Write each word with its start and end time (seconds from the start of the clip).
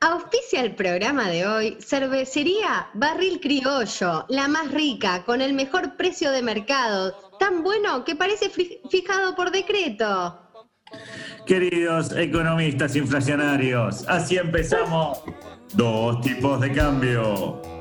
Auspicia 0.00 0.60
el 0.60 0.74
programa 0.74 1.30
de 1.30 1.46
hoy 1.46 1.78
Cervecería 1.80 2.88
Barril 2.94 3.40
Criollo, 3.40 4.26
la 4.28 4.48
más 4.48 4.70
rica, 4.70 5.24
con 5.24 5.40
el 5.40 5.54
mejor 5.54 5.96
precio 5.96 6.30
de 6.30 6.42
mercado, 6.42 7.14
tan 7.38 7.62
bueno 7.62 8.04
que 8.04 8.14
parece 8.14 8.50
fijado 8.50 9.34
por 9.34 9.50
decreto. 9.50 10.38
Queridos 11.46 12.12
economistas 12.12 12.96
inflacionarios, 12.96 14.06
así 14.06 14.36
empezamos. 14.36 15.22
Dos 15.72 16.20
tipos 16.20 16.60
de 16.60 16.72
cambio. 16.72 17.73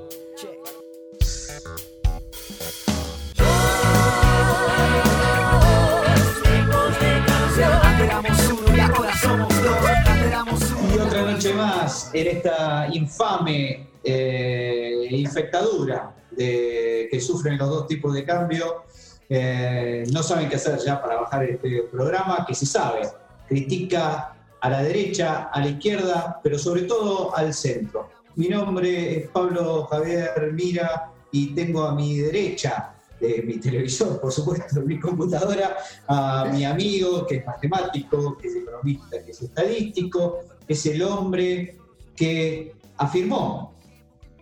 Noche 11.33 11.53
más 11.55 12.11
en 12.13 12.27
esta 12.27 12.87
infame 12.93 13.87
eh, 14.03 15.07
infectadura 15.09 16.13
que 16.37 17.19
sufren 17.19 17.57
los 17.57 17.69
dos 17.69 17.87
tipos 17.87 18.13
de 18.13 18.23
cambio. 18.23 18.83
Eh, 19.29 20.03
no 20.11 20.21
saben 20.21 20.47
qué 20.47 20.57
hacer 20.57 20.77
ya 20.85 21.01
para 21.01 21.21
bajar 21.21 21.43
este 21.45 21.83
programa, 21.91 22.45
que 22.47 22.53
se 22.53 22.67
sabe, 22.67 23.07
critica 23.47 24.35
a 24.61 24.69
la 24.69 24.83
derecha, 24.83 25.49
a 25.51 25.59
la 25.59 25.67
izquierda, 25.69 26.39
pero 26.43 26.59
sobre 26.59 26.83
todo 26.83 27.35
al 27.35 27.51
centro. 27.53 28.09
Mi 28.35 28.47
nombre 28.47 29.17
es 29.17 29.29
Pablo 29.29 29.85
Javier 29.85 30.51
Mira 30.53 31.11
y 31.31 31.55
tengo 31.55 31.83
a 31.83 31.95
mi 31.95 32.19
derecha 32.19 32.93
de 33.19 33.41
mi 33.41 33.57
televisor, 33.57 34.19
por 34.19 34.31
supuesto, 34.31 34.81
mi 34.81 34.99
computadora, 34.99 35.77
a 36.07 36.45
mi 36.51 36.65
amigo 36.65 37.25
que 37.25 37.37
es 37.37 37.45
matemático, 37.45 38.37
que 38.37 38.49
es 38.49 38.55
economista, 38.57 39.23
que 39.23 39.31
es 39.31 39.41
estadístico, 39.41 40.39
es 40.67 40.85
el 40.85 41.01
hombre 41.01 41.77
que 42.15 42.73
afirmó 42.97 43.73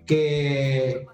que 0.05 1.05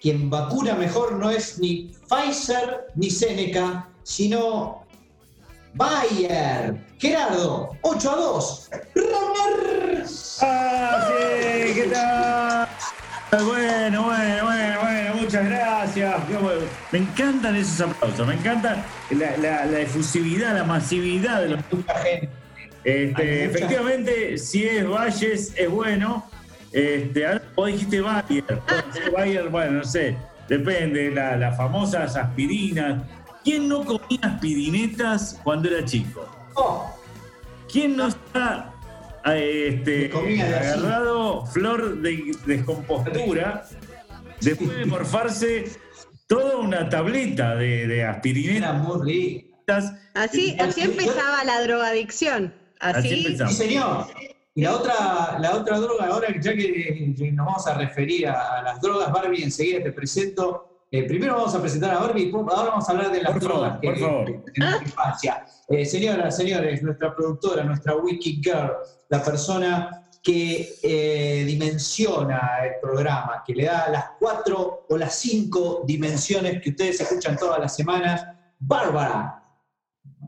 quien 0.00 0.28
vacuna 0.30 0.74
mejor 0.74 1.14
no 1.14 1.30
es 1.30 1.58
ni 1.58 1.92
Pfizer 2.08 2.86
ni 2.94 3.10
Seneca, 3.10 3.88
sino 4.02 4.84
Bayer. 5.74 6.76
Gerardo, 6.98 7.76
8 7.82 8.10
a 8.10 8.16
2. 8.16 8.70
Runner. 8.94 10.04
¡Ah, 10.42 11.08
sí! 11.08 11.74
¿Qué 11.74 11.90
tal? 11.92 12.68
Bueno, 13.44 14.04
bueno, 14.04 14.44
bueno, 14.44 14.80
bueno, 14.80 15.14
muchas 15.20 15.44
gracias. 15.46 16.14
Me 16.92 16.98
encantan 16.98 17.56
esos 17.56 17.80
aplausos, 17.80 18.26
me 18.26 18.34
encanta 18.34 18.84
la, 19.10 19.80
efusividad, 19.80 20.54
la 20.54 20.64
masividad 20.64 21.40
de 21.42 21.48
los. 21.48 21.60
Este, 22.84 23.44
efectivamente, 23.46 24.36
si 24.36 24.64
es 24.64 24.86
Valles, 24.86 25.54
es 25.56 25.70
bueno. 25.70 26.28
Este, 26.70 27.26
ahora 27.26 27.42
vos 27.54 27.66
dijiste 27.68 28.00
Bayer. 28.00 28.44
Bayer, 29.12 29.48
bueno, 29.48 29.78
no 29.78 29.84
sé, 29.84 30.16
depende, 30.48 31.10
las 31.10 31.38
la 31.38 31.52
famosas 31.52 32.16
aspirinas. 32.16 33.02
¿Quién 33.42 33.68
no 33.68 33.84
comía 33.84 34.18
aspirinetas 34.22 35.40
cuando 35.44 35.68
era 35.68 35.84
chico? 35.84 36.28
Oh. 36.54 36.92
¿Quién 37.70 37.96
no 37.96 38.08
está 38.08 38.72
este, 39.24 40.10
agarrado 40.42 41.46
flor 41.46 42.00
de 42.02 42.36
descompostura 42.46 43.66
después 44.40 44.76
de 44.76 44.84
morfarse 44.84 45.64
toda 46.26 46.56
una 46.56 46.88
tableta 46.88 47.54
de, 47.54 47.86
de 47.86 48.04
aspirinetas? 48.04 49.94
Así, 50.14 50.56
así 50.58 50.82
empezaba 50.82 51.44
la 51.44 51.62
drogadicción. 51.62 52.63
Así, 52.80 53.36
Sí, 53.36 53.54
señor. 53.54 54.06
Y 54.56 54.62
la 54.62 54.76
otra, 54.76 55.38
la 55.40 55.56
otra 55.56 55.80
droga, 55.80 56.06
ahora 56.06 56.28
ya 56.40 56.54
que 56.54 57.12
nos 57.32 57.46
vamos 57.46 57.66
a 57.66 57.74
referir 57.74 58.28
a, 58.28 58.62
las 58.62 58.80
drogas, 58.80 59.10
Barbie, 59.10 59.42
enseguida 59.42 59.82
te 59.82 59.90
presento. 59.90 60.84
Eh, 60.92 61.02
primero 61.08 61.34
vamos 61.34 61.54
a 61.56 61.60
presentar 61.60 61.90
a 61.92 61.98
Barbie, 61.98 62.30
ahora 62.32 62.70
vamos 62.70 62.88
a 62.88 62.92
hablar 62.92 63.10
de 63.10 63.20
las 63.20 63.40
drogas 63.40 63.80
que, 63.80 63.88
en 63.88 64.00
nuestra 64.00 64.82
infancia. 64.84 65.44
Eh, 65.68 65.84
señoras, 65.84 66.36
señores, 66.36 66.82
nuestra 66.84 67.16
productora, 67.16 67.64
nuestra 67.64 67.96
Wiki 67.96 68.40
Girl, 68.40 68.74
la 69.08 69.24
persona 69.24 70.04
que 70.22 70.76
eh, 70.82 71.44
dimensiona 71.44 72.64
el 72.64 72.80
programa, 72.80 73.42
que 73.46 73.54
le 73.54 73.64
da 73.64 73.88
las 73.90 74.04
cuatro 74.18 74.86
o 74.88 74.96
las 74.96 75.16
cinco 75.16 75.82
dimensiones 75.84 76.62
que 76.62 76.70
ustedes 76.70 77.00
escuchan 77.00 77.36
todas 77.36 77.58
las 77.58 77.74
semanas, 77.74 78.24
Bárbara 78.58 79.42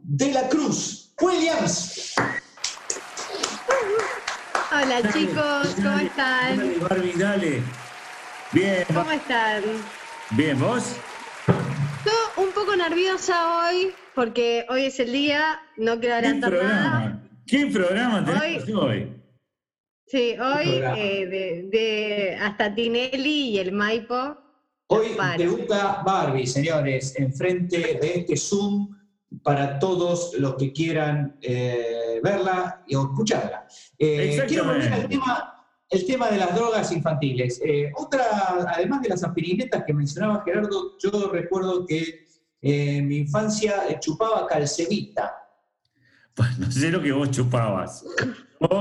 de 0.03 0.33
la 0.33 0.49
Cruz 0.49 1.15
Williams. 1.21 2.15
Hola 4.73 5.13
chicos, 5.13 5.77
¿cómo 5.77 5.99
están? 5.99 6.57
Dale, 6.57 6.79
Barbie, 6.79 7.13
dale. 7.17 7.63
Bien. 8.53 8.85
¿Cómo 8.93 9.13
están? 9.13 9.63
Bien, 10.31 10.59
¿vos? 10.59 10.97
Yo 12.05 12.43
un 12.43 12.51
poco 12.51 12.75
nerviosa 12.75 13.69
hoy, 13.69 13.93
porque 14.15 14.67
hoy 14.69 14.87
es 14.87 14.99
el 14.99 15.13
día, 15.13 15.61
no 15.77 16.01
quiero 16.01 16.17
adelantar 16.17 16.53
nada. 16.53 17.23
¿Qué 17.47 17.67
programa 17.67 18.25
tenemos 18.25 18.69
hoy? 18.75 19.13
Sí, 20.07 20.37
hoy 20.37 20.83
eh, 20.97 21.69
de, 21.71 22.39
hasta 22.41 22.75
Tinelli 22.75 23.51
y 23.51 23.59
el 23.59 23.71
Maipo. 23.71 24.37
Hoy 24.89 25.17
debuta 25.39 26.03
Barbie, 26.05 26.47
señores, 26.47 27.15
enfrente 27.17 27.99
de 28.01 28.19
este 28.19 28.37
Zoom 28.37 28.96
para 29.43 29.79
todos 29.79 30.35
los 30.39 30.55
que 30.55 30.73
quieran 30.73 31.37
eh, 31.43 32.21
verla 32.23 32.85
o 32.95 33.03
escucharla. 33.03 33.67
Eh, 33.99 34.45
quiero 34.47 34.65
volver 34.65 34.93
al 34.93 35.09
tema, 35.09 35.67
el 35.91 36.07
tema 36.07 36.31
de 36.31 36.39
las 36.39 36.55
drogas 36.55 36.93
infantiles. 36.93 37.61
Eh, 37.65 37.93
otra, 37.97 38.25
además 38.69 39.03
de 39.03 39.09
las 39.11 39.25
aspirinetas 39.25 39.85
que 39.85 39.93
mencionaba 39.93 40.43
Gerardo, 40.45 40.97
yo 40.99 41.31
recuerdo 41.31 41.87
que 41.87 42.27
en 42.63 43.07
mi 43.09 43.19
infancia 43.19 43.99
chupaba 44.01 44.47
calcevita. 44.47 45.35
Pues 46.35 46.59
no 46.59 46.71
sé 46.71 46.91
lo 46.91 47.03
que 47.03 47.13
vos 47.13 47.31
chupabas. 47.31 48.05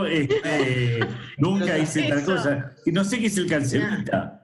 Este, 0.10 1.00
nunca 1.38 1.78
hice 1.78 2.04
tal 2.04 2.24
cosa. 2.24 2.74
Y 2.86 2.92
no 2.92 3.04
sé 3.04 3.20
qué 3.20 3.28
es 3.28 3.38
el 3.38 3.48
calcevita. 3.48 4.42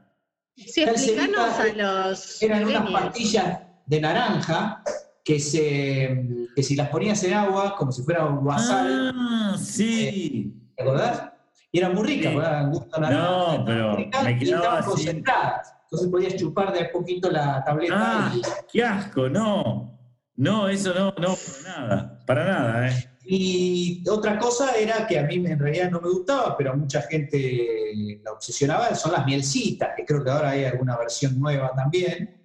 Sí, 0.56 0.84
explícanos 0.84 1.60
a 1.60 1.68
los. 1.74 2.42
Eran 2.42 2.66
unas 2.66 2.92
pastillas 2.92 3.60
de 3.86 4.02
naranja 4.02 4.84
que, 5.24 5.40
se, 5.40 6.50
que 6.56 6.64
si 6.64 6.76
las 6.76 6.90
ponías 6.90 7.24
en 7.24 7.34
agua, 7.34 7.76
como 7.76 7.92
si 7.92 8.04
fuera 8.04 8.26
un. 8.26 8.48
Ah, 8.50 9.56
sí. 9.60 10.54
Eh, 10.54 10.74
¿Te 10.76 10.84
acordás? 10.84 11.32
Y 11.72 11.80
eran 11.80 11.96
muy 11.96 12.06
ricas, 12.06 12.34
sí. 12.34 12.70
gusto 12.70 13.00
naranja. 13.00 13.58
No, 13.58 13.66
pero 13.66 13.98
me 14.24 14.38
quedaba 14.38 14.80
así. 14.80 14.90
concentradas. 14.90 15.74
Entonces 15.84 16.10
podías 16.10 16.36
chupar 16.36 16.74
de 16.74 16.82
a 16.82 16.92
poquito 16.92 17.30
la 17.30 17.64
tableta. 17.64 17.96
Ah, 17.98 18.34
qué 18.72 18.84
asco, 18.84 19.30
no. 19.30 20.00
No, 20.36 20.68
eso 20.68 20.94
no, 20.94 21.14
no, 21.20 21.36
para 21.36 21.78
nada, 21.78 22.20
para 22.26 22.46
nada, 22.46 22.88
¿eh? 22.88 23.12
Y 23.24 24.04
otra 24.10 24.40
cosa 24.40 24.76
era 24.76 25.06
que 25.06 25.20
a 25.20 25.24
mí 25.24 25.36
en 25.36 25.60
realidad 25.60 25.92
no 25.92 26.02
me 26.02 26.10
gustaba, 26.10 26.58
pero 26.58 26.72
a 26.72 26.76
mucha 26.76 27.04
gente 27.04 27.92
la 28.24 28.32
obsesionaba, 28.32 28.96
son 28.96 29.12
las 29.12 29.26
mielcitas, 29.26 29.90
que 29.96 30.04
creo 30.04 30.24
que 30.24 30.32
ahora 30.32 30.50
hay 30.50 30.66
alguna 30.66 30.98
versión 30.98 31.40
nueva 31.40 31.72
también 31.76 32.41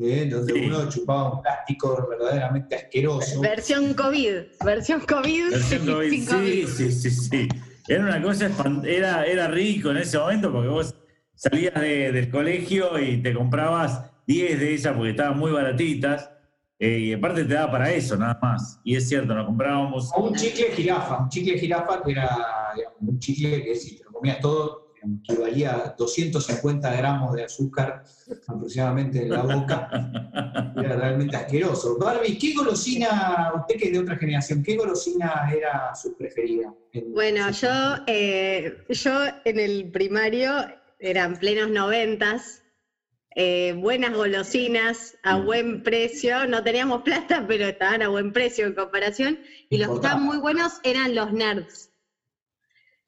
donde 0.00 0.52
uno 0.66 0.88
chupaba 0.88 1.34
un 1.34 1.42
plástico 1.42 2.06
verdaderamente 2.08 2.74
asqueroso. 2.74 3.40
Versión 3.40 3.92
COVID, 3.92 4.34
versión 4.64 5.00
COVID. 5.00 5.50
Versión 5.50 5.86
COVID, 5.86 6.26
sí, 6.26 6.66
sí, 6.66 6.92
sí, 6.92 7.10
sí. 7.10 7.48
Era 7.86 8.04
una 8.04 8.22
cosa, 8.22 8.50
era, 8.84 9.26
era 9.26 9.48
rico 9.48 9.90
en 9.90 9.98
ese 9.98 10.18
momento 10.18 10.50
porque 10.50 10.68
vos 10.68 10.94
salías 11.34 11.74
del 11.74 12.30
colegio 12.30 12.98
y 12.98 13.22
te 13.22 13.34
comprabas 13.34 14.10
10 14.26 14.60
de 14.60 14.74
esas 14.74 14.96
porque 14.96 15.10
estaban 15.10 15.38
muy 15.38 15.52
baratitas. 15.52 16.30
Eh, 16.78 16.98
y 16.98 17.12
aparte 17.12 17.44
te 17.44 17.52
daba 17.52 17.72
para 17.72 17.92
eso, 17.92 18.16
nada 18.16 18.38
más. 18.40 18.80
Y 18.84 18.96
es 18.96 19.06
cierto, 19.06 19.34
nos 19.34 19.44
comprábamos. 19.44 20.10
un 20.16 20.34
chicle 20.34 20.70
jirafa, 20.72 21.24
un 21.24 21.28
chicle 21.28 21.58
jirafa 21.58 22.02
que 22.02 22.12
era 22.12 22.38
un 23.00 23.18
chicle 23.18 23.62
que 23.62 23.74
si 23.74 23.98
te 23.98 24.04
lo 24.04 24.12
comías 24.12 24.40
todo, 24.40 24.89
que 25.26 25.34
valía 25.34 25.94
250 25.96 26.96
gramos 26.96 27.34
de 27.34 27.44
azúcar 27.44 28.04
aproximadamente 28.46 29.22
en 29.22 29.30
la 29.30 29.42
boca. 29.42 29.88
Era 30.76 30.96
realmente 30.96 31.36
asqueroso. 31.36 31.98
Barbie, 31.98 32.38
¿qué 32.38 32.54
golosina, 32.54 33.52
usted 33.60 33.76
que 33.76 33.86
es 33.86 33.92
de 33.92 33.98
otra 33.98 34.16
generación, 34.16 34.62
qué 34.62 34.76
golosina 34.76 35.50
era 35.54 35.94
su 35.94 36.16
preferida? 36.16 36.72
Bueno, 37.08 37.50
yo, 37.50 37.68
eh, 38.06 38.84
yo 38.88 39.12
en 39.44 39.58
el 39.58 39.90
primario 39.90 40.52
eran 40.98 41.36
plenos 41.36 41.70
noventas, 41.70 42.62
eh, 43.36 43.74
buenas 43.76 44.14
golosinas 44.14 45.16
a 45.22 45.36
buen 45.36 45.82
precio, 45.82 46.46
no 46.46 46.62
teníamos 46.62 47.02
plata, 47.02 47.44
pero 47.46 47.66
estaban 47.66 48.02
a 48.02 48.08
buen 48.08 48.32
precio 48.32 48.66
en 48.66 48.74
comparación, 48.74 49.38
y 49.68 49.78
los 49.78 49.88
que 49.88 49.94
estaban 49.96 50.22
muy 50.22 50.38
buenos 50.38 50.80
eran 50.82 51.14
los 51.14 51.32
nerds. 51.32 51.89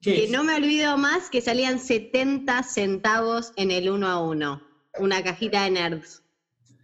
Que 0.03 0.27
no 0.29 0.43
me 0.43 0.55
olvido 0.55 0.97
más 0.97 1.29
que 1.29 1.41
salían 1.41 1.79
70 1.79 2.63
centavos 2.63 3.53
en 3.55 3.71
el 3.71 3.89
uno 3.89 4.07
a 4.07 4.21
uno. 4.21 4.61
Una 4.99 5.23
cajita 5.23 5.63
de 5.63 5.71
nerds. 5.71 6.23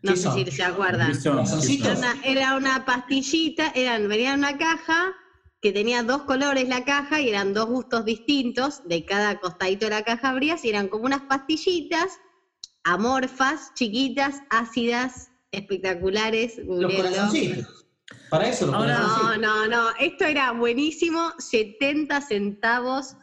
No 0.02 0.12
¿Qué 0.12 0.18
sé 0.18 0.24
son? 0.24 0.46
si 0.46 0.52
se 0.52 0.64
acuerdan. 0.64 1.12
Era 1.12 1.96
una, 1.98 2.22
era 2.24 2.56
una 2.56 2.86
pastillita, 2.86 3.72
eran, 3.76 4.08
venía 4.08 4.34
en 4.34 4.40
una 4.40 4.58
caja 4.58 5.14
que 5.62 5.74
tenía 5.74 6.04
dos 6.04 6.22
colores 6.24 6.70
la 6.70 6.86
caja 6.86 7.20
y 7.20 7.30
eran 7.30 7.54
dos 7.54 7.68
gustos 7.68 8.06
distintos. 8.06 8.82
De 8.88 9.06
cada 9.06 9.40
costadito 9.40 9.86
de 9.86 9.92
la 9.92 10.04
caja 10.04 10.30
abrías 10.30 10.64
y 10.64 10.70
eran 10.70 10.88
como 10.88 11.06
unas 11.06 11.24
pastillitas 11.24 12.20
amorfas, 12.84 13.74
chiquitas, 13.76 14.42
ácidas, 14.50 15.32
espectaculares. 15.52 16.58
Los 16.66 16.94
corazoncitos. 16.94 17.86
Para 18.30 18.48
eso 18.50 18.74
Ahora- 18.74 18.98
No, 19.00 19.38
no, 19.38 19.68
no. 19.68 19.90
Esto 20.00 20.26
era 20.26 20.52
buenísimo. 20.52 21.32
70 21.40 22.22
centavos 22.22 23.16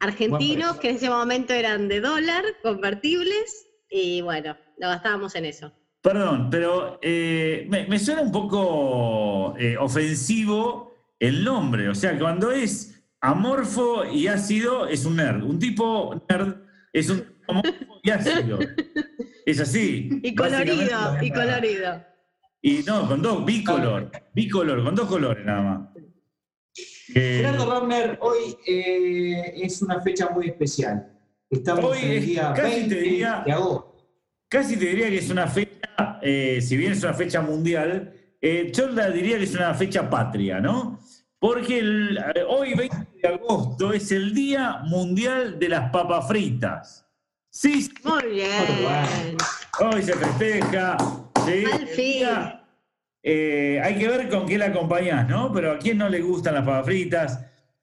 argentinos, 0.00 0.76
que 0.78 0.90
en 0.90 0.96
ese 0.96 1.08
momento 1.10 1.52
eran 1.54 1.88
de 1.88 2.00
dólar, 2.00 2.44
convertibles. 2.62 3.66
Y 3.90 4.20
bueno, 4.20 4.56
lo 4.78 4.88
gastábamos 4.88 5.34
en 5.34 5.46
eso. 5.46 5.72
Perdón, 6.02 6.48
pero 6.50 6.98
eh, 7.02 7.66
me, 7.68 7.86
me 7.86 7.98
suena 7.98 8.22
un 8.22 8.32
poco 8.32 9.54
eh, 9.58 9.76
ofensivo 9.76 10.94
el 11.18 11.44
nombre. 11.44 11.88
O 11.88 11.94
sea, 11.94 12.18
cuando 12.18 12.50
es 12.50 13.02
amorfo 13.20 14.04
y 14.06 14.26
ácido, 14.26 14.86
es 14.86 15.04
un 15.04 15.16
nerd. 15.16 15.42
Un 15.42 15.58
tipo 15.58 16.24
nerd 16.28 16.56
es 16.92 17.10
un 17.10 17.24
amorfo 17.48 18.00
y 18.02 18.10
ácido. 18.10 18.58
Es 19.46 19.58
así. 19.58 20.20
Y 20.22 20.34
colorido, 20.34 21.16
y 21.20 21.32
colorido. 21.32 22.04
Y 22.62 22.82
no, 22.86 23.06
con 23.08 23.22
dos, 23.22 23.44
bicolor. 23.44 24.10
Bicolor, 24.34 24.84
con 24.84 24.94
dos 24.94 25.08
colores 25.08 25.44
nada 25.44 25.62
más. 25.62 25.88
Eh, 27.14 27.38
Gerardo 27.38 27.70
Ramner, 27.70 28.18
hoy 28.20 28.56
eh, 28.66 29.52
es 29.56 29.82
una 29.82 30.00
fecha 30.00 30.28
muy 30.30 30.48
especial. 30.48 31.10
Estamos 31.48 31.84
Hoy 31.84 31.98
en 32.02 32.10
el 32.12 32.26
día 32.26 32.52
casi 32.54 32.70
te 32.70 32.76
20 32.94 33.00
diría- 33.00 33.42
de 33.44 33.52
agosto. 33.52 33.96
Casi 34.48 34.76
te 34.76 34.84
diría 34.86 35.08
que 35.08 35.18
es 35.18 35.30
una 35.30 35.46
fecha, 35.46 36.18
eh, 36.22 36.60
si 36.60 36.76
bien 36.76 36.92
es 36.92 37.02
una 37.02 37.14
fecha 37.14 37.40
mundial, 37.40 38.12
eh, 38.40 38.70
yo 38.74 38.88
la 38.88 39.10
diría 39.10 39.38
que 39.38 39.44
es 39.44 39.54
una 39.54 39.74
fecha 39.74 40.08
patria, 40.10 40.60
¿no? 40.60 40.98
Porque 41.38 41.78
el- 41.78 42.18
eh, 42.18 42.42
hoy, 42.46 42.74
20 42.74 42.96
de 43.22 43.28
agosto, 43.28 43.92
es 43.92 44.12
el 44.12 44.34
Día 44.34 44.80
Mundial 44.84 45.58
de 45.58 45.68
las 45.68 45.90
Papas 45.90 46.28
Fritas. 46.28 47.06
Sí, 47.48 47.82
sí, 47.82 47.90
Muy 48.04 48.26
bien. 48.34 49.36
hoy 49.80 50.02
se 50.02 50.12
festeja. 50.14 50.96
¿Sí? 51.52 51.64
Al 51.72 51.80
El 51.82 51.88
fin. 51.88 52.04
día, 52.18 52.64
eh, 53.22 53.80
hay 53.82 53.98
que 53.98 54.08
ver 54.08 54.28
con 54.28 54.46
qué 54.46 54.58
la 54.58 54.66
acompañás, 54.66 55.28
¿no? 55.28 55.52
Pero 55.52 55.72
a 55.72 55.78
quién 55.78 55.98
no 55.98 56.08
le 56.08 56.20
gustan 56.20 56.54
las 56.54 56.64
papas 56.64 56.86
fritas. 56.86 57.40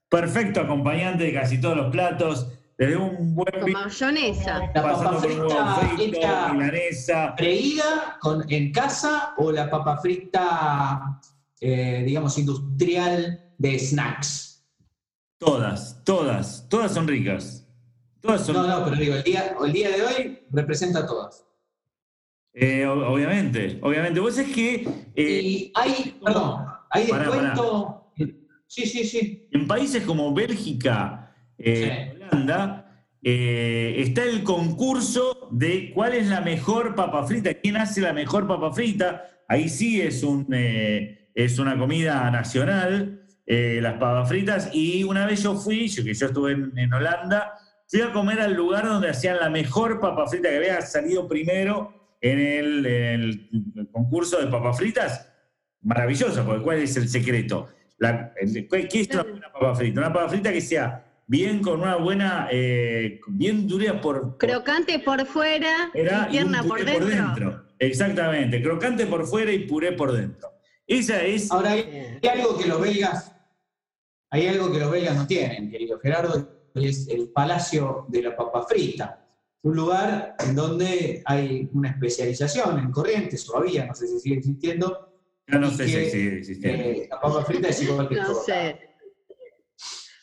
Perfecto 0.09 0.61
acompañante 0.61 1.25
de 1.25 1.33
casi 1.33 1.59
todos 1.59 1.77
los 1.77 1.91
platos. 1.91 2.47
Desde 2.77 2.95
un 2.95 3.33
buen 3.33 3.51
Con 3.53 3.65
vino, 3.65 3.79
mayonesa. 3.79 4.59
La 4.73 4.83
papa 4.83 5.19
frita 5.19 5.75
frito, 5.75 6.17
hecha 6.17 6.53
milanesa. 6.53 7.33
freída 7.35 8.17
con, 8.21 8.45
en 8.51 8.71
casa 8.71 9.33
o 9.37 9.51
la 9.51 9.67
papa 9.69 9.97
frita, 9.97 11.19
eh, 11.59 12.03
digamos, 12.05 12.37
industrial 12.37 13.51
de 13.57 13.79
snacks. 13.79 14.63
Todas, 15.39 16.03
todas, 16.03 16.67
todas 16.69 16.93
son 16.93 17.07
ricas. 17.07 17.67
Todas 18.21 18.45
son, 18.45 18.55
No, 18.55 18.67
no, 18.67 18.83
pero 18.85 18.95
digo, 18.95 19.15
el 19.15 19.23
día, 19.23 19.55
el 19.63 19.73
día 19.73 19.89
de 19.89 20.01
hoy 20.03 20.39
representa 20.51 20.99
a 20.99 21.05
todas. 21.07 21.46
Eh, 22.59 22.87
obviamente, 22.87 23.77
obviamente. 23.81 24.19
Vos 24.19 24.37
es 24.37 24.47
que 24.49 24.87
eh, 25.15 25.41
y 25.43 25.71
hay, 25.75 26.17
perdón, 26.23 26.65
hay 26.89 27.07
Pará, 27.07 27.23
descuento. 27.25 28.13
Sí, 28.65 28.85
sí, 28.85 29.03
sí. 29.05 29.47
en 29.51 29.67
países 29.67 30.03
como 30.03 30.33
Bélgica, 30.33 31.35
eh, 31.57 32.17
Holanda, 32.31 33.05
está 33.21 34.23
el 34.23 34.43
concurso 34.43 35.49
de 35.51 35.91
cuál 35.93 36.13
es 36.13 36.27
la 36.27 36.41
mejor 36.41 36.95
papa 36.95 37.25
frita, 37.25 37.53
quién 37.53 37.77
hace 37.77 38.01
la 38.01 38.11
mejor 38.11 38.47
papa 38.47 38.73
frita. 38.73 39.25
Ahí 39.47 39.69
sí 39.69 40.01
es, 40.01 40.23
un, 40.23 40.47
es 40.51 41.59
una 41.59 41.77
comida 41.77 42.29
nacional, 42.31 43.21
las 43.45 43.93
papas 43.93 44.27
fritas. 44.27 44.69
Y 44.73 45.03
una 45.03 45.25
vez 45.25 45.43
yo 45.43 45.55
fui, 45.55 45.87
yo 45.87 46.03
que 46.03 46.13
yo 46.13 46.25
estuve 46.25 46.53
en, 46.53 46.77
en 46.77 46.91
Holanda, 46.91 47.53
fui 47.87 48.01
a 48.01 48.11
comer 48.11 48.41
al 48.41 48.53
lugar 48.53 48.85
donde 48.85 49.09
hacían 49.09 49.37
la 49.37 49.49
mejor 49.49 49.99
papa 50.01 50.27
frita 50.27 50.49
que 50.49 50.57
había 50.57 50.81
salido 50.81 51.27
primero 51.27 51.96
en 52.21 52.39
el, 52.39 52.85
en 52.85 53.73
el 53.75 53.89
concurso 53.91 54.39
de 54.39 54.47
papas 54.47 54.77
fritas. 54.77 55.31
Maravilloso, 55.81 56.43
porque 56.45 56.63
¿cuál 56.63 56.79
es 56.79 56.97
el 56.97 57.07
secreto? 57.07 57.69
La- 57.97 58.33
¿Qué 58.33 58.99
es 59.01 59.09
una 59.09 59.23
buena 59.23 59.51
papa 59.53 59.75
frita? 59.75 59.99
Una 60.01 60.13
papa 60.13 60.29
frita 60.29 60.51
que 60.51 60.61
sea 60.61 61.03
bien 61.27 61.61
con 61.61 61.81
una 61.81 61.95
buena, 61.97 62.47
eh, 62.51 63.19
bien 63.27 63.67
dura 63.67 63.99
por, 64.01 64.37
Crocante 64.37 64.99
por 64.99 65.25
fuera 65.25 65.91
y 65.93 66.31
tierna 66.31 66.63
por 66.63 66.83
dentro. 66.83 67.63
Exactamente, 67.79 68.61
crocante 68.61 69.05
por 69.05 69.25
fuera 69.27 69.51
y 69.51 69.59
puré 69.59 69.91
por 69.91 70.11
dentro. 70.11 70.49
Esa 70.87 71.21
es 71.23 71.51
Ahora 71.51 71.71
hay, 71.71 72.17
hay 72.23 72.29
algo 72.39 72.57
que 72.57 72.65
los 72.67 72.81
belgas, 72.81 73.35
hay 74.31 74.47
algo 74.47 74.71
que 74.71 74.79
los 74.79 74.89
belgas 74.89 75.15
no 75.15 75.27
tienen, 75.27 75.69
querido 75.69 75.99
Gerardo, 75.99 76.49
y 76.73 76.87
es 76.87 77.07
el 77.09 77.29
Palacio 77.29 78.05
de 78.09 78.21
la 78.23 78.35
Papa 78.35 78.65
Frita. 78.67 79.26
Un 79.63 79.75
lugar 79.75 80.35
en 80.45 80.55
donde 80.55 81.21
hay 81.25 81.69
una 81.73 81.89
especialización 81.89 82.79
en 82.79 82.91
corrientes, 82.91 83.45
todavía, 83.45 83.85
no 83.85 83.93
sé 83.95 84.07
si 84.07 84.19
sigue 84.19 84.37
existiendo. 84.37 85.11
ya 85.47 85.59
no 85.59 85.69
sé 85.71 85.85
que, 85.85 86.05
si 86.05 86.09
sigue 86.11 86.37
existiendo. 86.37 86.83
eh, 86.83 87.07
la 87.09 87.19
papa 87.19 87.43
frita 87.43 87.67
es 87.69 87.81
igual 87.83 88.07
que 88.07 88.15
No 88.15 88.25
todo. 88.27 88.43
sé. 88.43 88.79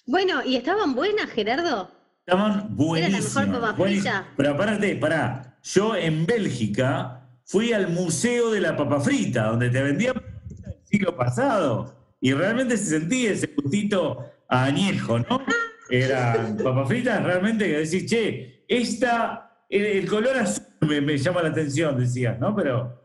Bueno, 0.06 0.42
¿y 0.44 0.56
estaban 0.56 0.94
buenas, 0.94 1.30
Gerardo? 1.30 1.90
Estaban 2.26 2.74
buenísimas. 2.76 3.34
mejor 3.34 3.60
papa 3.60 3.72
buenísimas. 3.72 4.16
frita? 4.22 4.34
Pero 4.36 4.50
aparte, 4.50 4.96
pará, 4.96 5.58
yo 5.62 5.96
en 5.96 6.26
Bélgica 6.26 7.28
fui 7.44 7.72
al 7.72 7.88
Museo 7.88 8.50
de 8.50 8.60
la 8.60 8.76
Papa 8.76 9.00
Frita, 9.00 9.44
donde 9.48 9.68
te 9.70 9.82
vendían 9.82 10.14
el 10.16 10.74
siglo 10.84 11.16
pasado. 11.16 11.94
Y 12.20 12.32
realmente 12.32 12.76
se 12.78 12.86
sentía 12.98 13.32
ese 13.32 13.48
gustito 13.54 14.24
a 14.48 14.64
añejo, 14.64 15.18
¿no? 15.18 15.42
Eran 15.90 16.56
papas 16.56 16.88
fritas 16.88 17.22
realmente 17.22 17.66
que 17.66 17.78
decís, 17.80 18.06
che, 18.06 18.53
esta, 18.78 19.64
el, 19.68 19.84
el 19.84 20.06
color 20.08 20.36
azul 20.36 20.64
me, 20.82 21.00
me 21.00 21.16
llama 21.18 21.42
la 21.42 21.48
atención, 21.48 21.98
decías, 21.98 22.38
¿no? 22.38 22.54
Pero 22.54 23.02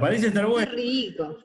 parece 0.00 0.28
estar 0.28 0.44
Qué 0.44 0.50
bueno. 0.50 0.72
rico. 0.72 1.38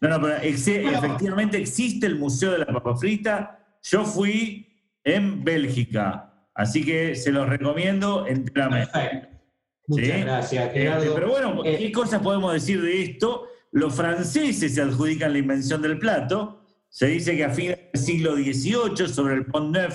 No, 0.00 0.08
no, 0.08 0.20
pero 0.20 0.36
efectivamente 0.36 1.56
existe 1.58 2.06
el 2.06 2.16
Museo 2.16 2.52
de 2.52 2.58
la 2.58 2.66
Papa 2.66 2.94
Frita. 2.96 3.58
Yo 3.82 4.04
fui 4.04 4.68
en 5.04 5.42
Bélgica, 5.42 6.46
así 6.54 6.84
que 6.84 7.14
se 7.16 7.32
los 7.32 7.48
recomiendo 7.48 8.26
enteramente. 8.26 9.28
Muchas 9.88 10.06
Sí. 10.06 10.20
gracias, 10.20 10.66
Este, 10.68 10.78
Gerardo. 10.80 11.14
pero 11.14 11.28
bueno, 11.30 11.64
Eh, 11.64 11.78
¿qué 11.78 11.92
cosas 11.92 12.22
podemos 12.22 12.52
decir 12.52 12.80
de 12.82 13.02
esto? 13.02 13.48
Los 13.72 13.94
franceses 13.94 14.74
se 14.74 14.80
adjudican 14.82 15.32
la 15.32 15.38
invención 15.38 15.82
del 15.82 15.98
plato. 15.98 16.64
Se 16.88 17.06
dice 17.06 17.36
que 17.36 17.44
a 17.44 17.50
fines 17.50 17.78
del 17.92 18.00
siglo 18.02 18.36
XVIII, 18.36 19.08
sobre 19.08 19.34
el 19.34 19.46
Pont 19.46 19.74
Neuf 19.74 19.94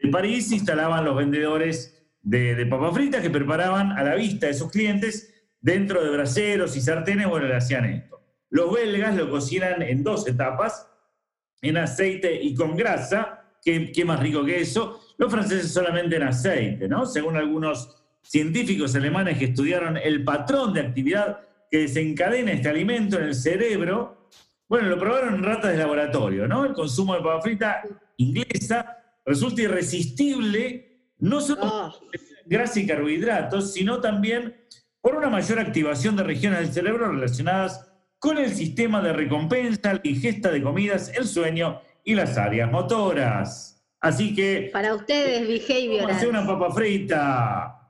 de 0.00 0.10
París, 0.10 0.48
se 0.50 0.56
instalaban 0.56 1.04
los 1.04 1.16
vendedores 1.16 1.95
de, 2.26 2.56
de 2.56 2.66
papas 2.66 2.92
fritas 2.92 3.22
que 3.22 3.30
preparaban 3.30 3.92
a 3.92 4.02
la 4.02 4.16
vista 4.16 4.48
de 4.48 4.54
sus 4.54 4.70
clientes 4.70 5.32
dentro 5.60 6.02
de 6.02 6.10
braseros 6.10 6.76
y 6.76 6.80
sartenes. 6.80 7.28
Bueno, 7.28 7.46
le 7.46 7.54
hacían 7.54 7.84
esto. 7.84 8.20
Los 8.50 8.72
belgas 8.72 9.14
lo 9.14 9.30
cocinan 9.30 9.80
en 9.80 10.02
dos 10.02 10.26
etapas, 10.26 10.88
en 11.62 11.76
aceite 11.76 12.42
y 12.42 12.54
con 12.54 12.76
grasa. 12.76 13.44
¿Qué, 13.64 13.92
qué 13.92 14.04
más 14.04 14.20
rico 14.20 14.44
que 14.44 14.60
eso? 14.60 15.00
Los 15.18 15.30
franceses 15.30 15.72
solamente 15.72 16.16
en 16.16 16.24
aceite, 16.24 16.88
¿no? 16.88 17.06
Según 17.06 17.36
algunos 17.36 17.96
científicos 18.22 18.94
alemanes 18.96 19.38
que 19.38 19.46
estudiaron 19.46 19.96
el 19.96 20.24
patrón 20.24 20.72
de 20.72 20.80
actividad 20.80 21.40
que 21.70 21.78
desencadena 21.78 22.52
este 22.52 22.68
alimento 22.68 23.18
en 23.18 23.24
el 23.24 23.34
cerebro, 23.34 24.28
bueno, 24.68 24.88
lo 24.88 24.98
probaron 24.98 25.34
en 25.34 25.42
ratas 25.44 25.72
de 25.72 25.78
laboratorio, 25.78 26.48
¿no? 26.48 26.64
El 26.64 26.72
consumo 26.72 27.14
de 27.14 27.20
papa 27.20 27.40
frita 27.40 27.82
inglesa 28.16 28.96
resulta 29.24 29.62
irresistible, 29.62 30.85
no 31.18 31.40
solo 31.40 31.60
Oh, 31.62 31.92
grasa 32.44 32.80
y 32.80 32.86
carbohidratos, 32.86 33.72
sino 33.72 34.00
también 34.00 34.56
por 35.00 35.16
una 35.16 35.28
mayor 35.28 35.58
activación 35.58 36.16
de 36.16 36.22
regiones 36.24 36.60
del 36.60 36.72
cerebro 36.72 37.10
relacionadas 37.10 37.86
con 38.18 38.38
el 38.38 38.52
sistema 38.54 39.00
de 39.02 39.12
recompensa, 39.12 39.94
la 39.94 40.00
ingesta 40.02 40.50
de 40.50 40.62
comidas, 40.62 41.12
el 41.16 41.26
sueño 41.26 41.80
y 42.04 42.14
las 42.14 42.36
áreas 42.38 42.70
motoras. 42.70 43.82
Así 44.00 44.34
que, 44.34 44.70
para 44.72 44.94
ustedes, 44.94 45.40
vamos 45.46 45.64
a 45.64 45.74
behavior. 45.74 46.10
hacer 46.10 46.28
una 46.28 46.46
papa 46.46 46.70
frita. 46.72 47.80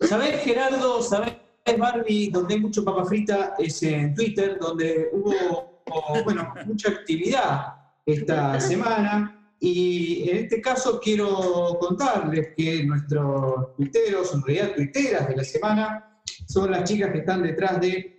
¿Sabés, 0.00 0.42
Gerardo? 0.42 1.02
¿Sabés, 1.02 1.34
Barbie? 1.78 2.30
Donde 2.30 2.54
hay 2.54 2.60
mucho 2.60 2.84
papa 2.84 3.04
frita 3.04 3.54
es 3.58 3.82
en 3.82 4.14
Twitter, 4.14 4.58
donde 4.60 5.08
hubo, 5.12 5.82
bueno, 6.24 6.54
mucha 6.66 6.90
actividad 6.90 7.74
esta 8.04 8.60
semana. 8.60 9.35
Y 9.58 10.28
en 10.28 10.36
este 10.36 10.60
caso 10.60 11.00
quiero 11.00 11.78
contarles 11.80 12.48
que 12.56 12.84
nuestros 12.84 13.74
tuiteros, 13.76 14.34
en 14.34 14.42
realidad 14.42 14.74
tuiteras 14.74 15.28
de 15.28 15.36
la 15.36 15.44
semana, 15.44 16.20
son 16.46 16.70
las 16.70 16.84
chicas 16.84 17.10
que 17.10 17.18
están 17.18 17.42
detrás 17.42 17.80
de 17.80 18.16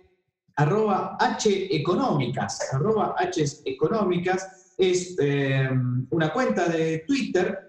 arroba 0.56 1.16
H 1.18 1.74
económicas. 1.74 2.72
Arroba 2.72 3.14
es 4.78 5.16
eh, 5.20 5.70
una 6.10 6.32
cuenta 6.32 6.68
de 6.68 7.04
Twitter 7.06 7.68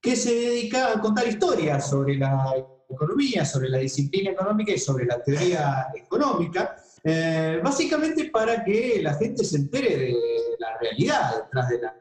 que 0.00 0.14
se 0.14 0.32
dedica 0.32 0.92
a 0.92 1.00
contar 1.00 1.26
historias 1.26 1.90
sobre 1.90 2.16
la 2.16 2.54
economía, 2.88 3.44
sobre 3.44 3.68
la 3.68 3.78
disciplina 3.78 4.30
económica 4.30 4.72
y 4.72 4.78
sobre 4.78 5.04
la 5.04 5.22
teoría 5.22 5.88
económica, 5.94 6.76
eh, 7.02 7.60
básicamente 7.62 8.26
para 8.26 8.64
que 8.64 9.00
la 9.02 9.14
gente 9.14 9.44
se 9.44 9.56
entere 9.56 9.96
de 9.96 10.14
la 10.58 10.78
realidad 10.78 11.44
detrás 11.44 11.68
de 11.68 11.80
la, 11.80 11.94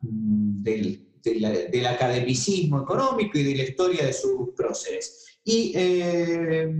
del, 0.00 1.06
del, 1.22 1.86
academicismo 1.86 2.82
económico 2.82 3.38
y 3.38 3.44
de 3.44 3.56
la 3.56 3.62
historia 3.64 4.06
de 4.06 4.12
sus 4.12 4.50
próceres. 4.56 5.38
Y 5.44 5.72
eh, 5.74 6.72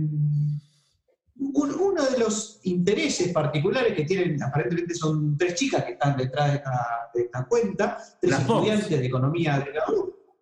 uno 1.53 2.03
de 2.09 2.19
los 2.19 2.59
intereses 2.63 3.33
particulares 3.33 3.95
que 3.95 4.05
tienen, 4.05 4.41
aparentemente 4.41 4.93
son 4.93 5.37
tres 5.37 5.55
chicas 5.55 5.83
que 5.83 5.93
están 5.93 6.15
detrás 6.17 6.61
de 7.13 7.21
esta, 7.21 7.47
cuenta, 7.47 7.97
tres 8.19 8.39
estudiantes 8.39 8.89
de 8.89 9.05
economía 9.05 9.59
de 9.59 9.73
la 9.73 9.83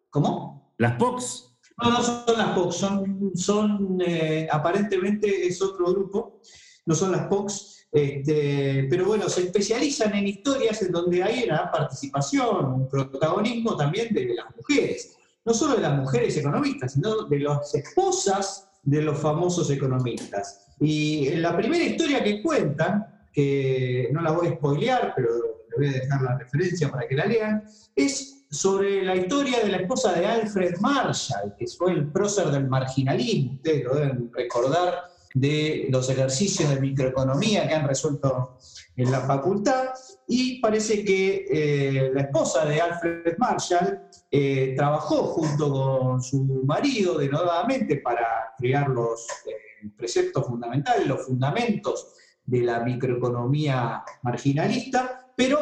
¿Cómo? 0.09 0.73
¿Las 0.77 0.95
POCs? 0.97 1.55
No, 1.81 1.91
no 1.91 2.03
son 2.03 2.37
las 2.37 2.49
POCs, 2.49 2.75
son, 2.75 3.31
son 3.35 4.01
eh, 4.05 4.47
aparentemente 4.51 5.47
es 5.47 5.61
otro 5.61 5.85
grupo, 5.87 6.41
no 6.89 6.95
son 6.95 7.11
las 7.11 7.27
POCs. 7.27 7.85
Este, 7.91 8.87
pero 8.89 9.05
bueno, 9.05 9.29
se 9.29 9.43
especializan 9.43 10.13
en 10.15 10.27
historias 10.27 10.81
en 10.81 10.91
donde 10.91 11.23
hay 11.23 11.43
una 11.43 11.71
participación, 11.71 12.65
un 12.65 12.89
protagonismo 12.89 13.77
también 13.77 14.13
de 14.13 14.33
las 14.33 14.55
mujeres, 14.55 15.15
no 15.45 15.53
solo 15.53 15.75
de 15.75 15.81
las 15.83 15.97
mujeres 15.97 16.35
economistas, 16.37 16.93
sino 16.93 17.23
de 17.25 17.39
las 17.39 17.73
esposas 17.75 18.67
de 18.83 19.03
los 19.03 19.19
famosos 19.19 19.69
economistas. 19.69 20.67
Y 20.79 21.29
la 21.35 21.55
primera 21.55 21.83
historia 21.83 22.23
que 22.23 22.41
cuentan, 22.41 23.05
que 23.31 24.09
no 24.11 24.21
la 24.21 24.31
voy 24.31 24.47
a 24.47 24.55
spoilear, 24.55 25.13
pero 25.15 25.29
le 25.69 25.77
voy 25.77 25.87
a 25.87 25.99
dejar 25.99 26.21
la 26.23 26.37
referencia 26.39 26.89
para 26.89 27.07
que 27.07 27.15
la 27.15 27.25
lean, 27.25 27.63
es 27.95 28.45
sobre 28.49 29.03
la 29.03 29.15
historia 29.15 29.59
de 29.59 29.69
la 29.69 29.77
esposa 29.77 30.13
de 30.13 30.25
Alfred 30.25 30.77
Marshall, 30.79 31.53
que 31.57 31.67
fue 31.67 31.91
el 31.91 32.11
prócer 32.11 32.47
del 32.47 32.67
marginalismo. 32.67 33.53
Ustedes 33.53 33.83
lo 33.83 33.93
deben 33.93 34.31
recordar 34.33 35.18
de 35.33 35.87
los 35.89 36.09
ejercicios 36.09 36.69
de 36.69 36.81
microeconomía 36.81 37.67
que 37.67 37.75
han 37.75 37.87
resuelto 37.87 38.57
en 38.95 39.11
la 39.11 39.21
facultad 39.21 39.89
y 40.27 40.59
parece 40.59 41.03
que 41.03 41.45
eh, 41.49 42.11
la 42.13 42.21
esposa 42.21 42.65
de 42.65 42.81
Alfred 42.81 43.37
Marshall 43.37 44.01
eh, 44.31 44.73
trabajó 44.75 45.23
junto 45.25 45.71
con 45.71 46.21
su 46.21 46.43
marido 46.65 47.17
denodadamente 47.17 47.97
para 47.97 48.53
crear 48.57 48.89
los 48.89 49.27
eh, 49.45 49.89
preceptos 49.95 50.45
fundamentales, 50.45 51.07
los 51.07 51.25
fundamentos 51.25 52.13
de 52.45 52.61
la 52.61 52.79
microeconomía 52.79 54.03
marginalista, 54.23 55.31
pero 55.35 55.59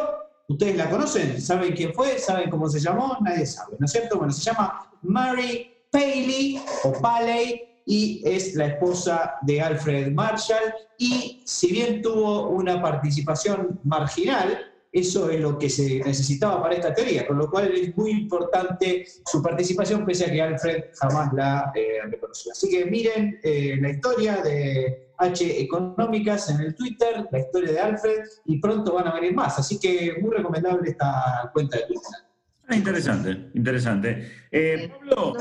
ustedes 0.47 0.77
la 0.77 0.89
conocen, 0.89 1.41
saben 1.41 1.73
quién 1.73 1.93
fue, 1.93 2.17
saben 2.17 2.49
cómo 2.49 2.69
se 2.69 2.79
llamó, 2.79 3.17
nadie 3.21 3.45
sabe, 3.45 3.75
¿no 3.77 3.85
es 3.85 3.91
cierto? 3.91 4.17
Bueno, 4.17 4.31
se 4.31 4.41
llama 4.41 4.91
Mary 5.01 5.73
Paley 5.91 6.61
o 6.83 6.93
Paley 6.93 7.66
y 7.87 8.21
es 8.25 8.53
la 8.55 8.67
esposa 8.67 9.35
de 9.41 9.61
Alfred 9.61 10.11
Marshall 10.11 10.73
y 10.97 11.41
si 11.45 11.71
bien 11.71 12.01
tuvo 12.01 12.49
una 12.49 12.81
participación 12.81 13.79
marginal, 13.85 14.59
eso 14.91 15.29
es 15.29 15.39
lo 15.39 15.57
que 15.57 15.69
se 15.69 15.99
necesitaba 15.99 16.61
para 16.61 16.75
esta 16.75 16.93
teoría, 16.93 17.25
con 17.25 17.37
lo 17.37 17.49
cual 17.49 17.71
es 17.73 17.95
muy 17.95 18.11
importante 18.11 19.05
su 19.25 19.41
participación, 19.41 20.05
pese 20.05 20.25
a 20.25 20.31
que 20.31 20.41
Alfred 20.41 20.83
jamás 20.99 21.31
la 21.33 21.71
eh, 21.75 21.99
reconoció. 22.09 22.51
Así 22.51 22.69
que 22.69 22.85
miren 22.85 23.39
eh, 23.41 23.77
la 23.79 23.91
historia 23.91 24.37
de 24.37 25.13
H 25.17 25.61
Económicas 25.61 26.49
en 26.49 26.61
el 26.61 26.75
Twitter, 26.75 27.27
la 27.31 27.39
historia 27.39 27.71
de 27.71 27.79
Alfred, 27.79 28.19
y 28.45 28.59
pronto 28.59 28.93
van 28.93 29.07
a 29.07 29.13
venir 29.13 29.33
más. 29.33 29.57
Así 29.59 29.79
que 29.79 30.15
muy 30.19 30.35
recomendable 30.35 30.89
esta 30.89 31.49
cuenta 31.53 31.77
de 31.77 31.83
Twitter. 31.83 32.27
Ah, 32.69 32.75
interesante, 32.75 33.49
interesante. 33.53 34.29
Eh, 34.51 34.91
Pablo, 34.91 35.33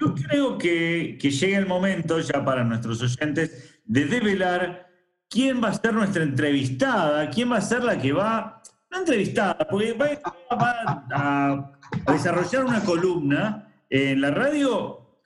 yo 0.00 0.14
creo 0.14 0.58
que, 0.58 1.16
que 1.18 1.30
llega 1.30 1.56
el 1.56 1.66
momento 1.66 2.20
ya 2.20 2.44
para 2.44 2.62
nuestros 2.62 3.00
oyentes 3.00 3.80
de 3.86 4.04
develar 4.04 4.86
quién 5.30 5.62
va 5.62 5.68
a 5.68 5.74
ser 5.74 5.94
nuestra 5.94 6.22
entrevistada, 6.22 7.30
quién 7.30 7.50
va 7.50 7.56
a 7.56 7.62
ser 7.62 7.82
la 7.82 7.98
que 7.98 8.12
va, 8.12 8.62
no 8.90 8.98
entrevistada, 8.98 9.66
porque 9.66 9.94
va, 9.94 10.20
a, 11.10 11.72
desarrollar 12.12 12.66
una 12.66 12.84
columna 12.84 13.74
en 13.88 14.20
la 14.20 14.30
radio 14.30 15.20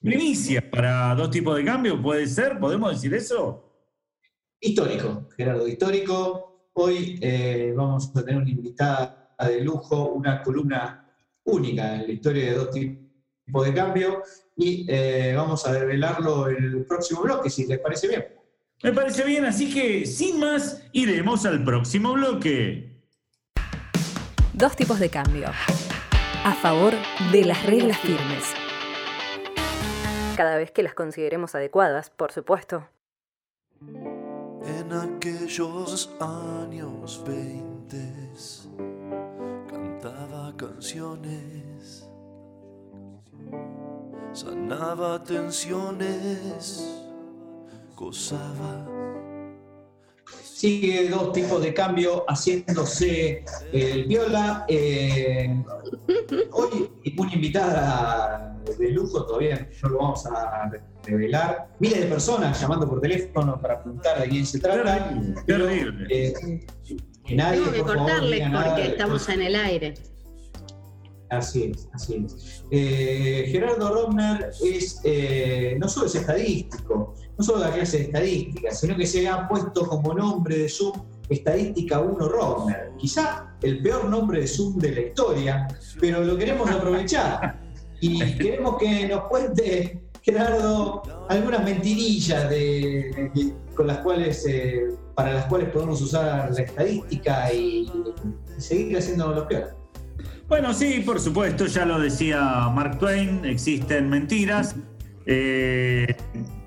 primicia 0.00 0.68
para 0.70 1.14
dos 1.14 1.30
tipos 1.30 1.56
de 1.56 1.64
cambio, 1.64 2.02
¿puede 2.02 2.26
ser? 2.26 2.58
¿Podemos 2.58 2.90
decir 2.90 3.14
eso? 3.14 3.72
Histórico, 4.60 5.28
Gerardo, 5.36 5.68
histórico. 5.68 6.70
Hoy 6.72 7.18
eh, 7.22 7.72
vamos 7.76 8.10
a 8.14 8.24
tener 8.24 8.42
una 8.42 8.50
invitada 8.50 9.25
de 9.38 9.60
lujo, 9.60 10.12
una 10.12 10.42
columna 10.42 11.06
única 11.44 11.94
en 11.94 12.06
la 12.06 12.12
historia 12.12 12.44
de 12.44 12.56
dos 12.56 12.70
tipos 12.70 13.64
de 13.64 13.74
cambio 13.74 14.22
y 14.56 14.86
eh, 14.88 15.34
vamos 15.36 15.66
a 15.66 15.72
revelarlo 15.72 16.48
en 16.48 16.64
el 16.64 16.86
próximo 16.86 17.22
bloque, 17.22 17.50
si 17.50 17.66
les 17.66 17.78
parece 17.78 18.08
bien. 18.08 18.26
Me 18.82 18.92
parece 18.92 19.24
bien, 19.24 19.44
así 19.44 19.72
que 19.72 20.06
sin 20.06 20.40
más, 20.40 20.82
iremos 20.92 21.46
al 21.46 21.64
próximo 21.64 22.12
bloque. 22.12 23.02
Dos 24.52 24.76
tipos 24.76 24.98
de 24.98 25.10
cambio. 25.10 25.48
A 26.44 26.54
favor 26.54 26.94
de 27.32 27.44
las 27.44 27.64
reglas 27.66 27.98
firmes. 27.98 28.54
Cada 30.36 30.56
vez 30.56 30.70
que 30.70 30.82
las 30.82 30.94
consideremos 30.94 31.54
adecuadas, 31.54 32.10
por 32.10 32.32
supuesto. 32.32 32.88
En 33.80 34.92
aquellos 34.92 36.10
años 36.20 37.22
20 37.26 38.16
canciones, 40.66 42.08
sanaba 44.32 45.22
tensiones, 45.22 47.04
gozaba. 47.94 48.86
Sigue 50.42 51.08
dos 51.10 51.32
tipos 51.32 51.62
de 51.62 51.74
cambio 51.74 52.24
haciéndose 52.26 53.44
el 53.72 54.06
viola. 54.06 54.64
Eh, 54.68 55.62
hoy 56.50 56.90
una 57.18 57.34
invitada 57.34 58.58
de 58.78 58.90
lujo, 58.90 59.24
todavía 59.26 59.68
no 59.82 59.88
lo 59.90 59.98
vamos 59.98 60.26
a 60.26 60.70
revelar. 61.04 61.68
Miles 61.78 62.00
de 62.00 62.06
personas 62.06 62.60
llamando 62.60 62.88
por 62.88 63.00
teléfono 63.00 63.60
para 63.60 63.82
preguntar 63.82 64.20
de 64.20 64.28
quién 64.28 64.46
se 64.46 64.58
trata. 64.58 65.14
Terrible. 65.46 66.06
Eh, 66.10 66.64
nadie, 67.34 67.60
Tengo 67.60 67.72
que 67.72 67.82
cortarles 67.82 68.50
porque 68.50 68.86
estamos 68.86 69.28
en 69.28 69.42
el 69.42 69.54
aire. 69.54 69.94
Así 71.28 71.72
es, 71.74 71.88
así 71.92 72.24
es. 72.24 72.64
Eh, 72.70 73.48
Gerardo 73.50 73.92
Romner 73.92 74.50
es, 74.64 75.00
eh, 75.04 75.76
no 75.78 75.88
solo 75.88 76.06
es 76.06 76.14
estadístico, 76.14 77.14
no 77.36 77.44
solo 77.44 77.60
da 77.60 77.72
clase 77.72 77.98
de 77.98 78.04
estadística, 78.04 78.70
sino 78.70 78.96
que 78.96 79.06
se 79.06 79.28
ha 79.28 79.48
puesto 79.48 79.86
como 79.86 80.14
nombre 80.14 80.56
de 80.58 80.68
Zoom 80.68 81.02
Estadística 81.28 81.98
1 82.00 82.28
Romner. 82.28 82.92
Quizá 82.98 83.56
el 83.62 83.82
peor 83.82 84.04
nombre 84.04 84.40
de 84.40 84.46
Zoom 84.46 84.78
de 84.78 84.92
la 84.92 85.00
historia, 85.00 85.68
pero 86.00 86.22
lo 86.22 86.36
queremos 86.36 86.70
aprovechar. 86.70 87.60
Y 88.00 88.20
queremos 88.36 88.76
que 88.78 89.08
nos 89.08 89.24
cuente, 89.24 90.02
Gerardo, 90.22 91.02
algunas 91.28 91.64
mentirillas 91.64 92.48
de, 92.50 93.32
con 93.74 93.86
las 93.86 93.98
cuales, 93.98 94.46
eh, 94.46 94.88
para 95.14 95.32
las 95.32 95.46
cuales 95.46 95.70
podemos 95.70 96.00
usar 96.00 96.52
la 96.52 96.62
estadística 96.62 97.52
y, 97.52 97.90
y 98.56 98.60
seguir 98.60 98.98
haciendo 98.98 99.32
lo 99.32 99.48
peor. 99.48 99.76
Bueno, 100.48 100.72
sí, 100.72 101.02
por 101.04 101.18
supuesto, 101.18 101.66
ya 101.66 101.84
lo 101.84 101.98
decía 101.98 102.68
Mark 102.72 102.98
Twain, 103.00 103.44
existen 103.44 104.08
mentiras. 104.08 104.76
Eh, 105.26 106.14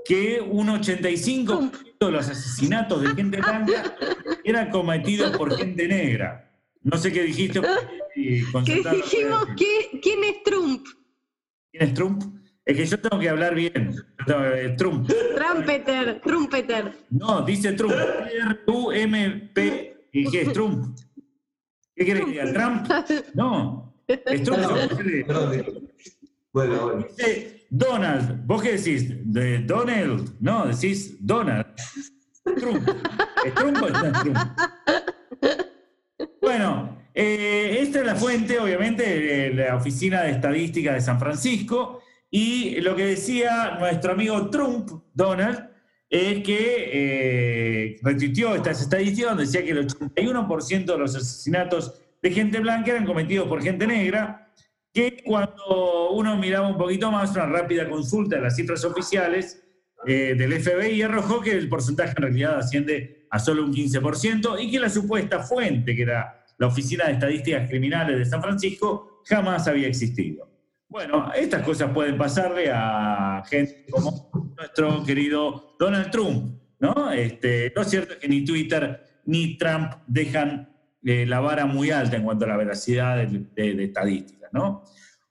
Que 0.08 0.40
un 0.40 0.68
85% 0.68 1.70
de 2.00 2.10
los 2.10 2.28
asesinatos 2.28 3.02
de 3.02 3.08
gente 3.14 3.36
blanca 3.40 3.94
eran 4.42 4.70
cometidos 4.70 5.36
por 5.36 5.54
gente 5.56 5.86
negra. 5.86 6.50
No 6.82 6.96
sé 6.96 7.12
qué 7.12 7.22
dijiste. 7.24 7.60
y 8.16 8.42
¿Qué 8.44 8.52
concentrarlo 8.52 9.02
dijimos? 9.02 9.46
¿Qué- 9.56 10.00
¿Quién 10.02 10.24
es 10.24 10.42
Trump? 10.44 10.86
¿Quién 11.70 11.82
es 11.88 11.94
Trump? 11.94 12.22
Es 12.64 12.76
que 12.76 12.86
yo 12.86 12.98
tengo 13.00 13.18
que 13.20 13.28
hablar 13.28 13.54
bien. 13.54 13.94
Eh, 14.26 14.74
Trump. 14.78 15.08
Trumpeter, 15.36 16.20
Trumpeter. 16.22 16.92
No, 17.10 17.42
dice 17.42 17.72
Trump. 17.72 17.92
R-U-M-P. 17.94 19.94
¿Y 20.12 20.30
qué 20.30 20.42
es 20.42 20.52
Trump? 20.52 20.96
¿Qué 21.94 22.04
quiere 22.04 22.20
que 22.24 22.30
diga? 22.30 22.52
¿Trump? 22.52 22.86
No. 23.34 23.94
Es 24.06 24.42
Trump. 24.42 24.60
Digo. 25.02 25.82
Bueno, 26.52 26.82
bueno. 26.82 27.06
Dice 27.16 27.57
Donald. 27.68 28.46
¿Vos 28.46 28.62
qué 28.62 28.72
decís? 28.72 29.12
¿De 29.24 29.58
Donald? 29.58 30.36
No, 30.40 30.66
decís 30.66 31.16
Donald. 31.20 31.66
Trump. 32.56 32.88
¿Es 33.44 33.54
Trump 33.54 33.78
Trump? 33.78 34.38
Bueno, 36.40 36.98
eh, 37.14 37.78
esta 37.80 38.00
es 38.00 38.06
la 38.06 38.14
fuente, 38.16 38.58
obviamente, 38.58 39.02
de 39.02 39.54
la 39.54 39.76
Oficina 39.76 40.22
de 40.22 40.30
Estadística 40.30 40.94
de 40.94 41.00
San 41.00 41.18
Francisco. 41.18 42.00
Y 42.30 42.80
lo 42.80 42.96
que 42.96 43.06
decía 43.06 43.76
nuestro 43.78 44.12
amigo 44.12 44.48
Trump, 44.50 44.90
Donald, 45.12 45.68
es 46.10 46.42
que 46.42 46.90
eh, 46.92 48.00
estas 48.02 48.80
estadísticas 48.80 49.30
donde 49.30 49.44
decía 49.44 49.64
que 49.64 49.72
el 49.72 49.86
81% 49.86 50.84
de 50.84 50.98
los 50.98 51.14
asesinatos 51.14 52.00
de 52.22 52.30
gente 52.30 52.60
blanca 52.60 52.92
eran 52.92 53.04
cometidos 53.04 53.46
por 53.46 53.62
gente 53.62 53.86
negra, 53.86 54.47
que 54.92 55.22
cuando 55.24 56.10
uno 56.10 56.36
miraba 56.36 56.68
un 56.68 56.78
poquito 56.78 57.10
más, 57.10 57.30
una 57.32 57.46
rápida 57.46 57.88
consulta 57.88 58.36
de 58.36 58.42
las 58.42 58.56
cifras 58.56 58.84
oficiales 58.84 59.62
eh, 60.06 60.34
del 60.36 60.60
FBI 60.60 61.02
arrojó 61.02 61.40
que 61.40 61.52
el 61.52 61.68
porcentaje 61.68 62.14
en 62.16 62.22
realidad 62.22 62.58
asciende 62.58 63.26
a 63.30 63.38
solo 63.38 63.64
un 63.64 63.72
15% 63.72 64.56
y 64.60 64.70
que 64.70 64.80
la 64.80 64.88
supuesta 64.88 65.40
fuente, 65.40 65.94
que 65.94 66.02
era 66.02 66.44
la 66.58 66.66
Oficina 66.66 67.06
de 67.06 67.12
Estadísticas 67.12 67.68
Criminales 67.68 68.18
de 68.18 68.24
San 68.24 68.42
Francisco, 68.42 69.22
jamás 69.24 69.66
había 69.68 69.88
existido. 69.88 70.48
Bueno, 70.88 71.30
estas 71.34 71.62
cosas 71.62 71.90
pueden 71.92 72.16
pasarle 72.16 72.70
a 72.72 73.42
gente 73.46 73.84
como 73.90 74.30
nuestro 74.56 75.04
querido 75.04 75.76
Donald 75.78 76.10
Trump, 76.10 76.58
¿no? 76.80 77.12
Este, 77.12 77.70
lo 77.74 77.84
cierto 77.84 78.14
es 78.14 78.18
que 78.18 78.28
ni 78.28 78.44
Twitter 78.44 79.04
ni 79.26 79.58
Trump 79.58 79.92
dejan 80.06 80.70
eh, 81.08 81.26
la 81.26 81.40
vara 81.40 81.64
muy 81.66 81.90
alta 81.90 82.16
en 82.16 82.24
cuanto 82.24 82.44
a 82.44 82.48
la 82.48 82.56
veracidad 82.56 83.16
de, 83.16 83.44
de- 83.54 83.74
de 83.74 83.84
estadísticas, 83.84 84.50
¿no? 84.52 84.82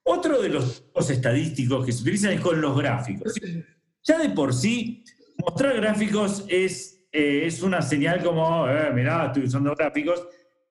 Otro 0.03 0.41
de 0.41 0.49
los 0.49 0.85
tipos 0.85 1.09
estadísticos 1.09 1.85
que 1.85 1.91
se 1.91 2.01
utilizan 2.01 2.31
es 2.33 2.39
con 2.41 2.59
los 2.61 2.77
gráficos. 2.77 3.33
Ya 4.03 4.17
de 4.17 4.29
por 4.29 4.53
sí, 4.53 5.03
mostrar 5.37 5.75
gráficos 5.75 6.45
es, 6.47 7.05
eh, 7.11 7.41
es 7.45 7.61
una 7.61 7.81
señal 7.81 8.23
como, 8.23 8.67
eh, 8.69 8.91
mirá, 8.93 9.25
estoy 9.27 9.43
usando 9.43 9.75
gráficos. 9.75 10.25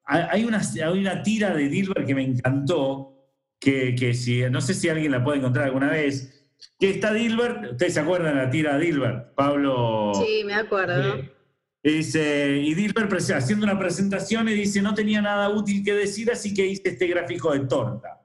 Hay 0.07 0.45
una, 0.45 0.61
hay 0.61 0.99
una 1.01 1.23
tira 1.23 1.53
de 1.55 1.69
Dilbert 1.69 2.07
que 2.07 2.15
me 2.15 2.23
encantó, 2.25 3.13
que, 3.61 3.95
que 3.95 4.15
si, 4.15 4.43
no 4.51 4.61
sé 4.61 4.73
si 4.73 4.89
alguien 4.89 5.13
la 5.13 5.23
puede 5.23 5.39
encontrar 5.39 5.67
alguna 5.67 5.91
vez, 5.91 6.33
que 6.79 6.91
está 6.91 7.13
Dilbert, 7.13 7.73
ustedes 7.73 7.95
se 7.95 8.01
acuerdan 8.01 8.37
de 8.37 8.43
la 8.45 8.51
tira 8.51 8.79
de 8.79 8.87
Dilbert, 8.87 9.35
Pablo. 9.35 10.13
Sí, 10.15 10.43
me 10.45 10.55
acuerdo. 10.55 11.19
Dice, 11.91 12.57
y 12.65 12.75
Dilbert 12.75 13.13
haciendo 13.31 13.65
una 13.65 13.79
presentación 13.79 14.49
y 14.49 14.55
dice, 14.55 14.83
no 14.83 14.93
tenía 14.93 15.23
nada 15.23 15.49
útil 15.51 15.85
que 15.85 15.95
decir, 15.95 16.31
así 16.33 16.53
que 16.53 16.67
hice 16.67 16.83
este 16.89 17.07
gráfico 17.07 17.53
de 17.53 17.61
torta. 17.61 18.21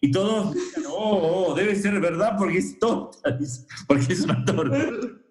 Y 0.00 0.10
todos 0.10 0.54
dicen, 0.54 0.84
oh, 0.88 1.46
oh, 1.48 1.54
debe 1.54 1.74
ser 1.76 2.00
verdad 2.00 2.36
porque 2.38 2.58
es 2.58 2.78
torta, 2.78 3.38
porque 3.86 4.12
es 4.14 4.20
una 4.22 4.42
torta. 4.44 4.78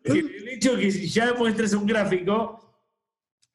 El 0.04 0.48
hecho 0.50 0.76
que 0.78 0.92
ya 0.92 1.34
muestres 1.34 1.74
un 1.74 1.88
gráfico 1.88 2.60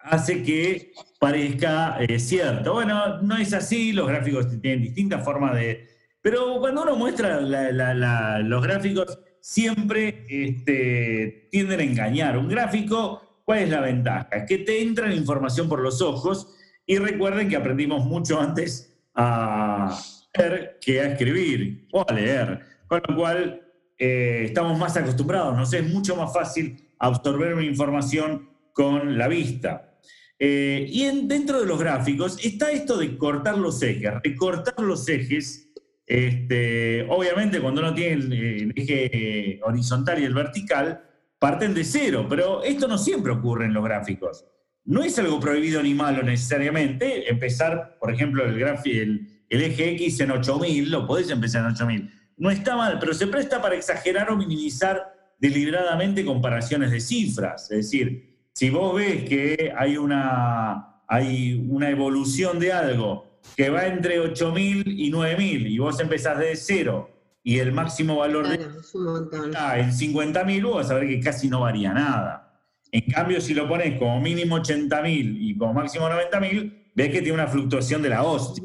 hace 0.00 0.42
que 0.42 0.92
parezca 1.20 1.98
eh, 2.00 2.18
cierto. 2.18 2.72
Bueno, 2.74 3.22
no 3.22 3.36
es 3.36 3.52
así, 3.54 3.92
los 3.92 4.08
gráficos 4.08 4.48
tienen 4.60 4.82
distintas 4.82 5.24
formas 5.24 5.54
de... 5.54 5.86
Pero 6.20 6.58
cuando 6.58 6.82
uno 6.82 6.96
muestra 6.96 7.40
la- 7.40 7.70
la- 7.70 7.94
la- 7.94 8.38
los 8.40 8.60
gráficos, 8.62 9.18
siempre 9.40 10.26
este, 10.28 11.48
tienden 11.52 11.78
a 11.78 11.82
engañar. 11.84 12.36
Un 12.38 12.48
gráfico, 12.48 13.22
¿cuál 13.46 13.60
es 13.60 13.70
la 13.70 13.80
ventaja? 13.80 14.44
Que 14.44 14.58
te 14.58 14.82
entra 14.82 15.06
la 15.08 15.14
información 15.14 15.68
por 15.68 15.80
los 15.80 16.02
ojos 16.02 16.54
y 16.84 16.98
recuerden 16.98 17.48
que 17.48 17.56
aprendimos 17.56 18.04
mucho 18.04 18.38
antes 18.40 18.92
a 19.14 19.98
leer 20.36 20.78
que 20.80 21.00
a 21.00 21.12
escribir 21.12 21.88
o 21.92 22.04
a 22.06 22.12
leer. 22.12 22.60
Con 22.88 23.00
lo 23.08 23.16
cual, 23.16 23.62
eh, 23.98 24.42
estamos 24.46 24.76
más 24.78 24.96
acostumbrados, 24.96 25.56
nos 25.56 25.72
es 25.72 25.88
mucho 25.88 26.14
más 26.16 26.32
fácil 26.34 26.76
absorber 26.98 27.54
una 27.54 27.64
información 27.64 28.50
con 28.72 29.16
la 29.16 29.28
vista. 29.28 29.94
Eh, 30.38 30.84
y 30.90 31.04
en- 31.04 31.28
dentro 31.28 31.58
de 31.60 31.66
los 31.66 31.78
gráficos 31.78 32.44
está 32.44 32.70
esto 32.70 32.98
de 32.98 33.16
cortar 33.16 33.56
los 33.56 33.82
ejes, 33.82 34.12
recortar 34.22 34.78
los 34.80 35.08
ejes. 35.08 35.72
Este, 36.06 37.06
obviamente, 37.08 37.58
cuando 37.60 37.80
uno 37.80 37.94
tiene 37.94 38.12
el 38.12 38.72
eje 38.76 39.60
horizontal 39.62 40.20
y 40.20 40.24
el 40.24 40.34
vertical, 40.34 41.02
parten 41.46 41.74
de 41.74 41.84
cero, 41.84 42.26
pero 42.28 42.64
esto 42.64 42.88
no 42.88 42.98
siempre 42.98 43.30
ocurre 43.30 43.66
en 43.66 43.72
los 43.72 43.84
gráficos. 43.84 44.44
No 44.84 45.04
es 45.04 45.16
algo 45.20 45.38
prohibido 45.38 45.80
ni 45.80 45.94
malo 45.94 46.24
necesariamente. 46.24 47.30
Empezar, 47.30 47.98
por 48.00 48.12
ejemplo, 48.12 48.44
el, 48.44 48.60
el, 48.60 49.44
el 49.48 49.62
eje 49.62 49.90
X 49.92 50.18
en 50.18 50.32
8000, 50.32 50.90
lo 50.90 51.06
podés 51.06 51.30
empezar 51.30 51.60
en 51.60 51.70
8000. 51.70 52.10
No 52.38 52.50
está 52.50 52.74
mal, 52.74 52.98
pero 52.98 53.14
se 53.14 53.28
presta 53.28 53.62
para 53.62 53.76
exagerar 53.76 54.28
o 54.28 54.36
minimizar 54.36 55.04
deliberadamente 55.38 56.24
comparaciones 56.24 56.90
de 56.90 56.98
cifras. 56.98 57.70
Es 57.70 57.92
decir, 57.92 58.48
si 58.52 58.70
vos 58.70 58.96
ves 58.96 59.22
que 59.22 59.72
hay 59.76 59.96
una, 59.98 61.00
hay 61.06 61.64
una 61.70 61.90
evolución 61.90 62.58
de 62.58 62.72
algo 62.72 63.40
que 63.56 63.70
va 63.70 63.86
entre 63.86 64.20
8.000 64.20 64.82
y 64.84 65.12
9.000 65.12 65.70
y 65.70 65.78
vos 65.78 66.00
empezás 66.00 66.40
de 66.40 66.56
cero 66.56 67.15
y 67.46 67.60
el 67.60 67.70
máximo 67.70 68.16
valor 68.16 68.48
de 68.48 68.58
Claro, 68.58 69.44
está 69.44 69.78
en 69.78 69.92
50.000, 69.92 70.62
vos 70.64 70.74
vas 70.76 70.90
a 70.90 70.94
ver 70.94 71.06
que 71.06 71.20
casi 71.20 71.48
no 71.48 71.60
varía 71.60 71.92
nada. 71.92 72.60
En 72.90 73.02
cambio, 73.12 73.40
si 73.40 73.54
lo 73.54 73.68
pones 73.68 73.96
como 74.00 74.20
mínimo 74.20 74.58
80.000 74.58 75.36
y 75.38 75.56
como 75.56 75.74
máximo 75.74 76.08
90.000, 76.08 76.90
ves 76.96 77.06
que 77.10 77.20
tiene 77.20 77.34
una 77.34 77.46
fluctuación 77.46 78.02
de 78.02 78.08
la 78.08 78.24
hostia. 78.24 78.64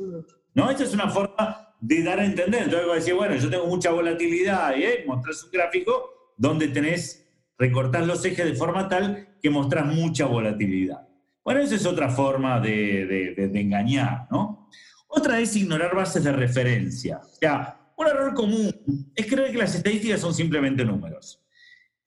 ¿No? 0.55 0.71
Esta 0.71 0.83
es 0.83 0.93
una 0.95 1.07
forma 1.09 1.75
de 1.79 2.01
dar 2.03 2.19
a 2.19 2.25
entender. 2.25 2.63
Entonces 2.63 2.87
vos 2.87 2.95
decís, 2.97 3.13
bueno, 3.13 3.35
yo 3.35 3.49
tengo 3.51 3.67
mucha 3.67 3.91
volatilidad, 3.91 4.73
¿eh? 4.75 5.03
mostrás 5.05 5.43
un 5.43 5.51
gráfico 5.51 6.33
donde 6.35 6.67
tenés, 6.69 7.23
recortás 7.59 8.07
los 8.07 8.25
ejes 8.25 8.45
de 8.45 8.55
forma 8.55 8.89
tal 8.89 9.35
que 9.43 9.49
mostrás 9.51 9.85
mucha 9.85 10.25
volatilidad. 10.25 11.07
Bueno, 11.45 11.59
esa 11.61 11.75
es 11.75 11.85
otra 11.85 12.09
forma 12.09 12.59
de, 12.59 13.05
de- 13.05 13.33
de- 13.35 13.47
de 13.47 13.61
engañar, 13.61 14.27
¿no? 14.31 14.69
Otra 15.07 15.39
es 15.39 15.55
ignorar 15.55 15.95
bases 15.95 16.23
de 16.23 16.31
referencia. 16.31 17.19
O 17.23 17.35
sea, 17.39 17.77
un 18.01 18.07
error 18.07 18.33
común 18.33 18.73
es 19.15 19.25
creer 19.25 19.51
que 19.51 19.57
las 19.57 19.75
estadísticas 19.75 20.21
son 20.21 20.33
simplemente 20.33 20.83
números. 20.85 21.43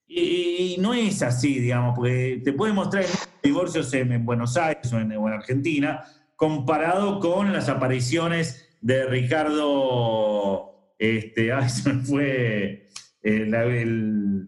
Y, 0.07 0.75
y 0.75 0.77
no 0.79 0.93
es 0.93 1.21
así, 1.21 1.59
digamos, 1.59 1.95
porque 1.95 2.41
te 2.43 2.53
puede 2.53 2.73
mostrar 2.73 3.05
divorcios 3.41 3.91
en, 3.93 4.11
en 4.11 4.25
Buenos 4.25 4.55
Aires 4.57 4.91
o 4.93 4.99
en, 4.99 5.11
en 5.11 5.27
Argentina 5.27 6.03
comparado 6.35 7.19
con 7.19 7.53
las 7.53 7.69
apariciones 7.69 8.69
de 8.81 9.05
Ricardo, 9.05 10.93
este, 10.99 11.51
ay, 11.53 11.69
se 11.69 11.93
me 11.93 12.03
fue 12.03 12.89
eh, 13.23 13.49
el, 13.51 14.47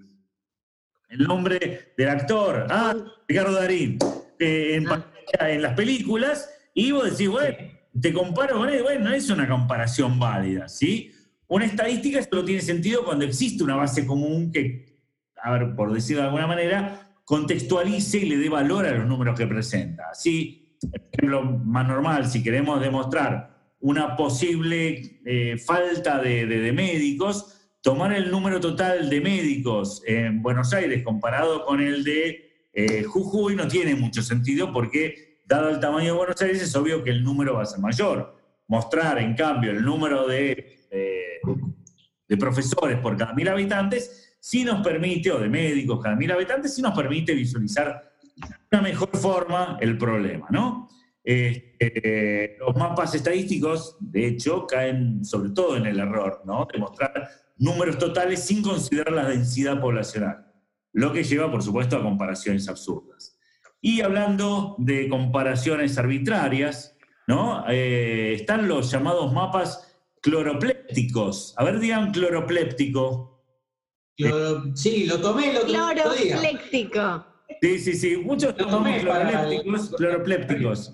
el 1.10 1.20
nombre 1.20 1.94
del 1.98 2.10
actor, 2.10 2.68
ah, 2.70 2.96
Ricardo 3.28 3.54
Darín, 3.54 3.98
eh, 4.40 4.76
en, 4.76 4.88
Ah. 5.40 5.48
las 5.50 5.74
películas 5.74 6.50
Y 6.74 6.92
vos 6.92 7.12
decís, 7.12 7.28
bueno, 7.28 7.58
te 8.00 8.14
comparo 8.14 8.60
con 8.60 8.70
él, 8.70 8.84
bueno, 8.84 9.10
no 9.10 9.14
es 9.14 9.30
una 9.30 9.48
comparación 9.48 10.20
válida, 10.20 10.70
¿sí? 10.70 11.12
Una 11.48 11.66
estadística 11.66 12.22
solo 12.24 12.44
tiene 12.44 12.62
sentido 12.62 13.06
cuando 13.06 13.26
existe 13.26 13.64
una 13.64 13.76
base 13.76 14.06
común 14.06 14.52
que, 14.52 14.98
a 15.42 15.52
ver, 15.52 15.76
por 15.76 15.94
decirlo 15.94 16.22
de 16.22 16.28
alguna 16.28 16.48
manera, 16.48 17.14
contextualice 17.24 18.20
y 18.20 18.30
le 18.30 18.38
dé 18.38 18.50
valor 18.50 18.86
a 18.86 18.92
los 18.92 19.08
números 19.08 19.38
que 19.38 19.48
presenta. 19.48 20.04
Así, 20.12 20.78
ejemplo 21.14 21.44
más 21.44 21.88
normal, 21.88 22.28
si 22.28 22.44
queremos 22.44 22.82
demostrar 22.82 23.56
una 23.80 24.16
posible 24.18 25.22
eh, 25.26 25.58
falta 25.58 26.20
de, 26.22 26.46
de- 26.46 26.74
médicos, 26.74 27.54
tomar 27.82 28.12
el 28.14 28.30
número 28.32 28.60
total 28.60 29.10
de 29.10 29.22
médicos 29.22 30.02
en 30.06 30.42
Buenos 30.42 30.74
Aires 30.74 31.04
comparado 31.04 31.64
con 31.66 31.80
el 31.80 32.04
de 32.04 32.68
eh, 32.74 33.04
Jujuy 33.04 33.56
no 33.56 33.68
tiene 33.68 33.96
mucho 33.96 34.22
sentido 34.22 34.74
porque, 34.74 35.42
dado 35.46 35.70
el 35.70 35.80
tamaño 35.80 36.12
de 36.14 36.18
Buenos 36.18 36.42
Aires, 36.42 36.62
es 36.62 36.76
obvio 36.76 37.04
que 37.04 37.12
el 37.12 37.24
número 37.24 37.54
va 37.54 37.64
a 37.64 37.66
ser 37.66 37.80
mayor. 37.80 38.36
Mostrar, 38.68 39.20
en 39.20 39.34
cambio, 39.36 39.72
el 39.72 39.84
número 39.84 40.28
de, 40.28 40.88
de 42.28 42.38
profesores 42.38 43.00
por 43.00 43.16
cada 43.16 43.34
mil 43.34 43.48
habitantes 43.48 44.28
sí 44.40 44.64
nos 44.64 44.82
permite, 44.82 45.32
o 45.32 45.40
de 45.40 45.50
médicos 45.50 46.00
cada 46.02 46.16
mil 46.16 46.32
habitantes, 46.32 46.74
sí 46.76 46.82
nos 46.82 46.96
permite 46.96 47.34
visualizar 47.34 48.12
de 48.36 48.48
una 48.72 48.82
mejor 48.82 49.10
forma 49.18 49.78
el 49.82 49.98
problema, 49.98 50.48
¿no? 50.50 50.88
Este, 51.24 52.56
los 52.60 52.76
mapas 52.78 53.14
estadísticos, 53.16 53.98
de 54.00 54.28
hecho, 54.28 54.66
caen 54.66 55.26
sobre 55.26 55.50
todo 55.50 55.76
en 55.76 55.86
el 55.86 56.00
error, 56.00 56.44
¿no? 56.46 56.66
De 56.72 56.80
mostrar 56.80 57.30
números 57.58 57.98
totales 57.98 58.44
sin 58.44 58.62
considerar 58.62 59.14
la 59.14 59.28
densidad 59.28 59.82
poblacional, 59.82 60.46
lo 60.94 61.12
que 61.12 61.24
lleva, 61.24 61.52
por 61.52 61.64
supuesto, 61.64 61.98
a 61.98 62.04
comparaciones 62.04 62.70
absurdas. 62.70 63.38
Y 63.82 64.02
hablando 64.02 64.76
de 64.80 65.10
comparaciones 65.10 65.98
arbitrarias, 65.98 66.96
¿no? 67.28 67.66
Eh, 67.68 68.34
están 68.36 68.68
los 68.68 68.90
llamados 68.90 69.34
mapas 69.34 69.97
cloroplécticos. 70.28 71.54
A 71.58 71.64
ver, 71.64 71.80
digan 71.80 72.12
cloropléctico. 72.12 73.44
Cloro- 74.18 74.76
sí, 74.76 75.06
lo 75.06 75.20
tomé 75.20 75.52
el 75.52 75.58
otro 75.58 76.14
día. 76.14 76.38
Clorofléctico. 76.38 77.26
Sí, 77.62 77.80
sí, 77.80 77.94
sí, 77.94 78.18
muchos 78.18 78.56
Lo 78.58 78.68
tomé 78.68 79.00
cloroplécticos. 79.98 80.94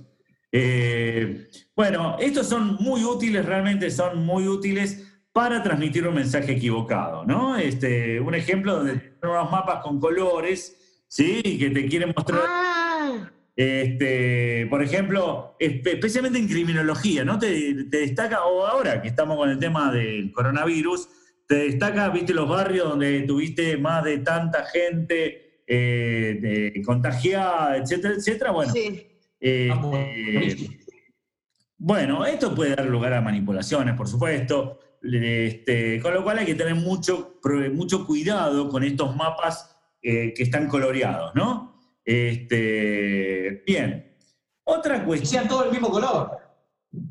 Eh, 0.52 1.48
bueno, 1.76 2.15
estos 2.19 2.48
son 2.48 2.76
muy 2.80 3.04
útiles, 3.04 3.43
realmente 3.46 3.89
son 3.89 4.24
muy 4.24 4.48
útiles 4.48 5.04
para 5.32 5.63
transmitir 5.63 6.08
un 6.08 6.13
mensaje 6.13 6.52
equivocado, 6.52 7.26
¿no? 7.26 7.58
Este, 7.58 8.19
un 8.19 8.36
ejemplo 8.36 8.76
donde 8.76 8.93
tienen 8.98 9.17
unos 9.24 9.50
mapas 9.50 9.82
con 9.84 10.00
colores, 10.00 11.04
¿sí? 11.08 11.41
Que 11.41 11.72
te 11.72 11.88
quieren 11.88 12.13
mostrar, 12.15 12.41
Ah, 12.48 13.32
este, 13.55 14.65
por 14.69 14.81
ejemplo, 14.83 15.55
espe- 15.59 15.93
especialmente 15.93 16.39
en 16.39 16.47
criminología, 16.47 17.23
¿no? 17.23 17.37
Te, 17.39 17.85
te 17.85 17.97
destaca, 17.97 18.45
o 18.45 18.65
ahora 18.65 19.01
que 19.01 19.07
estamos 19.09 19.37
con 19.37 19.49
el 19.49 19.59
tema 19.59 19.91
del 19.91 20.31
coronavirus, 20.31 21.07
te 21.47 21.55
destaca, 21.55 22.09
viste, 22.09 22.33
los 22.33 22.47
barrios 22.49 22.89
donde 22.89 23.21
tuviste 23.21 23.77
más 23.77 24.03
de 24.03 24.19
tanta 24.19 24.65
gente 24.65 25.61
eh, 25.67 26.39
de- 26.73 26.81
contagiada, 26.83 27.77
etcétera, 27.77 28.15
etcétera. 28.15 28.51
Bueno, 28.51 28.73
sí. 28.73 29.07
eh, 29.39 29.69
Ah, 29.71 29.79
bueno, 31.77 32.25
eh, 32.25 32.31
esto 32.33 32.53
puede 32.55 32.75
dar 32.75 32.85
lugar 32.85 33.13
a 33.13 33.21
manipulaciones, 33.21 33.95
por 33.95 34.07
supuesto, 34.07 34.79
este, 35.01 35.99
con 36.01 36.13
lo 36.13 36.23
cual 36.23 36.39
hay 36.39 36.45
que 36.45 36.55
tener 36.55 36.75
mucho, 36.75 37.39
mucho 37.73 38.05
cuidado 38.05 38.69
con 38.69 38.83
estos 38.83 39.15
mapas 39.15 39.75
eh, 40.01 40.33
que 40.33 40.43
están 40.43 40.67
coloreados, 40.67 41.35
¿no? 41.35 41.72
Este, 42.05 43.63
bien. 43.65 44.15
Otra 44.65 44.99
Que 44.99 45.05
cuestión. 45.05 45.29
sean 45.29 45.47
todos 45.47 45.65
el 45.65 45.71
mismo 45.71 45.89
color. 45.89 46.31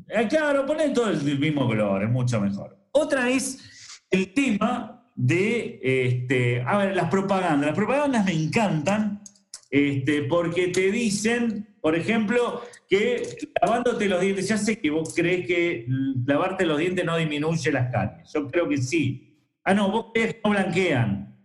Eh, 0.07 0.27
claro, 0.29 0.65
ponen 0.65 0.93
todo 0.93 1.09
el 1.09 1.39
mismo 1.39 1.67
color, 1.67 2.03
es 2.03 2.09
mucho 2.09 2.39
mejor. 2.39 2.77
Otra 2.91 3.29
es 3.29 4.01
el 4.09 4.33
tema 4.33 5.09
de, 5.15 5.79
este, 5.83 6.61
a 6.61 6.77
ver, 6.77 6.95
las 6.95 7.09
propagandas. 7.09 7.67
Las 7.67 7.75
propagandas 7.75 8.25
me 8.25 8.31
encantan 8.33 9.21
este, 9.69 10.23
porque 10.23 10.67
te 10.69 10.91
dicen, 10.91 11.75
por 11.81 11.95
ejemplo, 11.95 12.61
que 12.87 13.23
lavándote 13.61 14.07
los 14.07 14.21
dientes, 14.21 14.47
ya 14.47 14.57
sé 14.57 14.79
que 14.79 14.89
vos 14.89 15.13
crees 15.15 15.45
que 15.47 15.85
lavarte 16.25 16.65
los 16.65 16.77
dientes 16.77 17.03
no 17.03 17.17
disminuye 17.17 17.71
las 17.71 17.91
caries. 17.91 18.31
Yo 18.33 18.47
creo 18.49 18.69
que 18.69 18.77
sí. 18.77 19.37
Ah, 19.63 19.73
no, 19.73 19.91
vos 19.91 20.07
crees 20.13 20.35
que 20.35 20.41
no 20.43 20.51
blanquean. 20.51 21.37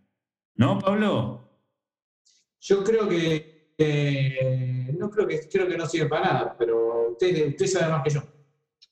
¿No, 0.54 0.78
Pablo? 0.78 1.47
Yo 2.61 2.83
creo 2.85 3.09
que 3.09 3.73
eh, 3.79 4.94
no 4.99 5.11
creo 5.11 5.27
que 5.27 5.40
creo 5.51 5.68
que 5.68 5.77
no 5.79 5.87
sirve 5.87 6.09
para 6.09 6.25
nada, 6.33 6.57
pero 6.59 7.11
usted, 7.12 7.49
usted 7.49 7.66
sabe 7.66 7.92
más 7.92 8.03
que 8.03 8.11
yo. 8.11 8.23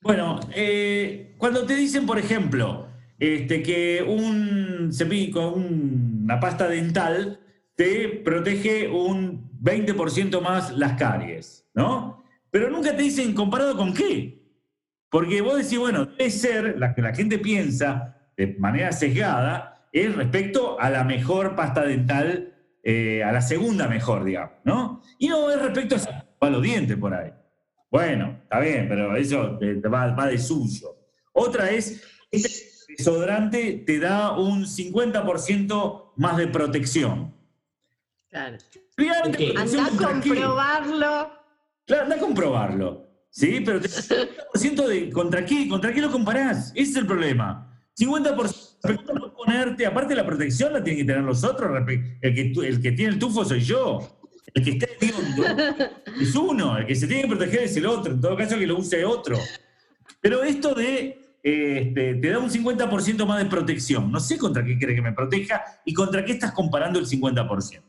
Bueno, 0.01 0.39
eh, 0.55 1.35
cuando 1.37 1.65
te 1.65 1.75
dicen, 1.75 2.05
por 2.05 2.17
ejemplo, 2.19 2.87
este, 3.19 3.61
que 3.63 4.03
un 4.07 4.89
cepillo, 4.93 5.53
un- 5.53 6.21
una 6.23 6.39
pasta 6.39 6.67
dental 6.67 7.39
te 7.75 8.07
protege 8.09 8.87
un 8.89 9.49
20% 9.59 10.39
más 10.41 10.75
las 10.77 10.93
caries, 10.93 11.67
¿no? 11.73 12.23
Pero 12.51 12.69
nunca 12.69 12.95
te 12.95 13.03
dicen 13.03 13.33
comparado 13.33 13.75
con 13.75 13.93
qué. 13.93 14.37
Porque 15.09 15.41
vos 15.41 15.57
decís, 15.57 15.79
bueno, 15.79 16.05
debe 16.05 16.29
ser, 16.29 16.77
la 16.77 16.93
que 16.93 17.01
la 17.01 17.13
gente 17.13 17.39
piensa 17.39 18.17
de 18.37 18.55
manera 18.59 18.91
sesgada, 18.91 19.87
es 19.91 20.13
respecto 20.15 20.79
a 20.79 20.89
la 20.89 21.03
mejor 21.03 21.55
pasta 21.55 21.83
dental, 21.83 22.53
eh, 22.89 23.21
a 23.21 23.33
la 23.33 23.41
segunda 23.41 23.85
mejor, 23.89 24.23
digamos, 24.23 24.59
¿no? 24.63 25.01
Y 25.19 25.27
no 25.27 25.51
es 25.51 25.61
respecto 25.61 25.97
a 26.39 26.49
los 26.49 26.61
dientes 26.61 26.95
por 26.95 27.13
ahí. 27.13 27.33
Bueno, 27.91 28.39
está 28.43 28.61
bien, 28.61 28.87
pero 28.87 29.13
eso 29.17 29.59
eh, 29.61 29.81
va, 29.81 30.13
va 30.13 30.27
de 30.27 30.37
suyo. 30.37 30.95
Otra 31.33 31.69
es, 31.69 32.01
este 32.31 32.93
desodorante 32.97 33.83
te 33.85 33.99
da 33.99 34.37
un 34.37 34.63
50% 34.63 36.13
más 36.15 36.37
de 36.37 36.47
protección. 36.47 37.35
Claro. 38.29 38.57
Protección 38.95 39.57
Anda 39.57 39.85
a 39.85 39.89
comprobarlo. 39.89 41.31
Claro, 41.85 42.03
anda 42.03 42.15
a 42.15 42.19
comprobarlo. 42.19 43.07
¿Sí? 43.29 43.61
Pero 43.65 43.81
te 43.81 43.89
50% 43.89 44.87
de 44.87 45.09
contra 45.11 45.45
qué, 45.45 45.67
contra 45.67 45.93
qué 45.93 45.99
lo 45.99 46.09
comparás. 46.09 46.71
Ese 46.73 46.91
es 46.91 46.95
el 46.95 47.05
problema. 47.05 47.69
50% 47.99 48.66
a 48.83 49.13
no 49.13 49.33
ponerte, 49.33 49.85
aparte 49.85 50.15
la 50.15 50.25
protección 50.25 50.73
la 50.73 50.83
tienen 50.83 51.05
que 51.05 51.11
tener 51.11 51.23
los 51.23 51.43
otros, 51.43 51.81
el 52.21 52.33
que, 52.33 52.67
el 52.67 52.81
tiene 52.81 53.13
el 53.13 53.19
tufo 53.19 53.43
soy 53.43 53.61
yo. 53.61 54.13
El 54.53 54.63
que 54.63 54.71
está 54.71 54.87
hediondo 54.99 55.43
es 56.19 56.35
uno, 56.35 56.77
el 56.77 56.85
que 56.85 56.95
se 56.95 57.05
tiene 57.05 57.23
que 57.23 57.27
proteger 57.27 57.63
es 57.63 57.77
el 57.77 57.85
otro, 57.85 58.13
en 58.13 58.21
todo 58.21 58.35
caso 58.35 58.57
que 58.57 58.65
lo 58.65 58.77
use 58.77 59.03
otro. 59.05 59.37
Pero 60.21 60.43
esto 60.43 60.73
de, 60.73 61.37
este, 61.43 62.15
te 62.15 62.29
da 62.29 62.39
un 62.39 62.49
50% 62.49 63.25
más 63.25 63.43
de 63.43 63.49
protección. 63.49 64.11
No 64.11 64.19
sé 64.19 64.37
contra 64.37 64.65
qué 64.65 64.77
crees 64.77 64.95
que 64.95 65.01
me 65.01 65.13
proteja 65.13 65.63
y 65.85 65.93
contra 65.93 66.25
qué 66.25 66.33
estás 66.33 66.51
comparando 66.51 66.97
el 66.99 67.05
50%. 67.05 67.81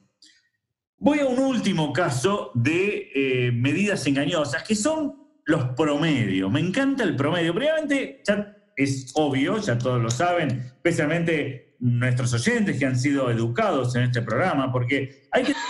Voy 0.99 1.21
a 1.21 1.27
un 1.27 1.39
último 1.39 1.93
caso 1.93 2.51
de 2.55 3.11
eh, 3.15 3.53
medidas 3.53 4.07
engañosas, 4.07 4.63
que 4.65 4.75
son 4.75 5.15
los 5.45 5.71
promedios. 5.71 6.51
Me 6.51 6.61
encanta 6.61 7.05
el 7.05 7.17
promedio. 7.17 7.55
Primeramente, 7.55 8.21
ya 8.27 8.58
es 8.79 9.11
obvio, 9.15 9.59
ya 9.59 9.77
todos 9.77 10.01
lo 10.01 10.11
saben, 10.11 10.61
especialmente 10.61 11.77
nuestros 11.81 12.33
oyentes 12.33 12.79
que 12.79 12.87
han 12.87 12.99
sido 12.99 13.31
educados 13.31 13.95
en 13.97 14.05
este 14.05 14.23
programa, 14.23 14.73
porque 14.73 15.27
hay 15.31 15.45
que... 15.45 15.55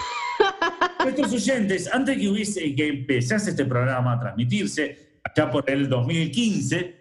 Nuestros 1.05 1.33
oyentes, 1.33 1.89
antes 1.93 2.19
que, 2.19 2.29
hubiese, 2.29 2.75
que 2.75 2.89
empezase 2.89 3.51
este 3.51 3.65
programa 3.65 4.15
a 4.15 4.21
transmitirse, 4.21 5.21
allá 5.25 5.51
por 5.51 5.69
el 5.71 5.89
2015, 5.89 6.97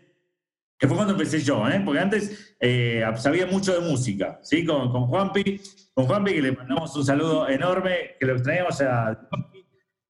que 0.80 0.88
fue 0.88 0.96
cuando 0.96 1.14
empecé 1.14 1.42
yo, 1.42 1.68
¿eh? 1.68 1.82
porque 1.84 2.00
antes 2.00 2.56
eh, 2.60 3.04
sabía 3.18 3.48
mucho 3.48 3.74
de 3.74 3.88
música, 3.88 4.40
¿sí? 4.44 4.64
Con, 4.64 4.92
con 4.92 5.08
Juanpi, 5.08 5.60
con 5.94 6.06
Juanpi, 6.06 6.34
que 6.36 6.42
le 6.42 6.52
mandamos 6.54 6.96
un 6.96 7.06
saludo 7.06 7.50
enorme, 7.50 8.16
que 8.20 8.26
lo 8.28 8.34
extrañamos 8.34 8.80
a 8.82 9.20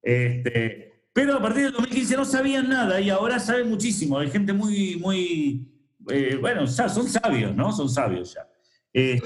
este, 0.03 0.87
pero 1.11 1.35
a 1.35 1.41
partir 1.41 1.63
del 1.63 1.73
2015 1.73 2.15
no 2.15 2.23
sabían 2.23 2.69
nada 2.69 3.01
y 3.01 3.09
ahora 3.09 3.39
saben 3.39 3.69
muchísimo. 3.69 4.19
Hay 4.19 4.29
gente 4.29 4.53
muy, 4.53 4.95
muy, 4.97 5.76
eh, 6.09 6.37
bueno, 6.39 6.67
son 6.67 7.07
sabios, 7.07 7.55
¿no? 7.55 7.71
Son 7.71 7.89
sabios 7.89 8.33
ya. 8.33 8.47
Eh, 8.93 9.21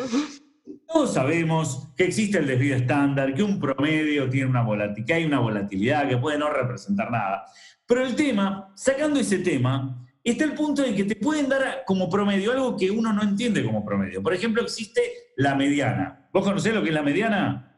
todos 0.87 1.13
sabemos 1.13 1.89
que 1.95 2.05
existe 2.05 2.37
el 2.37 2.47
desvío 2.47 2.75
estándar, 2.75 3.33
que 3.33 3.43
un 3.43 3.59
promedio 3.59 4.29
tiene 4.29 4.49
una 4.49 4.61
volatilidad, 4.61 5.05
que 5.05 5.13
hay 5.13 5.25
una 5.25 5.39
volatilidad 5.39 6.09
que 6.09 6.17
puede 6.17 6.37
no 6.37 6.49
representar 6.49 7.11
nada. 7.11 7.45
Pero 7.85 8.05
el 8.05 8.15
tema, 8.15 8.71
sacando 8.75 9.19
ese 9.19 9.39
tema, 9.39 10.05
está 10.23 10.43
el 10.43 10.53
punto 10.53 10.83
en 10.83 10.95
que 10.95 11.03
te 11.03 11.15
pueden 11.15 11.49
dar 11.49 11.83
como 11.85 12.09
promedio 12.09 12.51
algo 12.51 12.77
que 12.77 12.91
uno 12.91 13.11
no 13.13 13.23
entiende 13.23 13.63
como 13.63 13.85
promedio. 13.85 14.21
Por 14.21 14.33
ejemplo, 14.33 14.61
existe 14.61 15.01
la 15.37 15.55
mediana. 15.55 16.29
¿Vos 16.33 16.43
conocés 16.43 16.73
lo 16.73 16.81
que 16.83 16.89
es 16.89 16.95
la 16.95 17.03
mediana? 17.03 17.77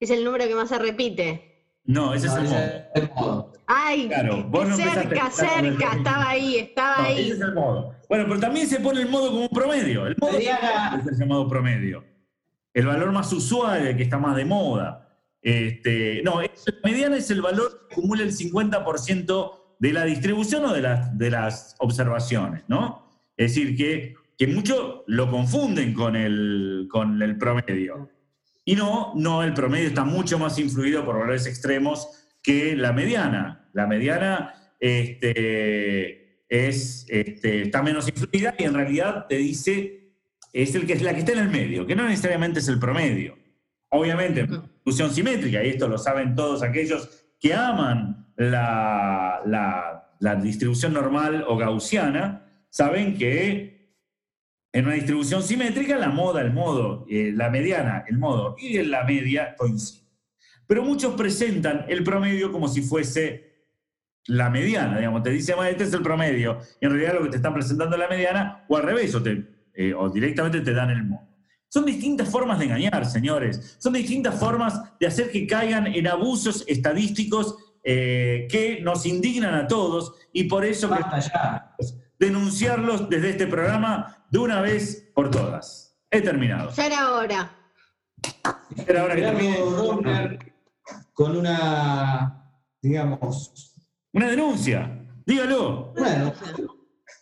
Es 0.00 0.10
el 0.10 0.24
número 0.24 0.46
que 0.46 0.54
más 0.54 0.68
se 0.68 0.78
repite. 0.78 1.51
No, 1.84 2.14
ese 2.14 2.28
es 2.28 2.32
el 2.34 2.44
modo. 2.44 2.56
es 2.94 3.02
el 3.02 3.10
modo. 3.14 3.52
Ay, 3.66 4.08
Claro, 4.08 4.44
vos 4.44 4.68
no 4.68 4.76
cerca, 4.76 5.30
cerca, 5.30 5.92
estaba 5.96 6.28
ahí, 6.28 6.56
estaba 6.58 6.98
No, 6.98 7.04
ese 7.08 7.18
ahí. 7.20 7.30
es 7.30 7.40
el 7.40 7.54
modo. 7.54 7.94
Bueno, 8.08 8.24
pero 8.28 8.40
también 8.40 8.66
se 8.68 8.80
pone 8.80 9.00
el 9.02 9.08
modo 9.08 9.28
como 9.30 9.42
un 9.42 9.48
promedio. 9.48 10.06
El 10.06 10.16
modo 10.20 10.32
Mediana. 10.32 11.00
es 11.00 11.06
el 11.06 11.18
llamado 11.18 11.48
promedio. 11.48 12.04
El 12.74 12.86
valor 12.86 13.12
más 13.12 13.32
usual, 13.32 13.86
el 13.86 13.96
que 13.96 14.02
está 14.04 14.18
más 14.18 14.36
de 14.36 14.44
moda. 14.44 15.08
Este, 15.40 16.22
no, 16.24 16.40
mediana 16.84 17.16
es 17.16 17.30
el 17.30 17.42
valor 17.42 17.86
que 17.88 17.94
acumula 17.94 18.22
el 18.22 18.32
50% 18.32 19.50
de 19.80 19.92
la 19.92 20.04
distribución 20.04 20.64
o 20.66 20.72
de 20.72 20.80
las, 20.82 21.18
de 21.18 21.30
las 21.30 21.74
observaciones, 21.78 22.62
¿no? 22.68 23.10
Es 23.36 23.54
decir, 23.54 23.76
que, 23.76 24.14
que 24.38 24.46
muchos 24.46 25.02
lo 25.06 25.28
confunden 25.30 25.92
con 25.94 26.14
el, 26.14 26.86
con 26.90 27.20
el 27.20 27.36
promedio. 27.36 28.08
Y 28.64 28.76
no, 28.76 29.12
no, 29.16 29.42
el 29.42 29.54
promedio 29.54 29.88
está 29.88 30.04
mucho 30.04 30.38
más 30.38 30.58
influido 30.58 31.04
por 31.04 31.18
valores 31.18 31.46
extremos 31.46 32.08
que 32.42 32.76
la 32.76 32.92
mediana. 32.92 33.68
La 33.72 33.86
mediana 33.86 34.54
este, 34.78 36.44
es, 36.48 37.06
este, 37.08 37.62
está 37.62 37.82
menos 37.82 38.08
influida 38.08 38.54
y 38.58 38.64
en 38.64 38.74
realidad 38.74 39.26
te 39.28 39.36
dice, 39.36 40.12
es, 40.52 40.74
el 40.74 40.86
que, 40.86 40.92
es 40.92 41.02
la 41.02 41.14
que 41.14 41.20
está 41.20 41.32
en 41.32 41.38
el 41.38 41.48
medio, 41.48 41.86
que 41.86 41.96
no 41.96 42.06
necesariamente 42.06 42.60
es 42.60 42.68
el 42.68 42.78
promedio. 42.78 43.36
Obviamente, 43.88 44.42
distribución 44.46 45.10
simétrica, 45.12 45.62
y 45.62 45.70
esto 45.70 45.88
lo 45.88 45.98
saben 45.98 46.34
todos 46.34 46.62
aquellos 46.62 47.26
que 47.40 47.52
aman 47.54 48.32
la, 48.36 49.40
la 50.18 50.36
distribución 50.36 50.94
normal 50.94 51.44
o 51.46 51.56
gaussiana, 51.56 52.46
saben 52.70 53.18
que 53.18 53.71
en 54.72 54.86
una 54.86 54.94
distribución 54.94 55.42
simétrica, 55.42 55.98
la 55.98 56.08
moda, 56.08 56.40
el 56.40 56.52
modo, 56.52 57.04
eh, 57.08 57.32
la 57.34 57.50
mediana, 57.50 58.04
el 58.08 58.18
modo 58.18 58.56
y 58.58 58.82
la 58.82 59.04
media 59.04 59.54
coinciden. 59.56 60.08
Pero 60.66 60.82
muchos 60.82 61.14
presentan 61.14 61.84
el 61.88 62.02
promedio 62.02 62.50
como 62.50 62.68
si 62.68 62.80
fuese 62.80 63.52
la 64.26 64.48
mediana, 64.48 64.98
digamos, 64.98 65.22
te 65.22 65.30
dice, 65.30 65.54
este 65.68 65.84
es 65.84 65.92
el 65.92 66.02
promedio, 66.02 66.58
y 66.80 66.86
en 66.86 66.92
realidad 66.92 67.14
lo 67.14 67.24
que 67.24 67.30
te 67.30 67.36
están 67.36 67.52
presentando 67.52 67.96
es 67.96 68.00
la 68.00 68.08
mediana, 68.08 68.64
o 68.68 68.76
al 68.76 68.84
revés, 68.84 69.14
o, 69.14 69.22
eh, 69.74 69.94
o 69.94 70.08
directamente 70.08 70.60
te 70.60 70.72
dan 70.72 70.90
el 70.90 71.04
modo. 71.04 71.28
Son 71.68 71.86
distintas 71.86 72.28
formas 72.28 72.58
de 72.58 72.66
engañar, 72.66 73.06
señores. 73.06 73.76
Son 73.78 73.94
distintas 73.94 74.38
formas 74.38 74.78
de 75.00 75.06
hacer 75.06 75.30
que 75.30 75.46
caigan 75.46 75.86
en 75.86 76.06
abusos 76.06 76.64
estadísticos 76.68 77.56
eh, 77.82 78.46
que 78.50 78.80
nos 78.82 79.06
indignan 79.06 79.54
a 79.54 79.66
todos 79.66 80.14
y 80.34 80.44
por 80.44 80.66
eso 80.66 80.88
denunciarlos 82.22 83.10
desde 83.10 83.30
este 83.30 83.48
programa 83.48 84.24
de 84.30 84.38
una 84.38 84.60
vez 84.60 85.10
por 85.12 85.28
todas. 85.28 85.98
He 86.08 86.20
terminado. 86.20 86.70
Ya 86.70 86.86
era 86.86 87.12
hora. 87.14 87.58
Era 88.86 89.04
hora 89.04 89.16
que 89.16 89.22
termine. 89.22 89.58
Con 91.12 91.36
una, 91.36 92.48
digamos... 92.80 93.74
Una 94.12 94.30
denuncia. 94.30 95.04
Dígalo. 95.26 95.92
Una 95.96 96.10
denuncia. 96.10 96.46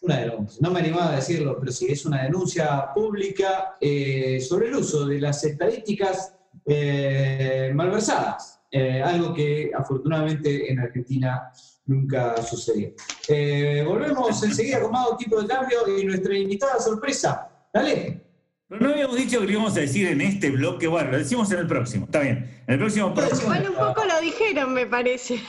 Una 0.03 0.17
denuncia. 0.19 0.59
No 0.61 0.71
me 0.71 0.81
animaba 0.81 1.13
a 1.13 1.17
decirlo, 1.17 1.57
pero 1.59 1.73
sí, 1.73 1.87
es 1.89 2.05
una 2.05 2.25
denuncia 2.25 2.93
pública 2.95 3.77
eh, 3.81 4.39
sobre 4.41 4.69
el 4.69 4.75
uso 4.75 5.07
de 5.07 5.19
las 5.19 5.43
estadísticas 5.45 6.35
eh, 6.67 7.73
malversadas. 7.75 8.61
Eh, 8.71 9.03
algo 9.03 9.33
que 9.33 9.71
afortunadamente 9.75 10.71
en 10.71 10.79
Argentina 10.79 11.51
nunca 11.87 12.41
sucedió. 12.43 12.93
Eh, 13.29 13.85
volvemos 13.87 14.43
enseguida 14.43 14.81
con 14.81 14.93
más 14.93 15.17
tipo 15.19 15.41
de 15.41 15.49
cambio 15.49 15.79
y 15.99 16.05
nuestra 16.05 16.37
invitada 16.37 16.79
sorpresa. 16.79 17.49
Dale. 17.73 18.25
Pero 18.69 18.87
no 18.87 18.93
habíamos 18.93 19.17
dicho 19.17 19.41
que 19.41 19.47
lo 19.47 19.53
íbamos 19.53 19.77
a 19.77 19.81
decir 19.81 20.07
en 20.07 20.21
este 20.21 20.51
bloque, 20.51 20.87
bueno, 20.87 21.11
lo 21.11 21.19
decimos 21.19 21.51
en 21.51 21.59
el 21.59 21.67
próximo, 21.67 22.05
está 22.05 22.21
bien. 22.21 22.63
En 22.69 22.75
el 22.75 22.79
próximo 22.79 23.11
Bueno, 23.11 23.71
un 23.71 23.77
poco 23.77 24.05
lo 24.05 24.21
dijeron, 24.21 24.73
me 24.73 24.87
parece. 24.87 25.41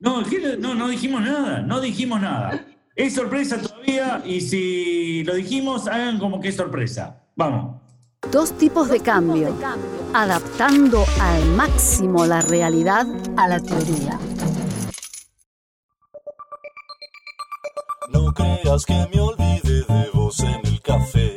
No, 0.00 0.22
no, 0.58 0.74
no 0.74 0.88
dijimos 0.88 1.20
nada, 1.20 1.60
no 1.60 1.80
dijimos 1.80 2.20
nada. 2.20 2.64
Es 2.96 3.14
sorpresa 3.14 3.60
todavía 3.60 4.22
y 4.24 4.40
si 4.40 5.22
lo 5.24 5.34
dijimos, 5.34 5.86
hagan 5.86 6.18
como 6.18 6.40
que 6.40 6.48
es 6.48 6.56
sorpresa. 6.56 7.22
Vamos. 7.36 7.80
Dos 8.30 8.56
tipos 8.56 8.88
de 8.88 9.00
cambio, 9.00 9.54
adaptando 10.14 11.04
al 11.20 11.44
máximo 11.56 12.24
la 12.24 12.40
realidad 12.40 13.06
a 13.36 13.48
la 13.48 13.60
teoría. 13.60 14.18
Que 18.62 19.06
me 19.12 19.20
olvide 19.20 19.84
de 19.86 20.10
vos 20.14 20.40
en 20.40 20.60
el 20.64 20.80
café. 20.80 21.36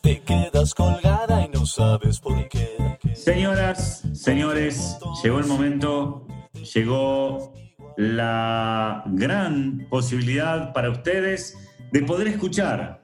Te 0.00 0.20
quedas 0.20 0.74
colgada 0.74 1.44
y 1.44 1.48
no 1.48 1.66
sabes 1.66 2.20
por 2.20 2.46
qué. 2.48 2.98
Señoras, 3.14 4.02
señores, 4.12 4.96
llegó 5.24 5.40
el 5.40 5.46
momento, 5.46 6.26
llegó 6.74 7.52
la 7.96 9.02
gran 9.06 9.88
posibilidad 9.90 10.72
para 10.72 10.90
ustedes 10.90 11.56
de 11.90 12.02
poder 12.02 12.28
escuchar 12.28 13.02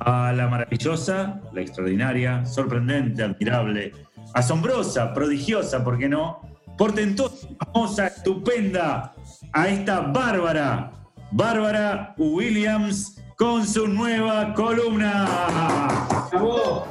a 0.00 0.32
la 0.32 0.48
maravillosa, 0.48 1.40
la 1.54 1.60
extraordinaria, 1.62 2.44
sorprendente, 2.44 3.22
admirable, 3.22 3.92
asombrosa, 4.34 5.14
prodigiosa, 5.14 5.82
¿por 5.82 5.96
qué 5.96 6.08
no? 6.08 6.42
Portentosa, 6.76 7.48
famosa, 7.64 8.08
estupenda, 8.08 9.14
a 9.52 9.68
esta 9.68 10.00
bárbara 10.00 10.99
Bárbara 11.32 12.14
Williams 12.18 13.16
con 13.36 13.66
su 13.66 13.86
nueva 13.86 14.52
columna. 14.54 16.28
¡Bravo! 16.30 16.86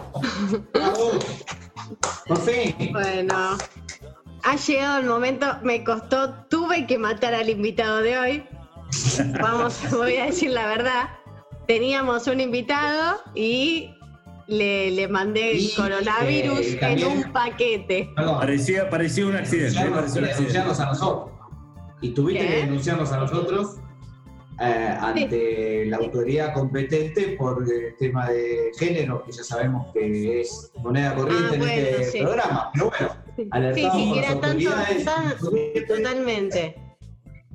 ¡Bravo! 0.73 1.11
Por 2.27 2.37
fin. 2.39 2.75
Bueno, 2.91 3.57
ha 4.43 4.55
llegado 4.55 4.99
el 4.99 5.05
momento, 5.07 5.45
me 5.63 5.83
costó, 5.83 6.33
tuve 6.49 6.87
que 6.87 6.97
matar 6.97 7.33
al 7.33 7.49
invitado 7.49 8.01
de 8.01 8.17
hoy. 8.17 8.43
Vamos, 9.41 9.79
voy 9.91 10.17
a 10.17 10.25
decir 10.25 10.51
la 10.51 10.67
verdad. 10.67 11.09
Teníamos 11.67 12.25
un 12.27 12.39
invitado 12.39 13.21
y 13.35 13.93
le, 14.47 15.07
mandé 15.07 15.51
el 15.51 15.69
coronavirus 15.75 16.59
eh, 16.59 16.79
en 16.81 17.05
un 17.05 17.31
paquete. 17.31 18.09
Parecía, 18.15 18.89
parecía 18.89 19.27
un 19.27 19.35
accidente. 19.35 19.89
Parecía 19.89 20.63
a 20.63 20.85
nosotros. 20.85 21.31
Y 22.01 22.11
tuviste 22.11 22.47
que 22.47 22.55
denunciarnos 22.55 23.11
a 23.11 23.17
nosotros 23.17 23.75
eh, 24.61 24.97
ante 24.99 25.85
la 25.85 25.97
autoridad 25.97 26.53
competente 26.53 27.35
por 27.37 27.63
el 27.63 27.95
tema 27.97 28.29
de 28.29 28.71
género, 28.77 29.23
que 29.23 29.31
ya 29.31 29.43
sabemos 29.43 29.87
que 29.93 30.41
es 30.41 30.71
moneda 30.83 31.15
corriente 31.15 31.59
ah, 31.61 31.73
en 31.73 32.01
este 32.01 32.21
programa. 32.21 32.69
Pero 32.73 32.89
bueno, 32.89 33.15
alertamos 33.51 33.93
sí, 33.93 34.11
sí, 34.13 34.19
era 34.19 34.41
tanto, 34.41 34.69
totalmente. 35.87 36.75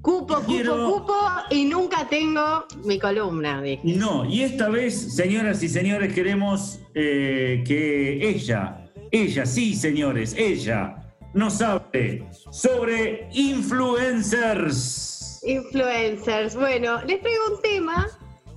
Cupo, 0.01 0.41
cupo, 0.41 0.93
cupo 0.93 1.15
y 1.51 1.65
nunca 1.65 2.07
tengo 2.09 2.67
mi 2.85 2.99
columna. 2.99 3.63
No, 3.83 4.27
y 4.27 4.43
esta 4.43 4.69
vez, 4.69 5.15
señoras 5.15 5.63
y 5.63 5.69
señores, 5.71 6.13
queremos 6.13 6.79
eh, 6.95 7.65
que 7.67 8.29
ella, 8.29 8.91
ella, 9.11 9.47
sí, 9.47 9.75
señores, 9.75 10.35
ella 10.37 11.05
nos 11.33 11.63
hable 11.63 12.27
sobre 12.51 13.29
influencers. 13.33 15.14
Influencers. 15.45 16.57
Bueno, 16.57 17.01
les 17.03 17.21
traigo 17.21 17.55
un 17.55 17.63
tema 17.63 18.09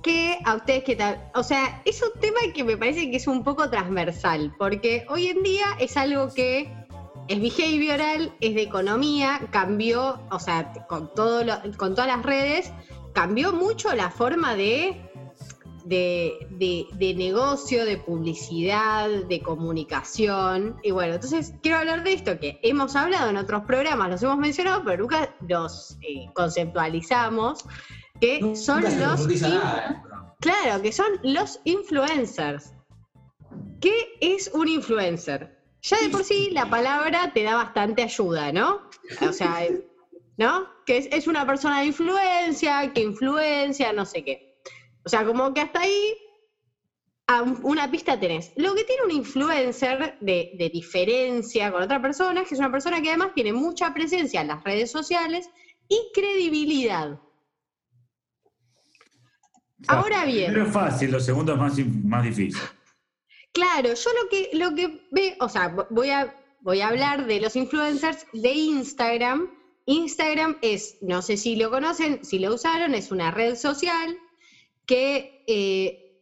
que 0.02 0.38
a 0.44 0.54
ustedes 0.54 0.84
que 0.84 0.96
tal, 0.96 1.30
o 1.34 1.42
sea, 1.42 1.82
es 1.84 2.02
un 2.02 2.20
tema 2.20 2.38
que 2.54 2.64
me 2.64 2.76
parece 2.76 3.10
que 3.10 3.16
es 3.16 3.26
un 3.26 3.44
poco 3.44 3.68
transversal, 3.68 4.54
porque 4.58 5.04
hoy 5.08 5.26
en 5.26 5.42
día 5.42 5.66
es 5.78 5.96
algo 5.96 6.32
que 6.32 6.72
es 7.28 7.40
behavioral, 7.40 8.32
es 8.40 8.54
de 8.54 8.62
economía, 8.62 9.40
cambió, 9.50 10.20
o 10.30 10.38
sea, 10.38 10.72
con, 10.88 11.12
todo 11.14 11.44
con 11.76 11.94
todas 11.94 12.08
las 12.08 12.22
redes, 12.22 12.72
cambió 13.12 13.52
mucho 13.52 13.94
la 13.94 14.10
forma 14.10 14.54
de 14.54 15.07
de, 15.88 17.14
negocio, 17.16 17.84
de 17.84 17.96
publicidad, 17.96 19.08
de 19.08 19.40
comunicación. 19.40 20.78
Y 20.82 20.90
bueno, 20.90 21.14
entonces 21.14 21.54
quiero 21.62 21.78
hablar 21.78 22.04
de 22.04 22.12
esto 22.12 22.38
que 22.38 22.58
hemos 22.62 22.94
hablado 22.96 23.30
en 23.30 23.36
otros 23.36 23.62
programas, 23.64 24.10
los 24.10 24.22
hemos 24.22 24.38
mencionado, 24.38 24.82
pero 24.84 25.02
nunca 25.02 25.34
los 25.48 25.96
eh, 26.02 26.26
conceptualizamos, 26.34 27.64
que 28.20 28.56
son 28.56 28.82
los... 28.82 29.26
Claro, 30.40 30.82
que 30.82 30.92
son 30.92 31.06
los 31.24 31.60
influencers. 31.64 32.72
¿Qué 33.80 33.92
es 34.20 34.50
un 34.54 34.68
influencer? 34.68 35.58
Ya 35.82 36.00
de 36.00 36.10
por 36.10 36.22
sí 36.22 36.50
la 36.52 36.68
palabra 36.70 37.32
te 37.32 37.42
da 37.42 37.56
bastante 37.56 38.02
ayuda, 38.02 38.52
¿no? 38.52 38.82
O 39.20 39.32
sea, 39.32 39.66
¿no? 40.36 40.68
Que 40.86 40.98
es, 40.98 41.08
es 41.10 41.26
una 41.26 41.44
persona 41.46 41.80
de 41.80 41.86
influencia, 41.86 42.92
que 42.92 43.00
influencia, 43.00 43.92
no 43.92 44.04
sé 44.04 44.24
qué. 44.24 44.47
O 45.04 45.08
sea, 45.08 45.24
como 45.24 45.54
que 45.54 45.60
hasta 45.60 45.80
ahí 45.80 46.14
una 47.62 47.90
pista 47.90 48.18
tenés. 48.18 48.52
Lo 48.56 48.74
que 48.74 48.84
tiene 48.84 49.02
un 49.04 49.10
influencer 49.10 50.18
de, 50.20 50.70
diferencia 50.72 51.70
con 51.70 51.82
otra 51.82 52.00
persona 52.00 52.40
es 52.40 52.48
que 52.48 52.54
es 52.54 52.60
una 52.60 52.72
persona 52.72 53.02
que 53.02 53.10
además 53.10 53.32
tiene 53.34 53.52
mucha 53.52 53.92
presencia 53.92 54.40
en 54.40 54.48
las 54.48 54.64
redes 54.64 54.90
sociales 54.90 55.48
y 55.88 56.10
credibilidad. 56.14 57.20
Ahora 59.86 60.24
bien. 60.24 60.52
Pero 60.52 60.66
es 60.66 60.72
fácil, 60.72 61.12
lo 61.12 61.20
segundo 61.20 61.52
es 61.52 61.58
más, 61.58 61.78
más 62.04 62.24
difícil. 62.24 62.60
Claro, 63.50 63.88
yo 63.88 64.10
lo 64.22 64.28
que, 64.28 64.50
lo 64.52 64.74
que 64.74 65.08
ve, 65.10 65.36
o 65.40 65.48
sea, 65.48 65.74
voy 65.90 66.10
a, 66.10 66.32
voy 66.60 66.80
a 66.80 66.88
hablar 66.88 67.26
de 67.26 67.40
los 67.40 67.56
influencers 67.56 68.24
de 68.32 68.52
Instagram. 68.52 69.50
Instagram 69.86 70.58
es, 70.62 70.98
no 71.00 71.22
sé 71.22 71.36
si 71.36 71.56
lo 71.56 71.68
conocen, 71.70 72.24
si 72.24 72.38
lo 72.38 72.54
usaron, 72.54 72.94
es 72.94 73.10
una 73.10 73.32
red 73.32 73.56
social 73.56 74.16
que, 74.88 75.44
eh, 75.46 76.16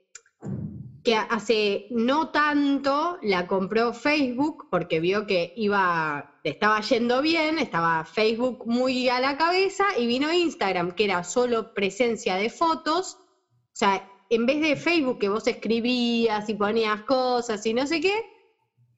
que 1.05 1.15
hace 1.15 1.87
no 1.91 2.31
tanto 2.31 3.17
la 3.23 3.47
compró 3.47 3.93
Facebook 3.93 4.67
porque 4.69 4.99
vio 4.99 5.25
que 5.25 5.53
iba, 5.55 6.35
estaba 6.43 6.81
yendo 6.81 7.23
bien, 7.23 7.61
estaba 7.61 8.05
Facebook 8.05 8.65
muy 8.67 9.09
a 9.09 9.21
la 9.21 9.39
cabeza 9.39 9.85
y 9.97 10.09
vino 10.09 10.33
Instagram, 10.33 10.91
que 10.91 11.05
era 11.05 11.23
solo 11.23 11.73
presencia 11.73 12.35
de 12.35 12.51
fotos. 12.51 13.15
O 13.15 13.79
sea, 13.79 14.05
en 14.29 14.47
vez 14.47 14.61
de 14.61 14.75
Facebook 14.75 15.21
que 15.21 15.29
vos 15.29 15.47
escribías 15.47 16.49
y 16.49 16.55
ponías 16.55 17.03
cosas 17.03 17.65
y 17.65 17.73
no 17.73 17.87
sé 17.87 18.01
qué, 18.01 18.21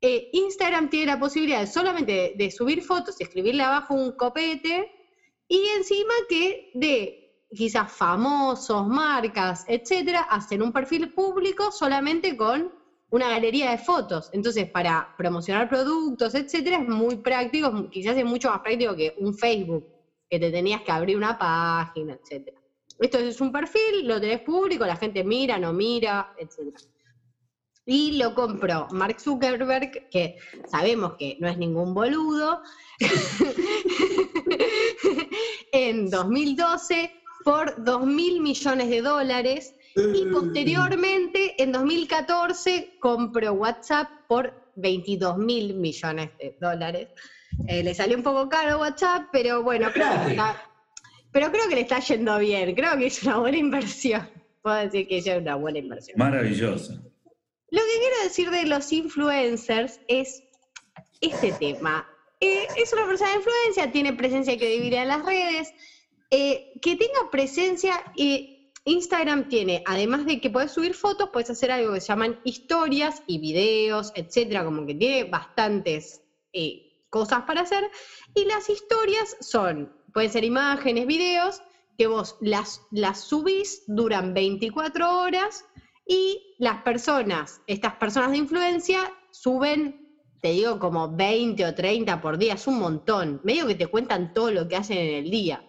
eh, 0.01 0.31
Instagram 0.33 0.89
tiene 0.89 1.07
la 1.07 1.21
posibilidad 1.21 1.67
solamente 1.67 2.13
de, 2.13 2.35
de 2.39 2.51
subir 2.51 2.83
fotos 2.83 3.17
y 3.21 3.25
escribirle 3.25 3.65
abajo 3.65 3.93
un 3.93 4.13
copete 4.13 4.89
y 5.47 5.63
encima 5.77 6.15
que 6.27 6.71
de 6.73 7.28
quizás 7.55 7.91
famosos, 7.91 8.87
marcas, 8.87 9.65
etcétera, 9.67 10.23
hacen 10.23 10.63
un 10.63 10.73
perfil 10.73 11.13
público 11.13 11.73
solamente 11.73 12.37
con 12.37 12.73
una 13.11 13.29
galería 13.29 13.71
de 13.71 13.79
fotos. 13.79 14.29
Entonces, 14.33 14.71
para 14.71 15.15
promocionar 15.17 15.69
productos, 15.69 16.35
etcétera, 16.35 16.79
es 16.79 16.89
muy 16.89 17.17
práctico, 17.17 17.89
quizás 17.91 18.17
es 18.17 18.25
mucho 18.25 18.51
más 18.51 18.61
práctico 18.61 18.95
que 18.95 19.15
un 19.19 19.35
Facebook, 19.35 19.87
que 20.29 20.39
te 20.39 20.51
tenías 20.51 20.83
que 20.83 20.93
abrir 20.93 21.17
una 21.17 21.39
página, 21.39 22.15
etcétera. 22.15 22.59
Esto 22.99 23.19
es 23.19 23.41
un 23.41 23.53
perfil, 23.53 24.07
lo 24.07 24.21
tenés 24.21 24.41
público, 24.41 24.85
la 24.85 24.97
gente 24.97 25.25
mira, 25.25 25.59
no 25.59 25.73
mira, 25.73 26.35
etcétera. 26.37 26.79
Y 27.87 28.19
lo 28.19 28.35
compró 28.35 28.87
Mark 28.91 29.19
Zuckerberg, 29.19 30.11
que 30.11 30.37
sabemos 30.71 31.15
que 31.19 31.39
no 31.41 31.49
es 31.49 31.57
ningún 31.57 31.95
boludo, 31.95 32.61
en 35.73 36.11
2012 36.11 37.18
por 37.49 37.83
2 37.83 38.05
mil 38.07 38.41
millones 38.41 38.91
de 38.91 39.01
dólares 39.01 39.75
y 39.97 40.27
posteriormente 40.27 41.55
en 41.63 41.73
2014 41.73 42.99
compró 43.01 43.53
WhatsApp 43.55 44.07
por 44.29 44.53
22 44.77 45.39
mil 45.39 45.73
millones 45.75 46.29
de 46.39 46.55
dólares. 46.61 47.09
Eh, 47.67 47.83
le 47.83 47.95
salió 47.95 48.19
un 48.19 48.23
poco 48.23 48.51
caro 48.51 48.79
WhatsApp, 48.81 49.29
pero 49.33 49.63
bueno, 49.63 49.91
creo 49.95 50.07
que, 50.27 50.31
está- 50.33 50.63
pero 51.33 51.51
creo 51.51 51.67
que 51.71 51.75
le 51.77 51.81
está 51.81 52.01
yendo 52.01 52.39
bien. 52.39 52.75
Creo 52.75 52.99
que 52.99 53.07
es 53.07 53.23
una 53.23 53.39
buena 53.39 53.57
inversión. 53.57 54.29
Puedo 54.63 54.77
decir 54.77 55.09
que 55.09 55.17
es 55.19 55.27
una 55.27 55.55
buena 55.55 55.79
inversión. 55.79 56.19
Maravilloso. 56.19 56.93
Lo 57.71 57.81
que 57.81 57.99
quiero 57.99 58.23
decir 58.25 58.51
de 58.51 58.67
los 58.67 58.93
influencers 58.93 60.01
es 60.07 60.43
este 61.23 61.53
tema. 61.53 62.07
Eh, 62.41 62.67
es 62.77 62.93
una 62.93 63.07
persona 63.07 63.31
de 63.31 63.37
influencia, 63.37 63.91
tiene 63.91 64.13
presencia 64.13 64.53
y 64.53 64.59
credibilidad 64.59 65.03
en 65.03 65.09
las 65.09 65.25
redes. 65.25 65.73
Eh, 66.31 66.73
que 66.81 66.97
tenga 66.97 67.31
presencia, 67.31 68.05
Instagram 68.85 69.49
tiene, 69.49 69.83
además 69.87 70.25
de 70.25 70.41
que 70.41 70.51
puedes 70.51 70.73
subir 70.73 70.95
fotos, 70.95 71.31
puedes 71.33 71.51
hacer 71.51 71.71
algo 71.71 71.93
que 71.93 72.01
se 72.01 72.09
llaman 72.09 72.41
historias 72.45 73.23
y 73.27 73.39
videos, 73.39 74.13
etcétera, 74.15 74.65
como 74.65 74.87
que 74.87 74.95
tiene 74.95 75.25
bastantes 75.25 76.23
eh, 76.53 77.05
cosas 77.11 77.43
para 77.43 77.63
hacer. 77.63 77.91
Y 78.35 78.45
las 78.47 78.71
historias 78.71 79.37
son, 79.41 79.93
pueden 80.15 80.31
ser 80.31 80.45
imágenes, 80.45 81.07
videos, 81.07 81.63
que 81.99 82.07
vos 82.07 82.37
las 82.41 82.81
subís, 83.21 83.83
duran 83.89 84.33
24 84.33 85.21
horas 85.21 85.65
y 86.07 86.55
las 86.59 86.83
personas, 86.83 87.61
estas 87.67 87.97
personas 87.97 88.31
de 88.31 88.39
influencia, 88.39 89.13
suben, 89.31 90.23
te 90.41 90.53
digo, 90.53 90.79
como 90.79 91.15
20 91.15 91.67
o 91.67 91.75
30 91.75 92.21
por 92.23 92.39
día, 92.39 92.55
es 92.55 92.67
un 92.67 92.79
montón. 92.79 93.41
Medio 93.45 93.67
que 93.67 93.75
te 93.75 93.89
cuentan 93.89 94.33
todo 94.33 94.51
lo 94.51 94.69
que 94.69 94.77
hacen 94.77 94.97
en 94.97 95.25
el 95.25 95.31
día. 95.31 95.68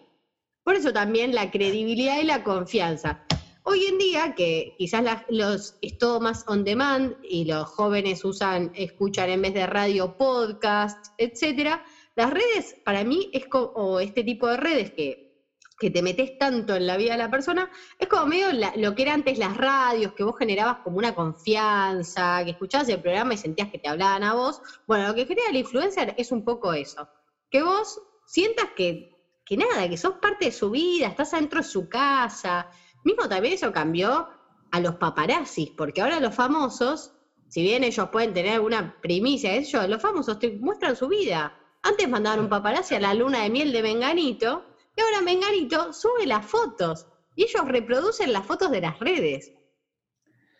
Por 0.64 0.74
eso 0.74 0.92
también 0.92 1.34
la 1.34 1.50
credibilidad 1.50 2.18
y 2.20 2.24
la 2.24 2.42
confianza. 2.42 3.18
Hoy 3.62 3.84
en 3.84 3.98
día, 3.98 4.34
que 4.34 4.74
quizás 4.78 5.02
la- 5.02 5.24
los, 5.28 5.74
es 5.80 5.96
todo 5.98 6.20
más 6.20 6.42
on 6.46 6.64
demand 6.64 7.14
y 7.22 7.44
los 7.44 7.66
jóvenes 7.68 8.24
usan, 8.24 8.70
escuchan 8.74 9.28
en 9.30 9.42
vez 9.42 9.54
de 9.54 9.66
radio 9.66 10.16
podcast, 10.16 10.96
etcétera, 11.18 11.82
las 12.16 12.30
redes, 12.30 12.74
para 12.84 13.04
mí, 13.04 13.28
es 13.32 13.46
co- 13.46 13.70
o 13.74 14.00
este 14.00 14.24
tipo 14.24 14.46
de 14.48 14.56
redes 14.56 14.90
que, 14.92 15.30
que 15.78 15.90
te 15.90 16.02
metes 16.02 16.36
tanto 16.38 16.74
en 16.76 16.86
la 16.86 16.96
vida 16.96 17.12
de 17.12 17.18
la 17.18 17.30
persona, 17.30 17.70
es 17.98 18.08
como 18.08 18.26
medio 18.26 18.52
la- 18.52 18.72
lo 18.76 18.94
que 18.94 19.02
era 19.02 19.14
antes 19.14 19.38
las 19.38 19.56
radios, 19.56 20.12
que 20.14 20.24
vos 20.24 20.36
generabas 20.38 20.78
como 20.82 20.98
una 20.98 21.14
confianza, 21.14 22.42
que 22.44 22.50
escuchabas 22.50 22.88
el 22.88 23.00
programa 23.00 23.34
y 23.34 23.38
sentías 23.38 23.68
que 23.70 23.78
te 23.78 23.88
hablaban 23.88 24.22
a 24.24 24.34
vos. 24.34 24.60
Bueno, 24.86 25.06
lo 25.08 25.14
que 25.14 25.26
genera 25.26 25.48
el 25.50 25.56
influencer 25.56 26.14
es 26.16 26.32
un 26.32 26.42
poco 26.44 26.72
eso. 26.72 27.08
Que 27.50 27.62
vos 27.62 27.98
sientas 28.26 28.66
que, 28.76 29.10
que 29.44 29.56
nada, 29.56 29.88
que 29.88 29.96
sos 29.96 30.14
parte 30.20 30.46
de 30.46 30.52
su 30.52 30.70
vida, 30.70 31.08
estás 31.08 31.34
adentro 31.34 31.60
de 31.60 31.68
su 31.68 31.88
casa. 31.88 32.70
Mismo 33.04 33.28
también 33.28 33.54
eso 33.54 33.72
cambió 33.72 34.28
a 34.70 34.80
los 34.80 34.96
paparazzis, 34.96 35.70
porque 35.76 36.00
ahora 36.00 36.20
los 36.20 36.34
famosos, 36.34 37.12
si 37.48 37.62
bien 37.62 37.82
ellos 37.84 38.08
pueden 38.10 38.32
tener 38.32 38.54
alguna 38.54 38.96
primicia, 39.00 39.54
ellos, 39.54 39.88
los 39.88 40.00
famosos 40.00 40.38
te 40.38 40.52
muestran 40.58 40.96
su 40.96 41.08
vida. 41.08 41.56
Antes 41.82 42.08
mandaban 42.08 42.40
un 42.40 42.48
paparazzi 42.48 42.94
a 42.94 43.00
la 43.00 43.14
luna 43.14 43.42
de 43.42 43.50
miel 43.50 43.72
de 43.72 43.82
Menganito, 43.82 44.64
y 44.96 45.00
ahora 45.00 45.22
Menganito 45.22 45.92
sube 45.92 46.26
las 46.26 46.46
fotos, 46.46 47.06
y 47.34 47.44
ellos 47.44 47.66
reproducen 47.66 48.32
las 48.32 48.46
fotos 48.46 48.70
de 48.70 48.80
las 48.80 48.98
redes. 49.00 49.52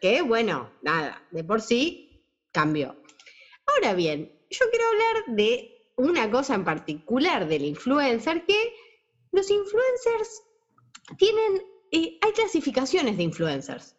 Que 0.01 0.23
bueno, 0.23 0.73
nada, 0.83 1.23
de 1.31 1.45
por 1.45 1.61
sí 1.61 2.25
cambió. 2.53 2.97
Ahora 3.67 3.95
bien, 3.95 4.33
yo 4.49 4.65
quiero 4.71 4.87
hablar 4.87 5.37
de 5.37 5.80
una 5.97 6.31
cosa 6.31 6.55
en 6.55 6.65
particular 6.65 7.47
del 7.49 7.65
influencer, 7.65 8.45
que 8.47 8.73
los 9.33 9.51
influencers 9.51 10.43
tienen, 11.19 11.63
eh, 11.93 12.19
hay 12.21 12.33
clasificaciones 12.33 13.17
de 13.17 13.23
influencers. 13.25 13.97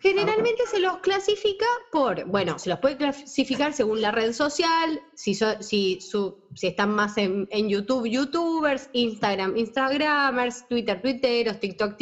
Generalmente 0.00 0.66
se 0.66 0.80
los 0.80 0.98
clasifica 0.98 1.64
por, 1.90 2.26
bueno, 2.26 2.58
se 2.58 2.68
los 2.68 2.78
puede 2.78 2.98
clasificar 2.98 3.72
según 3.72 4.02
la 4.02 4.10
red 4.10 4.34
social, 4.34 5.00
si, 5.14 5.34
so- 5.34 5.62
si, 5.62 5.98
su- 6.02 6.44
si 6.54 6.66
están 6.66 6.90
más 6.90 7.16
en, 7.16 7.48
en 7.50 7.70
YouTube, 7.70 8.06
YouTubers, 8.06 8.90
Instagram, 8.92 9.56
Instagramers, 9.56 10.68
Twitter, 10.68 11.00
Twitteros, 11.00 11.58
TikTok, 11.58 11.96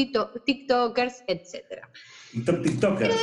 TikTokers, 0.44 1.22
etc. 1.28 1.86
TikTok, 2.34 2.62
TikTokers. 2.62 3.14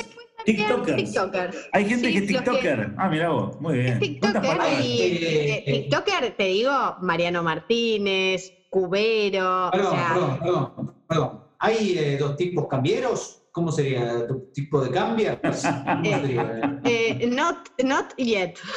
TikTokers. 0.46 0.96
TikTokers. 0.98 1.70
Hay 1.74 1.86
gente 1.86 2.08
Sí, 2.08 2.14
que 2.14 2.20
es 2.20 2.28
que- 2.28 2.34
TikToker. 2.38 2.94
Ah, 2.98 3.10
mira 3.10 3.30
vos. 3.30 3.60
Muy 3.62 3.78
bien. 3.80 4.00
¿Cuántas 4.20 4.42
TikToker 4.42 4.82
y 4.84 5.02
Eh, 5.02 5.64
eh, 5.66 5.82
TikToker, 5.90 6.36
te 6.36 6.44
digo, 6.44 6.72
Mariano 7.02 7.44
Martínez, 7.44 8.52
Cubero, 8.70 9.70
Perdón, 9.72 9.88
o 9.88 9.92
sea, 9.96 10.10
perdón, 10.14 10.40
perdón, 10.40 10.96
perdón. 11.08 11.44
¿Hay 11.60 11.98
eh, 11.98 12.18
dos 12.18 12.36
tipos 12.38 12.68
cambieros? 12.68 13.42
¿Cómo 13.52 13.72
sería? 13.72 14.28
¿Tu 14.28 14.52
tipo 14.54 14.80
de 14.82 14.92
cambias? 14.92 15.38
¿Cómo 15.42 16.04
Eh, 16.86 17.18
eh, 17.20 17.28
not, 17.28 17.58
not 17.84 18.16
yet. 18.18 18.58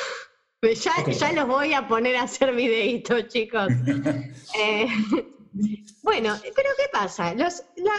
Ya, 0.62 0.92
ya 1.11 1.33
los 1.33 1.48
voy 1.48 1.75
a 1.75 1.88
poner 1.88 2.14
a 2.14 2.22
hacer 2.22 2.55
videitos, 2.55 3.27
chicos. 3.29 3.66
Eh, 4.59 4.87
bueno, 6.03 6.35
pero 6.55 6.68
¿qué 6.79 6.85
pasa? 6.92 7.35
Los, 7.35 7.64
la- 7.77 7.90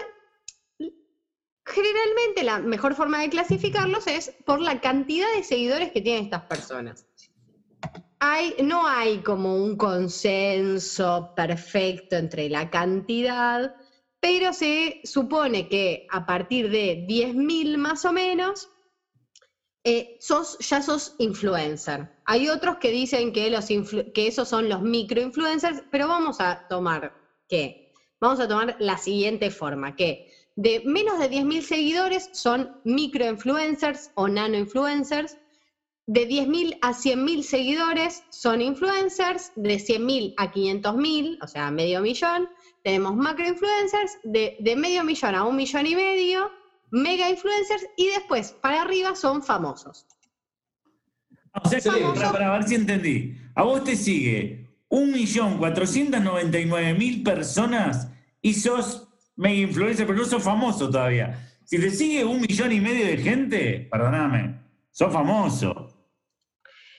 generalmente 1.66 2.44
la 2.44 2.60
mejor 2.60 2.96
forma 2.96 3.22
de 3.22 3.30
clasificarlos 3.30 4.08
es 4.08 4.34
por 4.46 4.60
la 4.60 4.82
cantidad 4.82 5.32
de 5.36 5.44
seguidores 5.44 5.92
que 5.92 6.02
tienen 6.02 6.26
estas 6.26 6.44
personas. 6.44 7.06
No 8.62 8.88
hay 8.88 9.20
como 9.20 9.56
un 9.56 9.76
consenso 9.76 11.34
perfecto 11.36 12.16
entre 12.16 12.50
la 12.50 12.70
cantidad, 12.70 13.76
pero 14.22 14.54
se 14.54 15.02
supone 15.04 15.68
que 15.68 16.08
a 16.10 16.26
partir 16.26 16.70
de 16.70 17.06
10.000 17.06 17.78
más 17.78 18.06
o 18.06 18.14
menos, 18.14 18.70
eh, 19.84 20.18
sos, 20.22 20.58
ya 20.60 20.82
sos 20.82 21.16
influencer. 21.20 22.10
Hay 22.26 22.48
otros 22.48 22.78
que 22.78 22.92
dicen 22.92 23.34
que, 23.34 23.54
que 24.14 24.28
esos 24.28 24.48
son 24.48 24.70
los 24.70 24.82
microinfluencers, 24.82 25.84
pero 25.92 26.08
vamos 26.08 26.40
a 26.40 26.66
tomar 26.70 27.14
que, 27.50 27.92
vamos 28.22 28.40
a 28.40 28.48
tomar 28.48 28.78
la 28.80 28.98
siguiente 28.98 29.52
forma, 29.52 29.98
que 29.98 30.33
de 30.56 30.82
menos 30.86 31.20
de 31.20 31.30
10.000 31.30 31.62
seguidores 31.62 32.30
son 32.34 32.72
microinfluencers 32.84 34.12
o 34.16 34.28
nanoinfluencers, 34.28 35.38
de 36.06 36.28
10.000 36.28 36.80
a 36.82 36.92
100.000 36.92 37.44
seguidores 37.44 38.24
son 38.30 38.62
influencers, 38.62 39.54
de 39.56 39.76
100.000 39.76 40.34
a 40.38 40.52
500.000, 40.52 41.38
o 41.42 41.48
sea, 41.48 41.72
medio 41.72 42.02
millón, 42.02 42.50
tenemos 42.84 43.16
macroinfluencers, 43.16 44.20
de, 44.24 44.58
de 44.60 44.76
medio 44.76 45.04
millón 45.04 45.34
a 45.36 45.46
un 45.46 45.56
millón 45.56 45.88
y 45.88 45.96
medio, 45.96 46.52
mega 46.92 47.30
influencers, 47.30 47.86
y 47.96 48.08
después 48.08 48.52
para 48.52 48.82
arriba 48.82 49.16
son 49.16 49.42
famosos. 49.42 50.06
O 51.64 51.70
sea, 51.70 51.80
para, 52.14 52.32
para 52.32 52.52
ver 52.52 52.68
si 52.68 52.76
entendí. 52.76 53.38
A 53.56 53.64
vos 53.64 53.84
te 53.84 53.96
sigue 53.96 54.68
1.499.000 54.90 57.24
personas 57.24 58.10
y 58.42 58.56
sos 58.56 59.03
mega 59.36 59.56
influencer, 59.56 60.06
pero 60.06 60.20
no 60.20 60.26
sos 60.26 60.44
famoso 60.44 60.90
todavía. 60.90 61.50
Si 61.66 61.80
te 61.80 61.90
sigue 61.90 62.24
un 62.26 62.42
millón 62.42 62.72
y 62.72 62.80
medio 62.80 63.06
de 63.06 63.18
gente, 63.18 63.88
perdóname, 63.92 64.60
sos 64.92 65.12
famoso. 65.12 65.90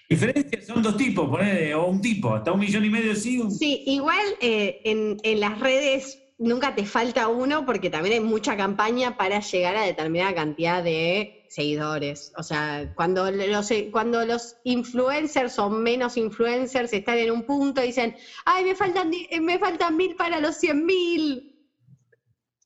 Diferencias 0.08 0.66
son 0.66 0.82
dos 0.82 0.96
tipos, 0.96 1.28
ponele, 1.28 1.74
o 1.74 1.86
un 1.86 2.00
tipo, 2.00 2.34
hasta 2.34 2.52
un 2.52 2.60
millón 2.60 2.84
y 2.84 2.90
medio 2.90 3.14
sí. 3.16 3.38
un- 3.38 3.50
Sí, 3.50 3.82
igual 3.86 4.24
eh, 4.40 4.80
en, 4.84 5.16
en 5.22 5.40
las 5.40 5.58
redes 5.60 6.18
nunca 6.38 6.74
te 6.74 6.84
falta 6.84 7.28
uno 7.28 7.64
porque 7.64 7.88
también 7.90 8.14
hay 8.16 8.20
mucha 8.20 8.56
campaña 8.56 9.16
para 9.16 9.40
llegar 9.40 9.76
a 9.76 9.82
determinada 9.84 10.34
cantidad 10.34 10.82
de 10.84 11.46
seguidores. 11.48 12.32
O 12.36 12.42
sea, 12.42 12.92
cuando 12.96 13.30
los, 13.30 13.70
cuando 13.92 14.26
los 14.26 14.56
influencers 14.64 15.58
o 15.58 15.70
menos 15.70 16.16
influencers 16.18 16.92
están 16.92 17.18
en 17.18 17.30
un 17.30 17.44
punto 17.44 17.82
y 17.82 17.86
dicen, 17.86 18.14
ay, 18.44 18.64
me 18.64 18.74
faltan, 18.74 19.10
me 19.40 19.58
faltan 19.58 19.96
mil 19.96 20.16
para 20.16 20.38
los 20.40 20.56
cien 20.56 20.84
mil. 20.84 21.50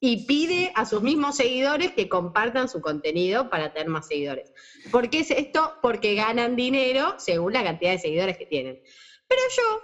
Y 0.01 0.27
pide 0.27 0.73
a 0.75 0.85
sus 0.85 1.03
mismos 1.03 1.37
seguidores 1.37 1.93
que 1.93 2.09
compartan 2.09 2.69
su 2.69 2.81
contenido 2.81 3.51
para 3.51 3.73
tener 3.73 3.89
más 3.89 4.07
seguidores. 4.07 4.53
¿Por 4.93 5.11
qué 5.11 5.21
es 5.21 5.31
esto? 5.31 5.75
Porque 5.83 6.15
ganan 6.15 6.55
dinero 6.55 7.15
según 7.19 7.53
la 7.53 7.65
cantidad 7.65 7.91
de 7.91 7.99
seguidores 7.99 8.39
que 8.39 8.47
tienen. 8.47 8.81
Pero 9.27 9.43
yo 9.57 9.81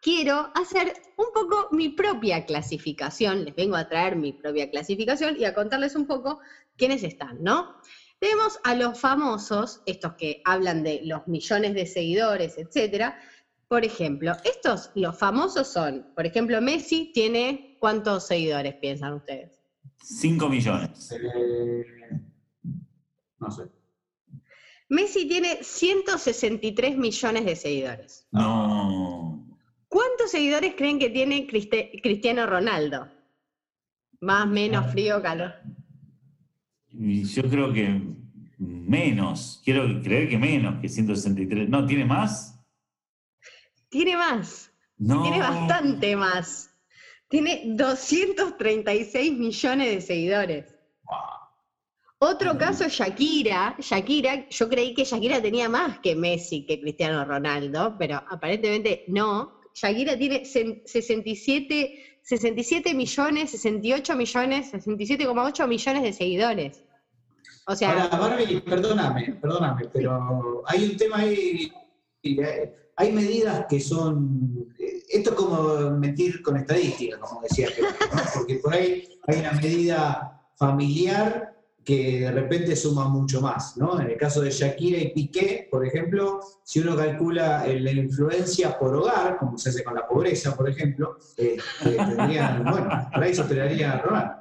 quiero 0.00 0.52
hacer 0.54 0.92
un 1.16 1.32
poco 1.32 1.68
mi 1.72 1.88
propia 1.88 2.44
clasificación, 2.44 3.44
les 3.44 3.56
vengo 3.56 3.74
a 3.74 3.88
traer 3.88 4.16
mi 4.16 4.34
propia 4.34 4.70
clasificación 4.70 5.36
y 5.38 5.46
a 5.46 5.54
contarles 5.54 5.96
un 5.96 6.06
poco 6.06 6.40
quiénes 6.76 7.02
están, 7.02 7.42
¿no? 7.42 7.74
Tenemos 8.18 8.58
a 8.64 8.74
los 8.74 9.00
famosos, 9.00 9.82
estos 9.86 10.12
que 10.14 10.42
hablan 10.44 10.82
de 10.82 11.00
los 11.04 11.26
millones 11.26 11.74
de 11.74 11.86
seguidores, 11.86 12.56
etcétera. 12.58 13.18
Por 13.74 13.84
ejemplo, 13.84 14.36
estos, 14.44 14.92
los 14.94 15.18
famosos 15.18 15.66
son, 15.66 16.06
por 16.14 16.24
ejemplo, 16.24 16.60
Messi 16.62 17.10
tiene 17.12 17.76
¿cuántos 17.80 18.24
seguidores 18.24 18.74
piensan 18.74 19.14
ustedes? 19.14 19.60
5 20.00 20.48
millones. 20.48 21.10
Eh, 21.10 21.84
no 23.40 23.50
sé. 23.50 23.64
Messi 24.88 25.26
tiene 25.26 25.58
163 25.64 26.96
millones 26.96 27.44
de 27.46 27.56
seguidores. 27.56 28.28
No. 28.30 29.44
¿Cuántos 29.88 30.30
seguidores 30.30 30.74
creen 30.76 31.00
que 31.00 31.10
tiene 31.10 31.44
Criste- 31.48 32.00
Cristiano 32.00 32.46
Ronaldo? 32.46 33.08
Más, 34.20 34.46
menos, 34.46 34.92
frío, 34.92 35.20
calor. 35.20 35.52
Yo 36.92 37.42
creo 37.50 37.72
que 37.72 38.00
menos. 38.56 39.60
Quiero 39.64 40.00
creer 40.00 40.28
que 40.28 40.38
menos 40.38 40.80
que 40.80 40.88
163. 40.88 41.68
No, 41.68 41.84
¿tiene 41.84 42.04
más? 42.04 42.52
Tiene 43.94 44.16
más, 44.16 44.72
No. 44.98 45.22
tiene 45.22 45.38
bastante 45.38 46.16
más. 46.16 46.68
Tiene 47.28 47.62
236 47.76 49.32
millones 49.38 49.94
de 49.94 50.00
seguidores. 50.00 50.74
Otro 52.18 52.58
caso, 52.58 52.88
Shakira. 52.88 53.76
Shakira, 53.78 54.48
yo 54.48 54.68
creí 54.68 54.94
que 54.94 55.04
Shakira 55.04 55.40
tenía 55.40 55.68
más 55.68 56.00
que 56.00 56.16
Messi, 56.16 56.66
que 56.66 56.80
Cristiano 56.80 57.24
Ronaldo, 57.24 57.94
pero 57.96 58.16
aparentemente 58.28 59.04
no. 59.06 59.60
Shakira 59.74 60.18
tiene 60.18 60.44
se- 60.44 60.82
67, 60.84 62.18
67 62.20 62.94
millones, 62.94 63.52
68 63.52 64.16
millones, 64.16 64.72
67,8 64.72 65.68
millones 65.68 66.02
de 66.02 66.12
seguidores. 66.12 66.82
O 67.68 67.76
sea, 67.76 67.92
Ahora, 67.92 68.08
Barbie, 68.16 68.60
perdóname, 68.60 69.34
perdóname, 69.40 69.84
pero 69.92 70.64
hay 70.66 70.84
un 70.90 70.96
tema 70.96 71.18
ahí. 71.18 71.70
y, 72.22 72.40
eh, 72.42 72.74
Hay 72.96 73.12
medidas 73.12 73.66
que 73.68 73.80
son. 73.80 74.68
eh, 74.78 75.02
Esto 75.08 75.30
es 75.30 75.36
como 75.36 75.90
mentir 75.92 76.42
con 76.42 76.56
estadística, 76.56 77.18
como 77.18 77.40
decía 77.42 77.68
¿no? 77.80 78.20
Porque 78.34 78.56
por 78.56 78.72
ahí 78.74 79.08
hay 79.26 79.40
una 79.40 79.52
medida 79.52 80.40
familiar 80.56 81.52
que 81.84 82.20
de 82.20 82.30
repente 82.30 82.74
suma 82.76 83.08
mucho 83.08 83.42
más, 83.42 83.76
¿no? 83.76 84.00
En 84.00 84.10
el 84.10 84.16
caso 84.16 84.40
de 84.40 84.50
Shakira 84.50 84.98
y 84.98 85.12
Piqué, 85.12 85.68
por 85.70 85.86
ejemplo, 85.86 86.40
si 86.62 86.80
uno 86.80 86.96
calcula 86.96 87.66
la 87.66 87.90
influencia 87.90 88.78
por 88.78 88.96
hogar, 88.96 89.36
como 89.36 89.58
se 89.58 89.68
hace 89.68 89.84
con 89.84 89.94
la 89.94 90.06
pobreza, 90.08 90.56
por 90.56 90.68
ejemplo, 90.70 91.18
eh, 91.36 91.58
bueno, 91.84 93.10
por 93.12 93.22
ahí 93.22 93.34
superaría 93.34 93.92
a 93.92 93.98
Ronaldo. 94.00 94.34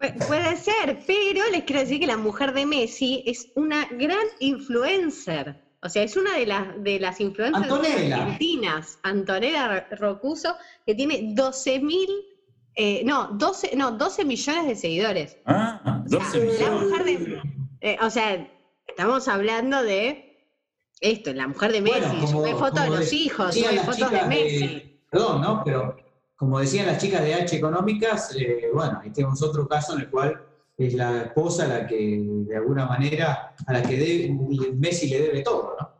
Pu- 0.00 0.26
Puede 0.26 0.56
ser, 0.56 0.98
pero 1.06 1.40
les 1.52 1.64
quiero 1.64 1.80
decir 1.82 2.00
que 2.00 2.06
la 2.06 2.16
mujer 2.16 2.54
de 2.54 2.64
Messi 2.64 3.22
es 3.26 3.50
una 3.54 3.84
gran 3.90 4.26
influencer. 4.40 5.65
O 5.86 5.88
sea, 5.88 6.02
es 6.02 6.16
una 6.16 6.36
de 6.36 6.46
las, 6.46 6.82
de 6.82 6.98
las 6.98 7.20
Antonella. 7.20 8.16
argentinas, 8.24 8.98
Antonella 9.04 9.86
Rocuso, 9.92 10.54
que 10.84 10.94
tiene 10.94 11.30
12 11.34 11.78
mil, 11.78 12.08
eh, 12.74 13.02
no, 13.04 13.28
12, 13.34 13.76
no, 13.76 13.92
12 13.92 14.24
millones 14.24 14.66
de 14.66 14.74
seguidores. 14.76 15.36
Ah, 15.46 16.02
12 16.06 16.38
La 16.38 16.44
millones. 16.44 16.82
mujer 16.90 17.04
de, 17.04 17.40
eh, 17.80 17.96
o 18.02 18.10
sea, 18.10 18.48
estamos 18.86 19.28
hablando 19.28 19.82
de 19.84 20.44
esto, 21.00 21.32
la 21.32 21.46
mujer 21.46 21.72
de 21.72 21.80
Messi, 21.82 22.00
Bueno, 22.00 22.14
como- 22.14 22.26
sube 22.28 22.54
fotos 22.54 22.82
de 22.82 22.90
los 22.90 23.12
hijos, 23.12 23.46
decían 23.54 23.66
sube 23.68 23.76
las 23.76 23.84
fotos 23.86 24.10
de 24.10 24.16
chicas 24.16 24.28
Messi. 24.28 25.00
Perdón, 25.10 25.40
¿no? 25.40 25.62
Pero 25.64 25.96
como 26.36 26.58
decían 26.58 26.86
las 26.86 27.00
chicas 27.00 27.22
de 27.22 27.34
H 27.34 27.56
Económicas, 27.56 28.34
eh, 28.36 28.70
bueno, 28.74 29.00
ahí 29.02 29.10
tenemos 29.10 29.40
otro 29.42 29.68
caso 29.68 29.94
en 29.94 30.00
el 30.00 30.10
cual 30.10 30.42
es 30.78 30.94
la 30.94 31.22
esposa 31.22 31.66
la 31.66 31.86
que, 31.86 32.20
de 32.22 32.56
alguna 32.56 32.86
manera, 32.86 33.54
a 33.66 33.72
la 33.72 33.82
que 33.82 33.96
debe- 33.96 34.72
Messi 34.74 35.08
le 35.08 35.20
debe 35.20 35.42
todo, 35.42 35.76
¿no? 35.80 35.96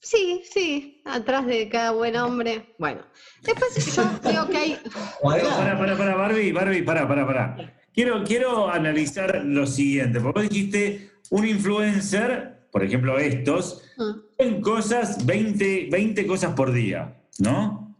Sí, 0.00 0.42
sí, 0.52 1.00
atrás 1.04 1.46
de 1.46 1.68
cada 1.68 1.92
buen 1.92 2.16
hombre. 2.16 2.74
Bueno, 2.78 3.02
después 3.42 3.94
yo 3.96 4.02
veo 4.22 4.48
que 4.48 4.56
hay 4.56 4.78
Para, 5.22 5.78
para, 5.78 5.96
para, 5.96 6.14
Barbie, 6.16 6.52
Barbie, 6.52 6.82
para, 6.82 7.06
para, 7.08 7.26
para. 7.26 7.74
Quiero, 7.94 8.24
quiero 8.24 8.68
analizar 8.70 9.42
lo 9.44 9.66
siguiente, 9.66 10.20
porque 10.20 10.40
vos 10.40 10.48
dijiste 10.48 11.10
un 11.30 11.46
influencer, 11.46 12.66
por 12.70 12.82
ejemplo 12.84 13.18
estos, 13.18 13.78
Mm. 13.98 14.12
en 14.38 14.60
cosas, 14.62 15.24
20, 15.26 15.88
20 15.92 16.26
cosas 16.26 16.54
por 16.54 16.72
día, 16.72 17.22
¿no? 17.38 17.94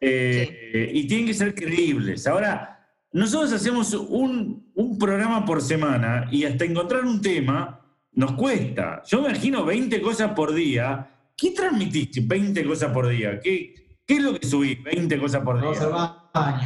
Eh, 0.00 0.90
Y 0.94 1.06
tienen 1.06 1.26
que 1.26 1.34
ser 1.34 1.54
creíbles. 1.54 2.26
Ahora, 2.26 2.75
nosotros 3.16 3.50
hacemos 3.54 3.94
un, 3.94 4.70
un 4.74 4.98
programa 4.98 5.42
por 5.46 5.62
semana 5.62 6.28
y 6.30 6.44
hasta 6.44 6.66
encontrar 6.66 7.04
un 7.04 7.22
tema 7.22 7.80
nos 8.12 8.32
cuesta. 8.32 9.02
Yo 9.06 9.22
me 9.22 9.30
imagino 9.30 9.64
20 9.64 10.02
cosas 10.02 10.32
por 10.32 10.52
día. 10.52 11.10
¿Qué 11.34 11.52
transmitiste 11.52 12.20
20 12.22 12.62
cosas 12.66 12.92
por 12.92 13.08
día? 13.08 13.40
¿Qué, 13.40 13.74
qué 14.06 14.14
es 14.16 14.22
lo 14.22 14.38
que 14.38 14.46
subís 14.46 14.82
20 14.82 15.18
cosas 15.18 15.42
por 15.42 15.62
día? 15.62 16.14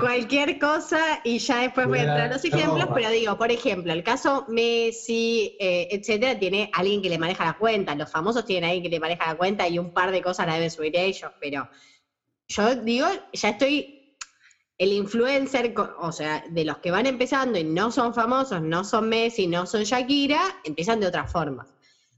Cualquier 0.00 0.58
cosa 0.58 1.20
y 1.22 1.38
ya 1.38 1.60
después 1.60 1.86
voy 1.86 1.98
a 1.98 2.02
entrar 2.02 2.20
a 2.22 2.34
los 2.34 2.44
ejemplos, 2.44 2.88
pero 2.94 3.10
digo, 3.10 3.38
por 3.38 3.52
ejemplo, 3.52 3.92
el 3.92 4.02
caso 4.02 4.44
Messi, 4.48 5.56
eh, 5.60 5.86
etcétera, 5.92 6.36
tiene 6.36 6.68
alguien 6.72 7.00
que 7.00 7.10
le 7.10 7.18
maneja 7.18 7.44
la 7.44 7.58
cuenta. 7.58 7.94
Los 7.94 8.10
famosos 8.10 8.44
tienen 8.44 8.64
alguien 8.64 8.82
que 8.82 8.90
le 8.90 8.98
maneja 8.98 9.28
la 9.28 9.36
cuenta 9.36 9.68
y 9.68 9.78
un 9.78 9.92
par 9.92 10.10
de 10.10 10.20
cosas 10.20 10.48
la 10.48 10.54
deben 10.54 10.72
subir 10.72 10.96
ellos, 10.96 11.30
pero 11.40 11.68
yo 12.48 12.74
digo, 12.74 13.06
ya 13.32 13.50
estoy. 13.50 13.99
El 14.80 14.94
influencer, 14.94 15.74
o 15.98 16.10
sea, 16.10 16.42
de 16.48 16.64
los 16.64 16.78
que 16.78 16.90
van 16.90 17.04
empezando 17.04 17.58
y 17.58 17.64
no 17.64 17.90
son 17.92 18.14
famosos, 18.14 18.62
no 18.62 18.82
son 18.82 19.10
Messi, 19.10 19.46
no 19.46 19.66
son 19.66 19.82
Shakira, 19.82 20.40
empiezan 20.64 21.00
de 21.00 21.06
otras 21.06 21.30
formas. 21.30 21.68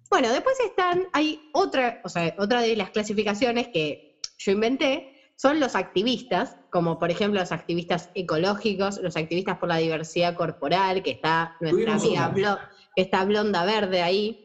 Bueno, 0.08 0.30
después 0.30 0.60
están, 0.60 1.08
hay 1.12 1.40
otra, 1.54 2.00
o 2.04 2.08
sea, 2.08 2.32
otra 2.38 2.60
de 2.60 2.76
las 2.76 2.90
clasificaciones 2.90 3.66
que 3.72 4.20
yo 4.38 4.52
inventé, 4.52 5.08
son 5.34 5.58
los 5.58 5.74
activistas, 5.74 6.56
como 6.70 7.00
por 7.00 7.10
ejemplo 7.10 7.40
los 7.40 7.50
activistas 7.50 8.10
ecológicos, 8.14 9.00
los 9.02 9.16
activistas 9.16 9.58
por 9.58 9.68
la 9.68 9.78
diversidad 9.78 10.36
corporal, 10.36 11.02
que 11.02 11.10
está 11.10 11.56
nuestra 11.60 11.94
amiga. 11.94 12.30
Blo- 12.32 12.60
que 12.94 13.02
está 13.02 13.24
Blonda 13.24 13.64
Verde 13.64 14.02
ahí, 14.02 14.44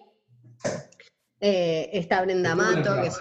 eh, 1.39 1.89
está 1.93 2.23
Brenda 2.23 2.49
Estuvo 2.53 2.65
Mato, 2.95 3.01
que, 3.01 3.07
es- 3.09 3.19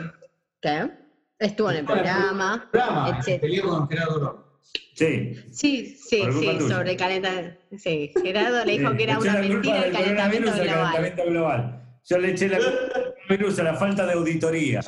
¿qué? 0.63 0.91
estuvo 1.39 1.39
en 1.39 1.41
el 1.41 1.49
Estuvo 1.49 1.71
en 1.71 1.77
el 1.77 1.85
programa. 1.85 2.69
Programa, 2.73 3.09
etcétera. 3.19 4.46
Sí. 4.95 5.35
Sí, 5.53 5.97
sí, 5.99 6.23
sí, 6.23 6.23
tuya. 6.59 6.61
sobre 6.77 6.91
el 6.93 6.97
calentamiento. 6.97 7.61
Sí, 7.79 8.13
Gerardo 8.23 8.65
le 8.65 8.73
dijo 8.79 8.91
Sí, 8.91 8.97
que 8.97 9.03
era 9.05 9.19
una 9.19 9.33
mentira 9.35 9.85
el 9.85 9.93
calentamiento 9.93 10.53
global. 10.53 10.67
calentamiento 10.67 11.25
global. 11.27 11.83
Yo 12.09 12.19
le 12.19 12.31
eché 12.31 12.49
la 12.49 12.59
culpa 12.59 12.99
al 13.29 13.61
a 13.61 13.63
la 13.65 13.75
falta 13.75 14.07
de 14.07 14.13
auditoría. 14.13 14.81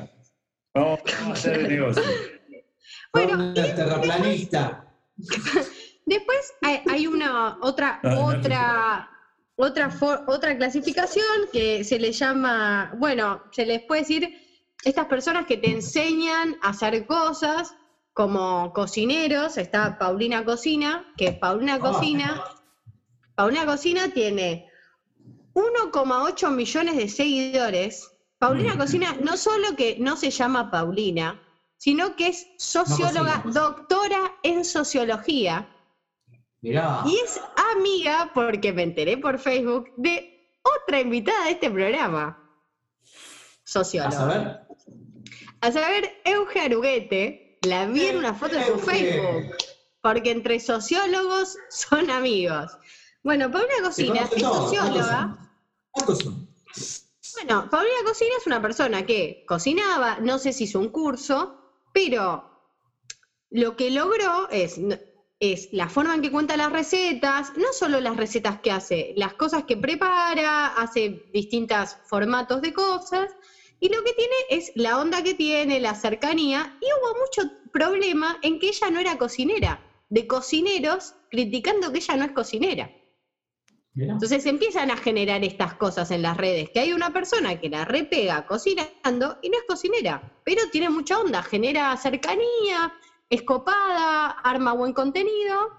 Vamos 0.74 1.00
a 1.26 1.32
hacer 1.32 1.60
el 1.60 1.68
negocio. 1.68 2.02
Bueno, 3.12 3.34
Una 3.34 3.54
terraplanista. 3.74 4.86
Después 6.06 6.52
hay, 6.62 6.80
hay 6.88 7.06
una 7.06 7.58
otra, 7.60 8.00
Ah, 8.02 8.08
no, 8.14 8.24
otra, 8.26 9.10
otra, 9.56 9.90
for- 9.90 10.24
otra 10.26 10.56
clasificación 10.56 11.24
que 11.52 11.84
se 11.84 11.98
le 11.98 12.12
llama, 12.12 12.94
bueno, 12.98 13.42
se 13.50 13.66
les 13.66 13.80
puede 13.82 14.02
decir 14.02 14.30
estas 14.84 15.06
personas 15.06 15.46
que 15.46 15.56
te 15.56 15.70
enseñan 15.70 16.56
a 16.62 16.68
hacer 16.70 17.04
cosas 17.06 17.74
como 18.18 18.72
cocineros. 18.72 19.56
Está 19.58 19.96
Paulina 19.96 20.44
Cocina, 20.44 21.06
que 21.16 21.30
Paulina 21.30 21.74
Ah. 21.74 21.78
Cocina, 21.78 22.42
Paulina 23.36 23.64
Cocina 23.64 24.08
tiene 24.12 24.68
1,8 25.54 26.50
millones 26.50 26.96
de 26.96 27.08
seguidores. 27.08 28.10
Paulina 28.40 28.74
Mm. 28.74 28.78
Cocina 28.78 29.16
no 29.22 29.36
solo 29.36 29.76
que 29.76 29.98
no 30.00 30.16
se 30.16 30.30
llama 30.32 30.68
Paulina, 30.68 31.40
sino 31.76 32.16
que 32.16 32.26
es 32.28 32.44
socióloga, 32.58 33.44
doctora 33.46 34.32
en 34.42 34.64
sociología. 34.64 35.68
Mirá. 36.60 37.02
Y 37.06 37.14
es 37.24 37.40
amiga, 37.76 38.32
porque 38.34 38.72
me 38.72 38.82
enteré 38.82 39.16
por 39.16 39.38
Facebook, 39.38 39.92
de 39.96 40.50
otra 40.76 41.00
invitada 41.00 41.44
de 41.44 41.52
este 41.52 41.70
programa. 41.70 42.24
¿Vas 43.00 43.12
Socióloga. 43.62 44.22
a 44.22 44.26
ver? 44.26 44.60
A 45.60 45.70
saber, 45.70 46.20
Euge 46.24 46.60
Aruguete, 46.60 47.47
la 47.62 47.86
vi 47.86 48.06
en 48.06 48.18
una 48.18 48.34
foto 48.34 48.56
de 48.56 48.66
su. 48.66 48.78
Facebook, 48.78 49.56
porque 50.00 50.30
entre 50.30 50.60
sociólogos 50.60 51.56
son 51.70 52.10
amigos. 52.10 52.72
Bueno, 53.22 53.50
Paulina 53.50 53.82
Cocina 53.82 54.28
es 54.32 54.40
socióloga. 54.40 55.38
Bueno, 57.34 57.68
Paulina 57.70 57.98
Cocina 58.04 58.30
es 58.38 58.46
una 58.46 58.62
persona 58.62 59.04
que 59.04 59.44
cocinaba, 59.46 60.18
no 60.20 60.38
sé 60.38 60.52
si 60.52 60.64
hizo 60.64 60.78
un 60.78 60.88
curso, 60.88 61.82
pero 61.92 62.48
lo 63.50 63.76
que 63.76 63.90
logró 63.90 64.48
es, 64.50 64.80
es 65.40 65.68
la 65.72 65.88
forma 65.88 66.14
en 66.14 66.22
que 66.22 66.30
cuenta 66.30 66.56
las 66.56 66.72
recetas, 66.72 67.52
no 67.56 67.72
solo 67.72 68.00
las 68.00 68.16
recetas 68.16 68.60
que 68.60 68.70
hace, 68.70 69.14
las 69.16 69.34
cosas 69.34 69.64
que 69.64 69.76
prepara, 69.76 70.68
hace 70.68 71.28
distintos 71.32 71.96
formatos 72.06 72.62
de 72.62 72.72
cosas, 72.72 73.30
y 73.80 73.88
lo 73.88 74.02
que 74.02 74.12
tiene 74.12 74.34
es 74.50 74.72
la 74.74 75.00
onda 75.00 75.22
que 75.22 75.34
tiene, 75.34 75.80
la 75.80 75.94
cercanía, 75.94 76.76
y 76.80 76.86
hubo 76.86 77.18
mucho 77.20 77.50
problema 77.72 78.38
en 78.42 78.58
que 78.58 78.68
ella 78.68 78.90
no 78.90 79.00
era 79.00 79.18
cocinera, 79.18 79.84
de 80.08 80.26
cocineros 80.26 81.14
criticando 81.30 81.92
que 81.92 81.98
ella 81.98 82.16
no 82.16 82.24
es 82.24 82.32
cocinera. 82.32 82.90
Entonces 83.96 84.46
empiezan 84.46 84.92
a 84.92 84.96
generar 84.96 85.42
estas 85.42 85.74
cosas 85.74 86.12
en 86.12 86.22
las 86.22 86.36
redes, 86.36 86.70
que 86.70 86.78
hay 86.78 86.92
una 86.92 87.12
persona 87.12 87.58
que 87.58 87.68
la 87.68 87.84
repega 87.84 88.46
cocinando 88.46 89.38
y 89.42 89.48
no 89.48 89.58
es 89.58 89.64
cocinera, 89.66 90.40
pero 90.44 90.62
tiene 90.70 90.88
mucha 90.88 91.18
onda, 91.18 91.42
genera 91.42 91.96
cercanía, 91.96 92.92
es 93.28 93.42
copada, 93.42 94.30
arma 94.30 94.72
buen 94.72 94.92
contenido 94.92 95.72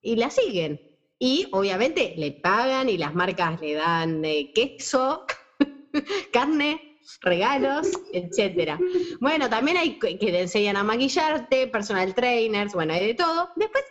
y 0.00 0.16
la 0.16 0.30
siguen. 0.30 0.80
Y 1.20 1.46
obviamente 1.52 2.14
le 2.16 2.32
pagan 2.32 2.88
y 2.88 2.98
las 2.98 3.14
marcas 3.14 3.60
le 3.60 3.74
dan 3.74 4.24
eh, 4.24 4.50
queso, 4.52 5.24
carne, 6.32 6.91
regalos, 7.20 7.88
etcétera. 8.12 8.78
Bueno, 9.20 9.48
también 9.48 9.76
hay 9.76 9.98
que 9.98 10.16
te 10.16 10.40
enseñan 10.40 10.76
a 10.76 10.84
maquillarte, 10.84 11.66
personal 11.68 12.14
trainers, 12.14 12.74
bueno, 12.74 12.94
hay 12.94 13.08
de 13.08 13.14
todo. 13.14 13.50
Después 13.56 13.84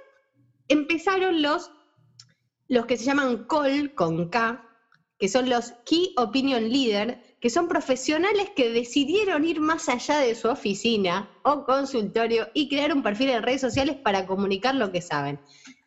empezaron 0.68 1.41
los 1.41 1.72
los 2.72 2.86
que 2.86 2.95
se 2.95 3.03
llaman 3.03 3.43
COL 3.47 3.93
con 3.95 4.30
K, 4.30 4.66
que 5.20 5.28
son 5.28 5.49
los 5.49 5.74
Key 5.86 6.14
Opinion 6.16 6.70
Leader, 6.70 7.22
que 7.41 7.49
son 7.49 7.68
profesionales 7.68 8.49
que 8.55 8.72
decidieron 8.72 9.43
ir 9.43 9.59
más 9.59 9.89
allá 9.89 10.20
de 10.20 10.36
su 10.36 10.47
oficina 10.47 11.30
o 11.43 11.66
consultorio 11.66 12.47
y 12.53 12.70
crear 12.70 12.93
un 12.93 13.03
perfil 13.03 13.32
en 13.32 13.43
redes 13.43 13.59
sociales 13.59 13.97
para 13.97 14.26
comunicar 14.26 14.76
lo 14.76 14.89
que 14.89 15.01
saben. 15.01 15.41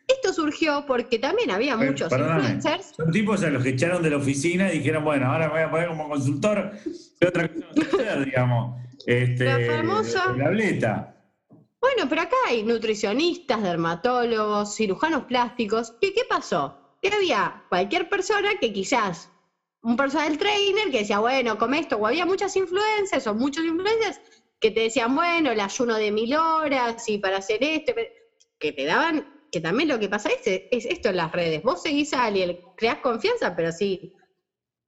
Esto 0.06 0.32
surgió 0.32 0.84
porque 0.86 1.18
también 1.18 1.50
había 1.50 1.76
Per- 1.78 1.90
muchos 1.90 2.08
perdóname. 2.10 2.40
influencers. 2.54 2.94
Son 2.96 3.10
tipos 3.10 3.42
a 3.42 3.50
los 3.50 3.62
que 3.62 3.70
echaron 3.70 4.02
de 4.02 4.10
la 4.10 4.16
oficina 4.18 4.72
y 4.72 4.78
dijeron, 4.78 5.04
bueno, 5.04 5.30
ahora 5.32 5.46
me 5.48 5.52
voy 5.54 5.62
a 5.62 5.70
poner 5.70 5.88
como 5.88 6.08
consultor, 6.08 6.72
¿qué 7.20 7.28
otra 7.28 7.48
cosa 7.50 8.16
digamos? 8.24 8.80
Este, 9.06 9.44
La 9.44 9.58
famosa- 9.76 10.32
La 10.36 10.44
tableta. 10.44 11.10
Bueno, 11.80 12.08
pero 12.08 12.22
acá 12.22 12.36
hay 12.48 12.62
nutricionistas, 12.62 13.62
dermatólogos, 13.62 14.74
cirujanos 14.74 15.24
plásticos. 15.24 15.94
¿Qué, 16.00 16.14
qué 16.14 16.22
pasó? 16.28 16.78
Que 17.02 17.08
había 17.12 17.62
cualquier 17.68 18.08
persona 18.08 18.50
que 18.60 18.72
quizás, 18.72 19.30
un 19.82 19.96
personal 19.96 20.38
trainer 20.38 20.90
que 20.90 21.00
decía, 21.00 21.18
bueno, 21.18 21.58
come 21.58 21.80
esto, 21.80 21.96
o 21.96 22.06
había 22.06 22.24
muchas 22.24 22.56
influencers 22.56 23.26
o 23.26 23.34
muchos 23.34 23.64
influencers 23.64 24.18
que 24.60 24.70
te 24.70 24.80
decían, 24.80 25.14
bueno, 25.14 25.50
el 25.50 25.60
ayuno 25.60 25.96
de 25.96 26.10
mil 26.10 26.34
horas 26.34 27.06
y 27.08 27.18
para 27.18 27.36
hacer 27.38 27.62
esto, 27.62 27.92
que 28.58 28.72
te 28.72 28.84
daban, 28.86 29.28
que 29.54 29.60
también 29.60 29.88
lo 29.88 30.00
que 30.00 30.08
pasa 30.08 30.30
es, 30.30 30.62
es 30.70 30.84
esto 30.84 31.10
en 31.10 31.16
las 31.16 31.30
redes. 31.30 31.62
Vos 31.62 31.80
seguís 31.80 32.12
a 32.12 32.24
alguien, 32.24 32.58
creás 32.76 32.98
confianza, 32.98 33.54
pero 33.54 33.70
sí, 33.70 34.12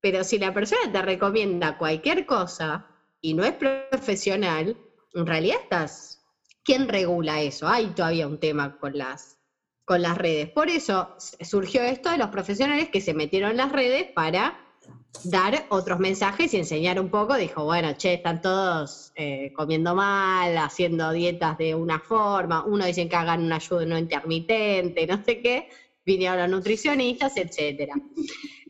pero 0.00 0.24
si 0.24 0.40
la 0.40 0.52
persona 0.52 0.90
te 0.90 1.02
recomienda 1.02 1.78
cualquier 1.78 2.26
cosa 2.26 2.84
y 3.20 3.34
no 3.34 3.44
es 3.44 3.52
profesional, 3.52 4.76
en 5.14 5.26
realidad 5.26 5.58
estás 5.62 6.20
¿quién 6.64 6.88
regula 6.88 7.40
eso? 7.42 7.68
Hay 7.68 7.86
todavía 7.94 8.26
un 8.26 8.40
tema 8.40 8.76
con 8.78 8.98
las, 8.98 9.38
con 9.84 10.02
las 10.02 10.18
redes. 10.18 10.50
Por 10.50 10.68
eso 10.68 11.14
surgió 11.40 11.82
esto 11.82 12.10
de 12.10 12.18
los 12.18 12.30
profesionales 12.30 12.88
que 12.90 13.00
se 13.00 13.14
metieron 13.14 13.52
en 13.52 13.58
las 13.58 13.70
redes 13.70 14.10
para 14.16 14.65
dar 15.24 15.66
otros 15.70 15.98
mensajes 15.98 16.52
y 16.54 16.58
enseñar 16.58 17.00
un 17.00 17.08
poco. 17.08 17.36
Dijo, 17.36 17.64
bueno, 17.64 17.94
che, 17.96 18.14
están 18.14 18.40
todos 18.40 19.12
eh, 19.14 19.52
comiendo 19.54 19.94
mal, 19.94 20.56
haciendo 20.58 21.12
dietas 21.12 21.58
de 21.58 21.74
una 21.74 21.98
forma. 21.98 22.64
Uno 22.64 22.84
dicen 22.84 23.08
que 23.08 23.16
hagan 23.16 23.44
un 23.44 23.52
ayuno 23.52 23.98
intermitente, 23.98 25.06
no 25.06 25.22
sé 25.24 25.40
qué. 25.40 25.68
Vinieron 26.04 26.38
los 26.38 26.50
nutricionistas, 26.50 27.36
etcétera. 27.36 27.94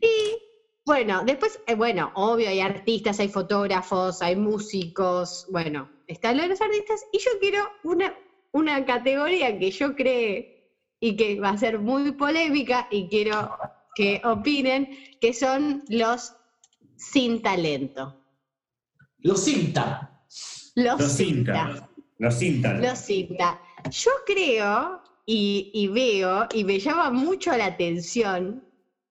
Y 0.01 0.47
bueno, 0.85 1.23
después, 1.25 1.59
eh, 1.67 1.75
bueno, 1.75 2.11
obvio, 2.15 2.49
hay 2.49 2.61
artistas, 2.61 3.19
hay 3.19 3.27
fotógrafos, 3.27 4.21
hay 4.21 4.35
músicos, 4.35 5.45
bueno, 5.51 5.89
está 6.07 6.33
lo 6.33 6.43
de 6.43 6.47
los 6.47 6.61
artistas, 6.61 7.03
y 7.11 7.19
yo 7.19 7.31
quiero 7.41 7.59
una, 7.83 8.15
una 8.53 8.85
categoría 8.85 9.59
que 9.59 9.71
yo 9.71 9.95
cree 9.95 10.71
y 10.99 11.17
que 11.17 11.39
va 11.39 11.49
a 11.49 11.57
ser 11.57 11.79
muy 11.79 12.13
polémica 12.13 12.87
y 12.89 13.09
quiero 13.09 13.49
que 13.97 14.21
opinen, 14.23 14.89
que 15.19 15.33
son 15.33 15.83
los 15.89 16.35
sin 16.95 17.41
talento. 17.41 18.21
Los 19.17 19.43
cinta. 19.43 20.21
Los, 20.75 20.99
Los 20.99 21.11
cinta. 21.13 21.89
Los 22.19 22.35
cintas. 22.35 22.79
Los 22.79 22.99
cinta. 22.99 23.59
Yo 23.89 24.11
creo 24.27 25.01
y, 25.25 25.71
y 25.73 25.87
veo 25.87 26.47
y 26.53 26.63
me 26.63 26.79
llama 26.79 27.09
mucho 27.09 27.57
la 27.57 27.65
atención. 27.65 28.63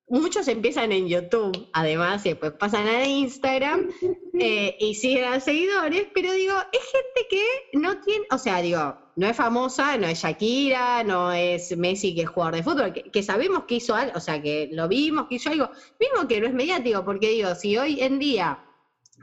Muchos 0.08 0.46
empiezan 0.46 0.92
en 0.92 1.08
YouTube, 1.08 1.68
además, 1.72 2.24
y 2.24 2.28
después 2.28 2.52
pasan 2.52 2.86
a 2.86 3.04
Instagram 3.04 3.90
eh, 4.38 4.76
y 4.78 4.94
siguen 4.94 5.24
a 5.24 5.40
seguidores, 5.40 6.06
pero 6.14 6.32
digo, 6.32 6.54
es 6.72 6.84
gente 6.92 7.26
que 7.28 7.44
no 7.72 8.00
tiene, 8.02 8.24
o 8.30 8.38
sea, 8.38 8.62
digo, 8.62 8.96
no 9.16 9.26
es 9.26 9.36
famosa, 9.36 9.96
no 9.96 10.06
es 10.06 10.20
Shakira, 10.22 11.02
no 11.02 11.32
es 11.32 11.76
Messi 11.76 12.14
que 12.14 12.22
es 12.22 12.28
jugador 12.28 12.56
de 12.56 12.62
fútbol, 12.62 12.92
que, 12.92 13.02
que 13.10 13.22
sabemos 13.22 13.64
que 13.66 13.76
hizo 13.76 13.94
algo, 13.94 14.12
o 14.16 14.20
sea, 14.20 14.40
que 14.42 14.68
lo 14.72 14.88
vimos, 14.88 15.26
que 15.28 15.36
hizo 15.36 15.50
algo, 15.50 15.70
mismo 15.98 16.28
que 16.28 16.40
no 16.40 16.46
es 16.46 16.52
mediático, 16.54 17.04
porque 17.04 17.30
digo, 17.30 17.54
si 17.54 17.76
hoy 17.78 18.00
en 18.00 18.18
día, 18.18 18.62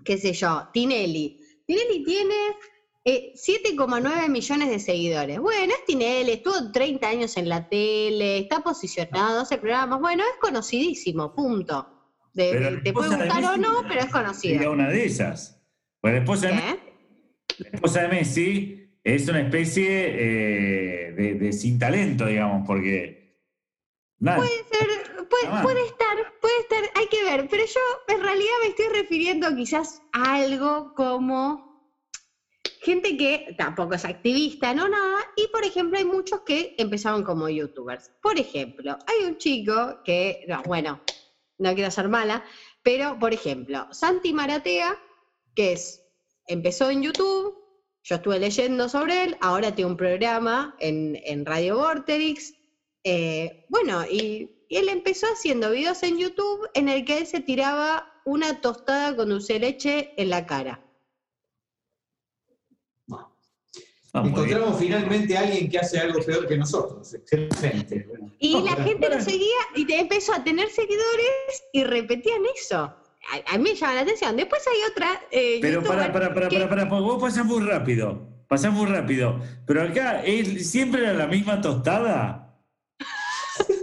qué 0.04 0.18
sé 0.18 0.34
yo, 0.34 0.68
Tinelli, 0.74 1.39
Tinelli 1.66 2.04
tiene 2.04 2.34
eh, 3.06 3.34
7,9 3.36 4.30
millones 4.30 4.70
de 4.70 4.80
seguidores. 4.80 5.39
Bueno, 5.39 5.74
es 5.78 5.86
Tinelli, 5.86 6.32
estuvo 6.32 6.72
30 6.72 7.08
años 7.08 7.38
en 7.38 7.50
la 7.50 7.68
tele, 7.70 8.39
está 8.39 8.62
posicionado, 8.62 9.41
hace 9.41 9.58
programas. 9.58 10.00
Bueno, 10.00 10.24
es 10.24 10.39
conocidísimo, 10.39 11.34
punto. 11.36 11.88
De- 12.34 12.82
te 12.84 12.91
puede 12.94 13.16
gustar 13.16 13.44
o 13.46 13.58
no, 13.58 13.82
pero 13.88 14.00
es 14.02 14.06
Sería 14.06 14.12
conocido. 14.12 14.72
una 14.72 14.89
de 14.89 15.06
esas. 15.06 15.62
Pues 16.02 16.14
la 16.16 16.20
esposa 16.20 16.48
de, 16.48 16.54
Messi, 16.54 16.68
¿Eh? 16.68 16.80
la 17.60 17.70
esposa 17.70 18.02
de 18.02 18.08
Messi 18.08 18.83
es 19.04 19.28
una 19.28 19.41
especie 19.41 19.88
eh, 19.89 21.12
de, 21.12 21.34
de 21.36 21.54
sin 21.54 21.78
talento, 21.78 22.26
digamos, 22.26 22.66
porque. 22.66 23.22
Nada, 24.20 24.38
Puede 24.38 24.64
ser, 24.72 25.28
puede, 25.28 25.62
puede 25.62 25.86
estar, 25.86 26.18
puede 26.39 26.60
estar, 26.62 26.84
hay 26.95 27.08
que 27.08 27.24
ver, 27.26 27.47
pero 27.49 27.66
yo 27.66 27.82
en 28.08 28.22
realidad 28.22 28.54
me 28.62 28.70
estoy 28.70 28.88
refiriendo 28.88 29.54
quizás 29.54 30.01
a 30.14 30.36
algo 30.36 30.93
como 30.95 31.74
gente 32.84 33.18
que 33.18 33.56
tampoco 33.58 33.95
es 33.95 34.06
activista, 34.06 34.74
no 34.74 34.88
nada, 34.88 35.20
y 35.36 35.47
por 35.47 35.66
ejemplo 35.66 35.97
hay 35.97 36.06
muchos 36.06 36.41
que 36.41 36.76
empezaron 36.78 37.24
como 37.24 37.49
youtubers. 37.49 38.12
Por 38.22 38.38
ejemplo, 38.38 38.97
hay 39.08 39.26
un 39.26 39.38
chico 39.38 40.01
que, 40.04 40.45
no, 40.47 40.62
bueno, 40.64 41.01
no 41.58 41.74
quiero 41.74 41.91
ser 41.91 42.10
mala, 42.10 42.43
pero 42.82 43.18
por 43.20 43.34
ejemplo, 43.34 43.88
Santi 43.91 44.34
Maratea, 44.34 44.97
que 45.56 45.74
es, 45.74 46.01
empezó 46.47 46.89
en 46.89 47.04
YouTube, 47.04 47.62
yo 48.04 48.16
estuve 48.16 48.39
leyendo 48.39 48.89
sobre 48.89 49.24
él, 49.24 49.38
ahora 49.41 49.74
tiene 49.74 49.91
un 49.91 49.97
programa 49.97 50.76
en, 50.80 51.20
en 51.24 51.45
Radio 51.45 51.78
Vorterix, 51.78 52.54
eh, 53.04 53.66
bueno, 53.70 54.06
y, 54.06 54.66
y 54.70 54.78
él 54.78 54.89
empezó 54.89 55.28
haciendo 55.28 55.72
videos 55.72 56.04
en 56.04 56.18
YouTube 56.18 56.70
en 56.74 56.89
el 56.89 57.06
que 57.06 57.20
él 57.20 57.28
se 57.28 57.39
tiraba 57.39 58.10
una 58.26 58.62
tostada 58.62 59.16
con 59.16 59.30
dulce 59.30 59.54
de 59.54 59.60
leche 59.60 60.14
en 60.18 60.30
la 60.30 60.45
cara. 60.45 60.84
ah. 63.12 64.24
Encontramos 64.26 64.80
finalmente 64.80 65.36
a 65.38 65.41
alguien 65.41 65.70
que 65.70 65.80
hace 65.80 65.99
algo 65.99 66.20
peor 66.24 66.47
que 66.47 66.58
nosotros. 66.58 67.14
Excelente. 67.14 68.06
Bueno. 68.08 68.32
Y 68.39 68.54
No, 68.54 68.66
la 68.66 68.76
gente 68.84 69.10
lo 69.10 69.20
seguía 69.22 69.60
y 69.76 69.86
te 69.86 69.99
empezó 69.99 70.34
a 70.34 70.43
tener 70.43 70.70
seguidores 70.70 71.64
y 71.72 71.84
repetían 71.84 72.41
eso. 72.56 72.93
A, 73.32 73.53
a 73.53 73.57
mí 73.57 73.63
me 73.69 73.76
llama 73.76 73.93
la 73.95 74.01
atención. 74.01 74.36
Después 74.36 74.61
hay 74.67 74.91
otra. 74.91 75.21
eh, 75.32 75.59
Pero 75.61 75.82
para, 75.84 76.11
para, 76.11 76.34
para, 76.34 76.49
que- 76.49 76.57
para, 76.57 76.69
para, 76.69 76.89
porque 76.89 77.03
vos 77.03 77.21
pasás 77.21 77.45
muy 77.45 77.63
rápido. 77.63 78.28
Pasás 78.47 78.71
muy 78.74 78.86
rápido. 78.86 79.39
Pero 79.65 79.82
acá 79.84 80.24
¿es, 80.26 80.69
siempre 80.69 81.01
era 81.03 81.13
la 81.13 81.28
misma 81.28 81.61
tostada. 81.61 82.59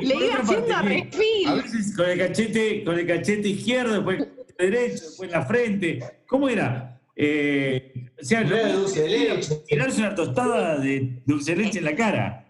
Y 0.00 0.06
le 0.06 0.14
iba 0.26 0.36
haciendo 0.36 0.66
parte, 0.68 0.76
A 0.76 0.82
refil. 0.82 1.62
veces 1.62 1.96
con 1.96 2.08
el 2.08 2.18
cachete, 2.18 2.84
con 2.84 2.98
el 2.98 3.06
cachete 3.06 3.48
izquierdo, 3.48 3.94
después 3.94 4.18
con 4.18 4.28
el 4.58 4.70
derecho, 4.70 5.04
después 5.04 5.28
en 5.28 5.30
la 5.32 5.44
frente. 5.44 5.98
¿Cómo 6.26 6.48
era? 6.48 7.00
Eh, 7.16 7.92
o 8.20 8.24
sea, 8.24 8.44
No 8.44 8.54
era 8.56 8.72
dulce 8.72 9.02
de 9.02 9.08
leche. 9.08 9.56
tirarse 9.66 10.00
una 10.00 10.14
tostada 10.14 10.78
de 10.78 11.20
dulce 11.26 11.54
de 11.54 11.62
leche 11.64 11.78
en 11.80 11.84
la 11.84 11.96
cara. 11.96 12.47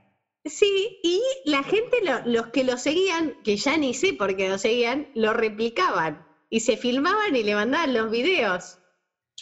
Sí, 0.49 0.99
y 1.03 1.21
la 1.45 1.63
gente, 1.63 1.99
lo- 2.03 2.25
los 2.27 2.47
que 2.49 2.65
lo 2.65 2.77
seguían, 2.79 3.35
que 3.45 3.57
ya 3.57 3.77
ni 3.77 3.95
sé 3.95 4.13
por 4.15 4.37
qué 4.37 4.49
lo 4.49 4.59
seguían, 4.59 5.09
lo 5.15 5.33
replicaban. 5.35 6.27
Y 6.51 6.61
se 6.61 6.77
filmaban 6.77 7.35
y 7.37 7.43
le 7.43 7.55
mandaban 7.55 7.93
los 7.95 8.11
videos. 8.11 8.79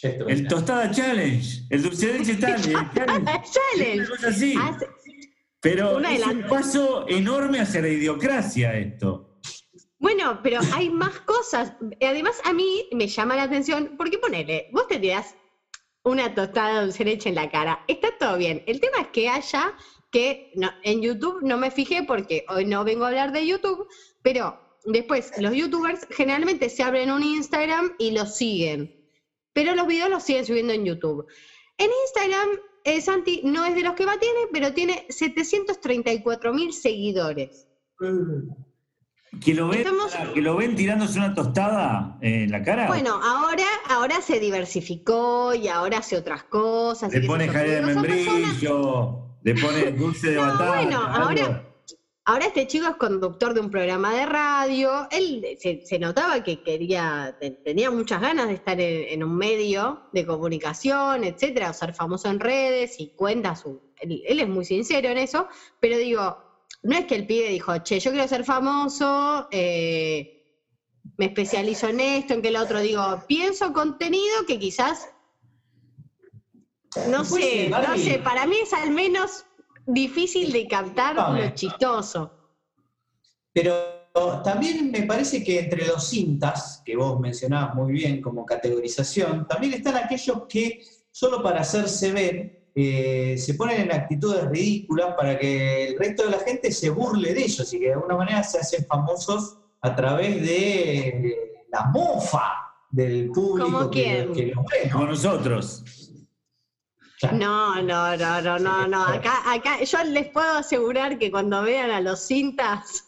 Esto, 0.02 0.26
El 0.28 0.46
tostada 0.48 0.90
challenge, 0.90 1.62
el 1.70 1.82
dulce 1.82 2.08
de 2.12 2.18
leche 2.18 2.38
challenge. 2.40 2.72
challenge. 2.94 3.30
Challenge. 3.52 4.00
Una 4.00 4.08
cosa 4.10 4.28
así. 4.28 4.54
Hace- 4.60 4.88
Pero 5.60 5.96
Un 5.96 6.04
es 6.06 6.26
un 6.26 6.42
paso 6.46 7.06
enorme 7.08 7.60
hacia 7.60 7.80
la 7.80 7.88
idiocracia 7.88 8.76
esto. 8.76 9.40
Bueno, 9.98 10.40
pero 10.42 10.60
hay 10.74 10.90
más 10.90 11.18
cosas. 11.20 11.72
Además, 12.00 12.40
a 12.44 12.52
mí 12.52 12.88
me 12.92 13.06
llama 13.08 13.36
la 13.36 13.44
atención, 13.44 13.94
porque 13.96 14.18
ponele, 14.18 14.68
vos 14.72 14.86
te 14.86 14.98
tirás 14.98 15.34
una 16.04 16.34
tostada 16.34 16.78
de 16.80 16.84
dulce 16.86 17.04
de 17.04 17.10
leche 17.12 17.28
en 17.30 17.34
la 17.36 17.50
cara. 17.50 17.82
Está 17.88 18.16
todo 18.18 18.36
bien. 18.36 18.62
El 18.66 18.80
tema 18.80 18.98
es 19.00 19.06
que 19.08 19.28
haya 19.28 19.74
que 20.16 20.50
no, 20.54 20.70
en 20.82 21.02
YouTube 21.02 21.40
no 21.42 21.58
me 21.58 21.70
fijé 21.70 22.02
porque 22.04 22.46
hoy 22.48 22.64
no 22.64 22.84
vengo 22.84 23.04
a 23.04 23.08
hablar 23.08 23.32
de 23.32 23.46
YouTube, 23.46 23.86
pero 24.22 24.58
después 24.86 25.30
los 25.38 25.52
youtubers 25.52 26.06
generalmente 26.08 26.70
se 26.70 26.82
abren 26.82 27.10
un 27.10 27.22
Instagram 27.22 27.92
y 27.98 28.12
los 28.12 28.34
siguen. 28.34 28.94
Pero 29.52 29.74
los 29.74 29.86
videos 29.86 30.08
los 30.08 30.22
siguen 30.22 30.46
subiendo 30.46 30.72
en 30.72 30.86
YouTube. 30.86 31.26
En 31.76 31.90
Instagram, 32.06 32.48
eh, 32.84 33.02
Santi 33.02 33.42
no 33.44 33.66
es 33.66 33.74
de 33.74 33.82
los 33.82 33.92
que 33.92 34.06
más 34.06 34.18
tiene, 34.18 34.38
pero 34.50 34.72
tiene 34.72 35.04
734 35.10 36.54
mil 36.54 36.72
seguidores. 36.72 37.68
Que 39.44 39.52
lo 39.52 39.68
ven, 39.68 39.80
Estamos- 39.80 40.14
que 40.32 40.40
lo 40.40 40.56
ven 40.56 40.76
tirándose 40.76 41.18
una 41.18 41.34
tostada 41.34 42.16
en 42.22 42.50
la 42.50 42.62
cara. 42.62 42.86
Bueno, 42.86 43.20
ahora, 43.22 43.66
ahora 43.90 44.22
se 44.22 44.40
diversificó 44.40 45.54
y 45.54 45.68
ahora 45.68 45.98
hace 45.98 46.16
otras 46.16 46.44
cosas. 46.44 47.12
le 47.12 47.20
pone 47.20 47.46
jalea 47.48 47.80
de 47.80 47.94
membrillo, 47.94 49.25
le 49.46 49.54
pone 49.54 49.92
dulce 49.92 50.30
de 50.30 50.36
No, 50.36 50.42
batata. 50.42 50.66
bueno, 50.68 51.00
ahora- 51.02 51.62
Ahora 52.28 52.46
este 52.46 52.66
chico 52.66 52.88
es 52.88 52.96
conductor 52.96 53.54
de 53.54 53.60
un 53.60 53.70
programa 53.70 54.12
de 54.12 54.26
radio. 54.26 55.06
Él 55.12 55.46
se, 55.60 55.86
se 55.86 55.96
notaba 56.00 56.42
que 56.42 56.60
quería, 56.60 57.36
te- 57.40 57.52
tenía 57.52 57.88
muchas 57.92 58.20
ganas 58.20 58.48
de 58.48 58.54
estar 58.54 58.80
en, 58.80 59.04
en 59.10 59.22
un 59.22 59.36
medio 59.36 60.08
de 60.12 60.26
comunicación, 60.26 61.22
etcétera, 61.22 61.70
o 61.70 61.72
ser 61.72 61.94
famoso 61.94 62.28
en 62.28 62.40
redes 62.40 62.98
y 62.98 63.10
cuenta 63.14 63.54
su. 63.54 63.80
Él, 64.00 64.24
él 64.26 64.40
es 64.40 64.48
muy 64.48 64.64
sincero 64.64 65.08
en 65.08 65.18
eso, 65.18 65.46
pero 65.78 65.96
digo, 65.98 66.36
no 66.82 66.96
es 66.98 67.04
que 67.04 67.14
el 67.14 67.28
pibe 67.28 67.48
dijo, 67.48 67.78
che, 67.84 68.00
yo 68.00 68.10
quiero 68.10 68.26
ser 68.26 68.42
famoso, 68.44 69.46
eh, 69.52 70.42
me 71.16 71.26
especializo 71.26 71.86
en 71.90 72.00
esto, 72.00 72.34
en 72.34 72.42
que 72.42 72.48
el 72.48 72.56
otro. 72.56 72.80
Digo, 72.80 73.22
pienso 73.28 73.72
contenido 73.72 74.44
que 74.48 74.58
quizás. 74.58 75.10
No 77.08 77.24
sé, 77.24 77.68
no 77.68 77.96
sé, 77.96 78.18
para 78.18 78.46
mí 78.46 78.56
es 78.62 78.72
al 78.72 78.90
menos 78.90 79.44
difícil 79.86 80.52
de 80.52 80.66
captar 80.66 81.14
lo 81.14 81.50
chistoso. 81.54 82.30
Pero 83.52 83.76
también 84.42 84.90
me 84.90 85.02
parece 85.02 85.44
que 85.44 85.60
entre 85.60 85.86
los 85.86 86.08
cintas, 86.08 86.82
que 86.84 86.96
vos 86.96 87.20
mencionabas 87.20 87.74
muy 87.74 87.92
bien 87.92 88.20
como 88.20 88.44
categorización, 88.44 89.46
también 89.46 89.74
están 89.74 89.96
aquellos 89.96 90.42
que 90.48 90.82
solo 91.10 91.42
para 91.42 91.60
hacerse 91.60 92.12
ver 92.12 92.56
eh, 92.78 93.38
se 93.38 93.54
ponen 93.54 93.80
en 93.82 93.92
actitudes 93.92 94.44
ridículas 94.50 95.14
para 95.16 95.38
que 95.38 95.88
el 95.88 95.98
resto 95.98 96.24
de 96.24 96.30
la 96.30 96.40
gente 96.40 96.70
se 96.70 96.90
burle 96.90 97.32
de 97.32 97.44
ellos 97.44 97.72
y 97.72 97.78
que 97.78 97.86
de 97.86 97.92
alguna 97.94 98.16
manera 98.16 98.42
se 98.42 98.58
hacen 98.58 98.84
famosos 98.84 99.56
a 99.80 99.96
través 99.96 100.42
de 100.42 101.64
la 101.72 101.86
mofa 101.86 102.52
del 102.90 103.30
público 103.30 103.70
¿Cómo 103.70 103.90
que, 103.90 104.28
que 104.34 104.46
los 104.54 104.64
ve, 104.66 104.88
¿no? 104.88 104.92
Como 104.92 105.06
nosotros. 105.06 106.05
No, 107.32 107.80
no, 107.82 108.16
no, 108.16 108.40
no, 108.42 108.58
no, 108.58 108.86
no. 108.86 109.02
Acá, 109.04 109.50
acá, 109.50 109.82
yo 109.82 110.04
les 110.04 110.28
puedo 110.28 110.58
asegurar 110.58 111.18
que 111.18 111.30
cuando 111.30 111.62
vean 111.62 111.90
a 111.90 112.00
los 112.00 112.26
cintas 112.26 113.04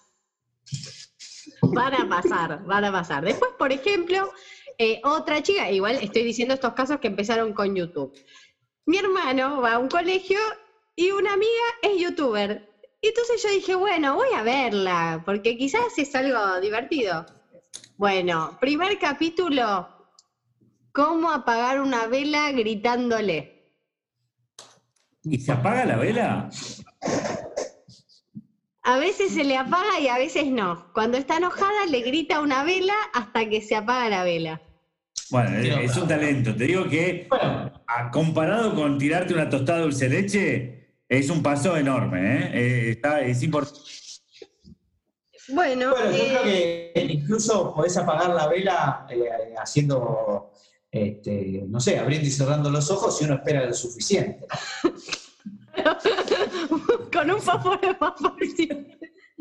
van 1.63 1.95
a 1.95 2.09
pasar, 2.09 2.65
van 2.65 2.85
a 2.85 2.93
pasar. 2.93 3.25
Después, 3.25 3.51
por 3.59 3.73
ejemplo, 3.73 4.33
eh, 4.79 5.01
otra 5.05 5.43
chica, 5.43 5.71
igual 5.71 5.97
estoy 6.01 6.25
diciendo 6.25 6.55
estos 6.55 6.73
casos 6.73 6.99
que 7.01 7.09
empezaron 7.09 7.53
con 7.53 7.75
YouTube. 7.75 8.13
Mi 8.87 8.97
hermano 8.97 9.61
va 9.61 9.75
a 9.75 9.79
un 9.79 9.89
colegio 9.89 10.39
y 10.97 11.11
una 11.11 11.35
amiga 11.35 11.65
es 11.83 12.01
youtuber. 12.01 12.67
Y 13.01 13.09
entonces 13.09 13.43
yo 13.43 13.51
dije, 13.51 13.75
bueno, 13.75 14.17
voy 14.17 14.29
a 14.35 14.43
verla, 14.43 15.23
porque 15.25 15.57
quizás 15.57 15.99
es 15.99 16.15
algo 16.15 16.61
divertido. 16.61 17.27
Bueno, 17.97 18.57
primer 18.61 18.99
capítulo, 18.99 19.89
cómo 20.93 21.31
apagar 21.31 21.81
una 21.81 22.07
vela 22.07 22.51
gritándole. 22.53 23.58
¿Y 25.31 25.39
se 25.41 25.53
apaga 25.53 25.85
la 25.85 25.97
vela? 25.97 26.49
A 28.83 28.99
veces 28.99 29.33
se 29.33 29.45
le 29.45 29.57
apaga 29.57 30.01
y 30.01 30.09
a 30.09 30.17
veces 30.19 30.47
no. 30.47 30.91
Cuando 30.95 31.19
está 31.19 31.37
enojada 31.37 31.87
le 31.91 32.01
grita 32.01 32.41
una 32.41 32.65
vela 32.65 32.95
hasta 33.13 33.49
que 33.49 33.61
se 33.61 33.77
apaga 33.77 34.09
la 34.09 34.25
vela. 34.25 34.63
Bueno, 35.31 35.59
es, 35.59 35.91
es 35.91 35.97
un 35.97 36.09
talento. 36.09 36.55
Te 36.57 36.65
digo 36.65 36.89
que 36.89 37.27
Bueno, 37.29 37.73
comparado 38.13 38.75
con 38.75 38.97
tirarte 38.99 39.35
una 39.35 39.49
tostada 39.51 39.79
de 39.81 39.85
dulce 39.85 40.09
de 40.09 40.23
leche, 40.23 40.95
es 41.09 41.29
un 41.29 41.43
paso 41.43 41.77
enorme. 41.77 42.21
¿eh? 42.21 42.51
Eh, 42.55 42.91
está- 42.93 43.21
es 43.21 43.43
importante. 43.43 43.79
Bueno, 45.51 45.91
Bueno, 45.91 46.11
yo 46.11 46.17
eh, 46.45 46.91
creo 46.93 47.07
que 47.07 47.13
incluso 47.13 47.75
podés 47.75 47.97
apagar 47.97 48.31
la 48.35 48.49
vela 48.49 49.07
eh, 49.11 49.55
haciendo, 49.59 50.53
este, 50.91 51.63
no 51.67 51.81
sé, 51.81 51.99
abriendo 51.99 52.27
y 52.29 52.31
cerrando 52.31 52.71
los 52.71 52.91
ojos 52.91 53.17
si 53.19 53.25
uno 53.25 53.35
espera 53.35 53.65
lo 53.67 53.75
suficiente. 53.75 54.47
con 57.13 57.31
un 57.31 57.41
fósforo 57.41 57.97
más 58.01 58.15
fácil. 58.21 58.99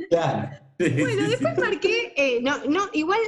Claro. 0.09 0.49
Bueno, 0.79 1.29
después 1.29 1.57
marqué, 1.57 2.13
eh, 2.15 2.39
no, 2.41 2.57
no, 2.65 2.87
igual 2.93 3.19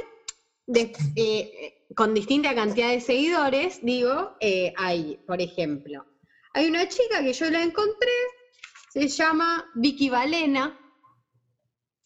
de- 0.66 0.92
eh, 1.16 1.86
con 1.96 2.14
distinta 2.14 2.54
cantidad 2.54 2.90
de 2.90 3.00
seguidores, 3.00 3.80
digo, 3.82 4.36
eh, 4.40 4.72
hay, 4.76 5.18
por 5.26 5.40
ejemplo, 5.40 6.06
hay 6.54 6.68
una 6.68 6.86
chica 6.88 7.22
que 7.22 7.32
yo 7.32 7.50
la 7.50 7.62
encontré, 7.62 8.12
se 8.92 9.08
llama 9.08 9.64
Vicky 9.74 10.10
Valena. 10.10 10.78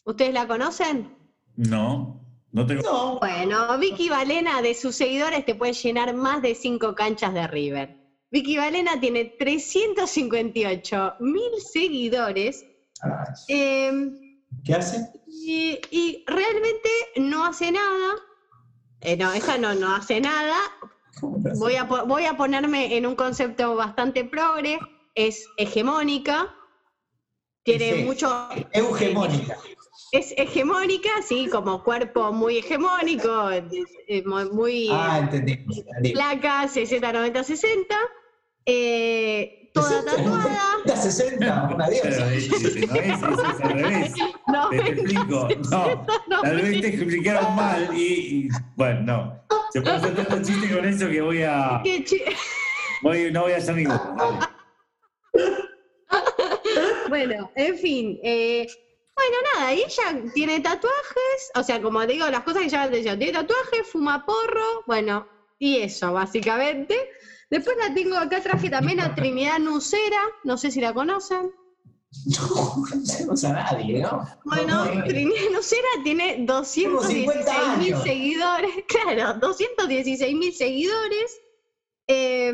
¿Ustedes 0.03 0.33
la 0.33 0.47
conocen? 0.47 1.15
No, 1.55 2.21
no 2.51 2.65
tengo. 2.65 2.81
No, 2.83 3.19
Bueno, 3.19 3.77
Vicky 3.77 4.09
Valena 4.09 4.61
de 4.61 4.73
sus 4.73 4.95
seguidores 4.95 5.45
te 5.45 5.55
puede 5.55 5.73
llenar 5.73 6.13
más 6.15 6.41
de 6.41 6.53
cinco 6.55 6.93
canchas 6.95 7.33
de 7.33 7.47
River. 7.47 8.04
Vicky 8.35 8.57
Valena 8.57 8.99
tiene 8.99 9.23
358 9.39 11.13
mil 11.21 11.51
seguidores 11.71 12.65
eh, 13.47 13.93
¿qué 14.65 14.73
hace? 14.73 15.07
y, 15.25 15.79
y 15.89 16.23
realmente 16.27 16.89
no 17.15 17.45
hace 17.45 17.71
nada. 17.71 18.15
Eh, 18.99 19.15
no, 19.15 19.31
esa 19.31 19.57
no, 19.57 19.73
no 19.75 19.95
hace 19.95 20.19
nada. 20.19 20.57
Voy 21.59 21.75
a, 21.75 21.83
voy 21.85 22.25
a 22.25 22.35
ponerme 22.35 22.97
en 22.97 23.05
un 23.05 23.15
concepto 23.15 23.73
bastante 23.75 24.25
progre. 24.25 24.79
Es 25.13 25.47
hegemónica. 25.55 26.53
Tiene 27.63 27.93
Sí. 27.93 28.03
mucho. 28.03 28.49
Eugemónica. 28.73 29.57
Es 30.11 30.33
hegemónica, 30.37 31.09
sí, 31.25 31.47
como 31.49 31.83
cuerpo 31.83 32.33
muy 32.33 32.57
hegemónico, 32.57 33.49
muy, 34.51 34.89
Ah, 34.91 35.19
entendí. 35.19 35.53
entendí. 35.53 36.11
placa 36.11 36.67
60, 36.67 37.13
90, 37.13 37.43
60, 37.43 37.95
eh, 38.65 39.69
toda 39.73 40.01
60, 40.01 40.15
tatuada. 40.15 40.59
90, 40.85 40.95
60, 41.01 41.69
una 41.73 41.89
diosa. 41.89 42.09
no 42.09 42.25
es, 42.29 42.51
es 42.51 43.61
al 43.61 43.71
revés. 43.71 44.13
No, 44.47 44.69
Te, 44.69 44.77
te 44.79 44.89
explico. 44.91 45.47
No, 45.71 46.05
no, 46.27 46.41
tal 46.41 46.61
vez 46.61 46.81
te 46.81 46.87
explicaron 46.87 47.55
mal 47.55 47.89
y, 47.95 48.03
y, 48.45 48.47
bueno, 48.75 49.01
no. 49.01 49.45
Se 49.71 49.81
puede 49.81 49.95
hacer 49.95 50.15
tanto 50.15 50.41
chiste 50.43 50.73
con 50.73 50.85
eso 50.85 51.09
que 51.09 51.21
voy 51.21 51.41
a. 51.43 51.81
voy- 53.01 53.31
no 53.31 53.41
voy 53.41 53.51
a 53.53 53.57
hacer 53.57 53.75
ninguno. 53.75 54.39
Bueno, 57.09 57.51
en 57.55 57.77
fin. 57.77 58.19
eh, 58.23 58.65
bueno, 59.15 59.37
nada, 59.55 59.73
y 59.73 59.77
ella 59.79 60.23
tiene 60.33 60.59
tatuajes, 60.59 61.51
o 61.55 61.63
sea, 61.63 61.81
como 61.81 62.05
digo, 62.05 62.29
las 62.29 62.43
cosas 62.43 62.63
que 62.63 62.69
llaman 62.69 62.87
la 62.87 62.91
atención. 62.91 63.17
Tiene 63.19 63.33
tatuajes, 63.33 63.87
fuma 63.91 64.23
porro, 64.25 64.83
bueno, 64.85 65.25
y 65.57 65.77
eso, 65.77 66.11
básicamente. 66.13 66.95
Después 67.49 67.77
la 67.77 67.93
tengo 67.93 68.17
acá, 68.17 68.41
traje 68.41 68.69
también 68.69 68.99
a 68.99 69.13
Trinidad 69.13 69.59
Nucera, 69.59 70.19
no 70.43 70.57
sé 70.57 70.71
si 70.71 70.81
la 70.81 70.93
conocen. 70.93 71.51
No 72.25 72.83
conocemos 72.89 73.43
a 73.43 73.53
nadie, 73.53 74.01
¿no? 74.01 74.25
Bueno, 74.45 74.85
No, 74.85 74.85
no, 74.85 74.95
no. 74.95 75.03
Trinidad 75.03 75.49
Nucera 75.51 75.87
tiene 76.03 76.45
216 76.45 77.45
mil 77.77 77.95
seguidores, 77.97 78.71
claro, 78.87 79.39
216 79.39 80.35
mil 80.35 80.53
seguidores. 80.53 81.41
Eh, 82.07 82.53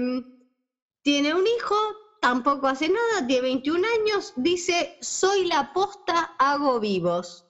tiene 1.03 1.33
un 1.33 1.45
hijo, 1.45 1.75
tampoco 2.21 2.67
hace 2.67 2.89
nada, 2.89 3.27
tiene 3.27 3.41
21 3.43 3.87
años, 3.99 4.33
dice, 4.35 4.97
soy 5.01 5.45
la 5.45 5.73
posta, 5.73 6.35
hago 6.39 6.79
vivos. 6.79 7.45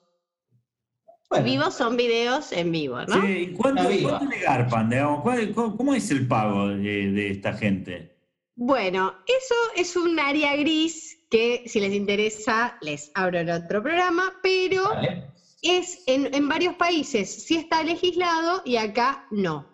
Bueno, 1.32 1.44
Vivos 1.44 1.74
son 1.74 1.96
videos 1.96 2.52
en 2.52 2.70
vivo, 2.72 3.00
¿no? 3.06 3.20
Sí, 3.22 3.32
¿y 3.32 3.52
¿cuánto, 3.52 3.82
cuánto 4.02 4.24
le 4.26 4.38
garpan? 4.40 4.90
digamos? 4.90 5.22
¿Cuál- 5.22 5.52
cómo, 5.54 5.76
cómo 5.76 5.94
es 5.94 6.10
el 6.10 6.26
pago 6.28 6.68
de, 6.68 7.10
de 7.12 7.30
esta 7.30 7.52
gente? 7.54 8.14
Bueno, 8.54 9.14
eso 9.26 9.54
es 9.76 9.96
un 9.96 10.18
área 10.20 10.54
gris 10.56 11.18
que 11.30 11.62
si 11.66 11.80
les 11.80 11.92
interesa 11.94 12.76
les 12.82 13.10
abro 13.14 13.38
el 13.38 13.48
otro 13.50 13.82
programa, 13.82 14.34
pero 14.42 14.84
vale. 14.90 15.24
es 15.62 16.02
en, 16.06 16.32
en 16.34 16.48
varios 16.48 16.74
países 16.74 17.44
sí 17.44 17.56
está 17.56 17.82
legislado 17.82 18.60
y 18.66 18.76
acá 18.76 19.26
no. 19.30 19.66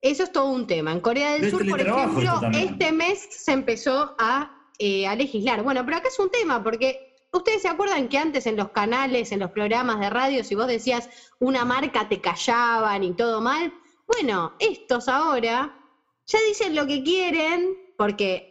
Eso 0.00 0.22
es 0.22 0.32
todo 0.32 0.50
un 0.50 0.66
tema. 0.66 0.92
En 0.92 1.00
Corea 1.00 1.32
del 1.32 1.40
Pero 1.42 1.58
Sur, 1.58 1.68
por 1.68 1.80
ejemplo, 1.80 2.40
este 2.54 2.92
mes 2.92 3.26
se 3.30 3.52
empezó 3.52 4.14
a, 4.18 4.56
eh, 4.78 5.06
a 5.06 5.14
legislar. 5.16 5.62
Bueno, 5.62 5.84
pero 5.84 5.96
acá 5.98 6.08
es 6.08 6.18
un 6.18 6.30
tema 6.30 6.62
porque 6.62 7.07
ustedes 7.32 7.62
se 7.62 7.68
acuerdan 7.68 8.08
que 8.08 8.18
antes 8.18 8.46
en 8.46 8.56
los 8.56 8.70
canales, 8.70 9.32
en 9.32 9.40
los 9.40 9.50
programas 9.50 10.00
de 10.00 10.10
radio, 10.10 10.44
si 10.44 10.54
vos 10.54 10.66
decías 10.66 11.08
una 11.38 11.64
marca 11.64 12.08
te 12.08 12.20
callaban 12.20 13.04
y 13.04 13.14
todo 13.14 13.40
mal, 13.40 13.72
bueno, 14.06 14.54
estos 14.58 15.08
ahora 15.08 15.74
ya 16.26 16.38
dicen 16.48 16.74
lo 16.74 16.86
que 16.86 17.02
quieren 17.02 17.76
porque 17.96 18.50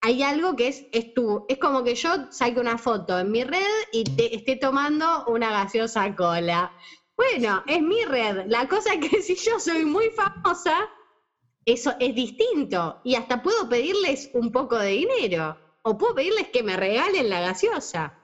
hay 0.00 0.22
algo 0.22 0.54
que 0.54 0.68
es, 0.68 0.84
es 0.92 1.14
tú. 1.14 1.46
Es 1.48 1.58
como 1.58 1.82
que 1.82 1.94
yo 1.94 2.30
saque 2.30 2.60
una 2.60 2.76
foto 2.76 3.18
en 3.18 3.30
mi 3.30 3.42
red 3.42 3.72
y 3.92 4.04
te 4.04 4.36
esté 4.36 4.56
tomando 4.56 5.24
una 5.26 5.50
gaseosa 5.50 6.14
cola. 6.14 6.70
Bueno, 7.16 7.62
es 7.66 7.80
mi 7.80 8.04
red. 8.04 8.44
La 8.48 8.68
cosa 8.68 8.94
es 8.94 9.08
que 9.08 9.22
si 9.22 9.34
yo 9.34 9.58
soy 9.58 9.84
muy 9.84 10.10
famosa, 10.10 10.90
eso 11.64 11.94
es 11.98 12.14
distinto. 12.14 13.00
Y 13.02 13.14
hasta 13.14 13.42
puedo 13.42 13.66
pedirles 13.68 14.30
un 14.34 14.52
poco 14.52 14.78
de 14.78 14.90
dinero. 14.90 15.63
O 15.86 15.98
puedo 15.98 16.14
pedirles 16.14 16.48
que 16.48 16.62
me 16.62 16.76
regalen 16.76 17.28
la 17.28 17.40
gaseosa. 17.40 18.18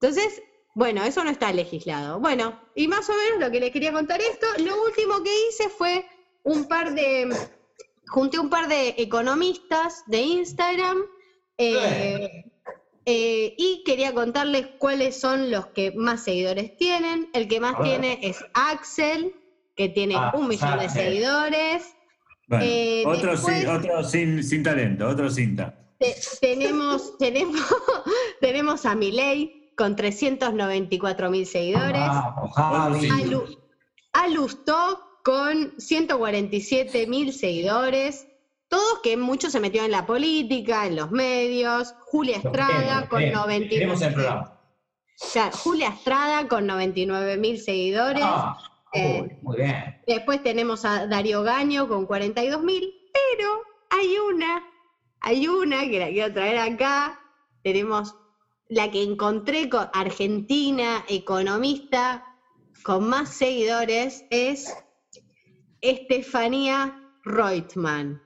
Entonces, 0.00 0.42
bueno, 0.74 1.04
eso 1.04 1.22
no 1.22 1.30
está 1.30 1.52
legislado. 1.52 2.18
Bueno, 2.18 2.60
y 2.74 2.88
más 2.88 3.08
o 3.08 3.12
menos 3.14 3.38
lo 3.40 3.50
que 3.52 3.60
les 3.60 3.70
quería 3.70 3.92
contar 3.92 4.20
esto, 4.20 4.46
lo 4.58 4.82
último 4.84 5.22
que 5.22 5.30
hice 5.48 5.68
fue 5.68 6.04
un 6.42 6.66
par 6.66 6.92
de, 6.94 7.28
junté 8.08 8.38
un 8.40 8.50
par 8.50 8.66
de 8.68 8.94
economistas 8.98 10.02
de 10.06 10.22
Instagram 10.22 11.02
eh, 11.58 12.46
eh, 13.06 13.54
y 13.56 13.84
quería 13.84 14.12
contarles 14.12 14.66
cuáles 14.78 15.20
son 15.20 15.50
los 15.52 15.66
que 15.68 15.92
más 15.92 16.24
seguidores 16.24 16.76
tienen. 16.78 17.30
El 17.32 17.46
que 17.46 17.60
más 17.60 17.80
tiene 17.82 18.18
es 18.22 18.44
Axel, 18.54 19.34
que 19.76 19.88
tiene 19.88 20.16
Ah, 20.16 20.32
un 20.34 20.48
millón 20.48 20.80
de 20.80 20.88
seguidores. 20.88 21.94
Bueno, 22.48 22.64
Eh, 22.66 23.04
otro, 23.06 23.36
sin, 23.36 23.68
otro 23.68 24.02
sin, 24.02 24.42
sin 24.42 24.62
talento, 24.64 25.06
otro 25.08 25.30
cinta. 25.30 25.78
Te- 26.02 26.16
tenemos, 26.40 27.16
tenemos, 27.18 27.60
tenemos 28.40 28.84
a 28.86 28.94
Milei 28.94 29.72
con 29.76 29.96
394 29.96 31.30
mil 31.30 31.46
seguidores. 31.46 32.02
Sí. 33.00 33.08
A, 33.10 33.24
Lu- 33.26 33.58
a 34.12 34.28
Lustó 34.28 35.00
con 35.24 35.74
147 35.78 37.06
mil 37.06 37.32
seguidores. 37.32 38.26
Todos 38.68 39.00
que 39.02 39.16
muchos 39.16 39.52
se 39.52 39.60
metieron 39.60 39.86
en 39.86 39.92
la 39.92 40.06
política, 40.06 40.86
en 40.86 40.96
los 40.96 41.10
medios. 41.10 41.94
Julia 42.06 42.38
Estrada 42.38 43.08
con 43.08 43.18
queremos, 43.20 43.42
99 43.46 43.68
queremos 43.68 44.02
el 44.02 44.14
programa. 44.14 44.58
Claro, 45.32 45.56
Julia 45.58 45.88
Estrada 45.90 46.48
con 46.48 46.66
99 46.66 47.36
mil 47.36 47.60
seguidores. 47.60 48.22
Ah, 48.24 48.56
Eh, 48.94 49.22
uy, 49.22 49.36
muy 49.42 49.56
bien. 49.56 50.02
Después 50.06 50.42
tenemos 50.42 50.84
a 50.84 51.06
Darío 51.06 51.42
Gaño 51.42 51.86
con 51.88 52.06
42 52.06 52.62
mil, 52.62 52.92
pero 53.12 53.50
hay 53.90 54.16
una, 54.18 54.62
hay 55.22 55.46
una 55.48 55.88
que 55.88 55.98
la 56.00 56.08
quiero 56.08 56.32
traer 56.34 56.58
acá. 56.58 57.20
Tenemos 57.62 58.14
la 58.68 58.90
que 58.90 59.02
encontré 59.02 59.68
con 59.68 59.88
Argentina, 59.92 61.04
economista, 61.08 62.24
con 62.82 63.08
más 63.08 63.30
seguidores, 63.30 64.24
es 64.30 64.74
Estefanía 65.80 66.98
Reutemann. 67.24 68.20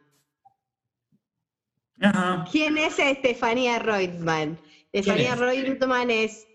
Ajá. 2.00 2.46
¿Quién 2.50 2.78
es 2.78 2.98
Estefanía 2.98 3.78
Reutemann? 3.78 4.58
Estefanía 4.92 5.34
es? 5.34 5.38
Reutemann 5.38 6.10
es 6.10 6.46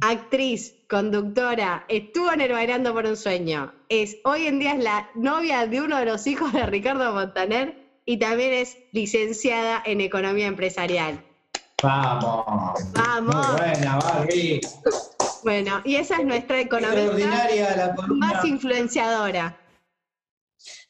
actriz, 0.00 0.74
conductora, 0.88 1.84
estuvo 1.88 2.32
en 2.32 2.40
el 2.40 2.52
Bailando 2.52 2.94
por 2.94 3.04
un 3.04 3.16
Sueño. 3.16 3.74
Es, 3.88 4.16
hoy 4.24 4.46
en 4.46 4.58
día 4.58 4.72
es 4.74 4.82
la 4.82 5.10
novia 5.14 5.66
de 5.66 5.82
uno 5.82 5.98
de 5.98 6.06
los 6.06 6.26
hijos 6.26 6.52
de 6.52 6.64
Ricardo 6.64 7.12
Montaner 7.12 7.79
y 8.04 8.18
también 8.18 8.52
es 8.52 8.76
licenciada 8.92 9.82
en 9.84 10.00
Economía 10.00 10.46
Empresarial. 10.46 11.24
Vamos. 11.82 12.44
Vamos. 12.92 13.34
Muy 13.34 13.56
buena, 13.56 13.98
Barbie. 13.98 14.60
Bueno, 15.42 15.80
y 15.84 15.96
esa 15.96 16.16
es 16.16 16.24
nuestra 16.26 16.58
la 16.58 16.68
columna. 16.68 17.46
más 18.08 18.44
influenciadora. 18.44 19.58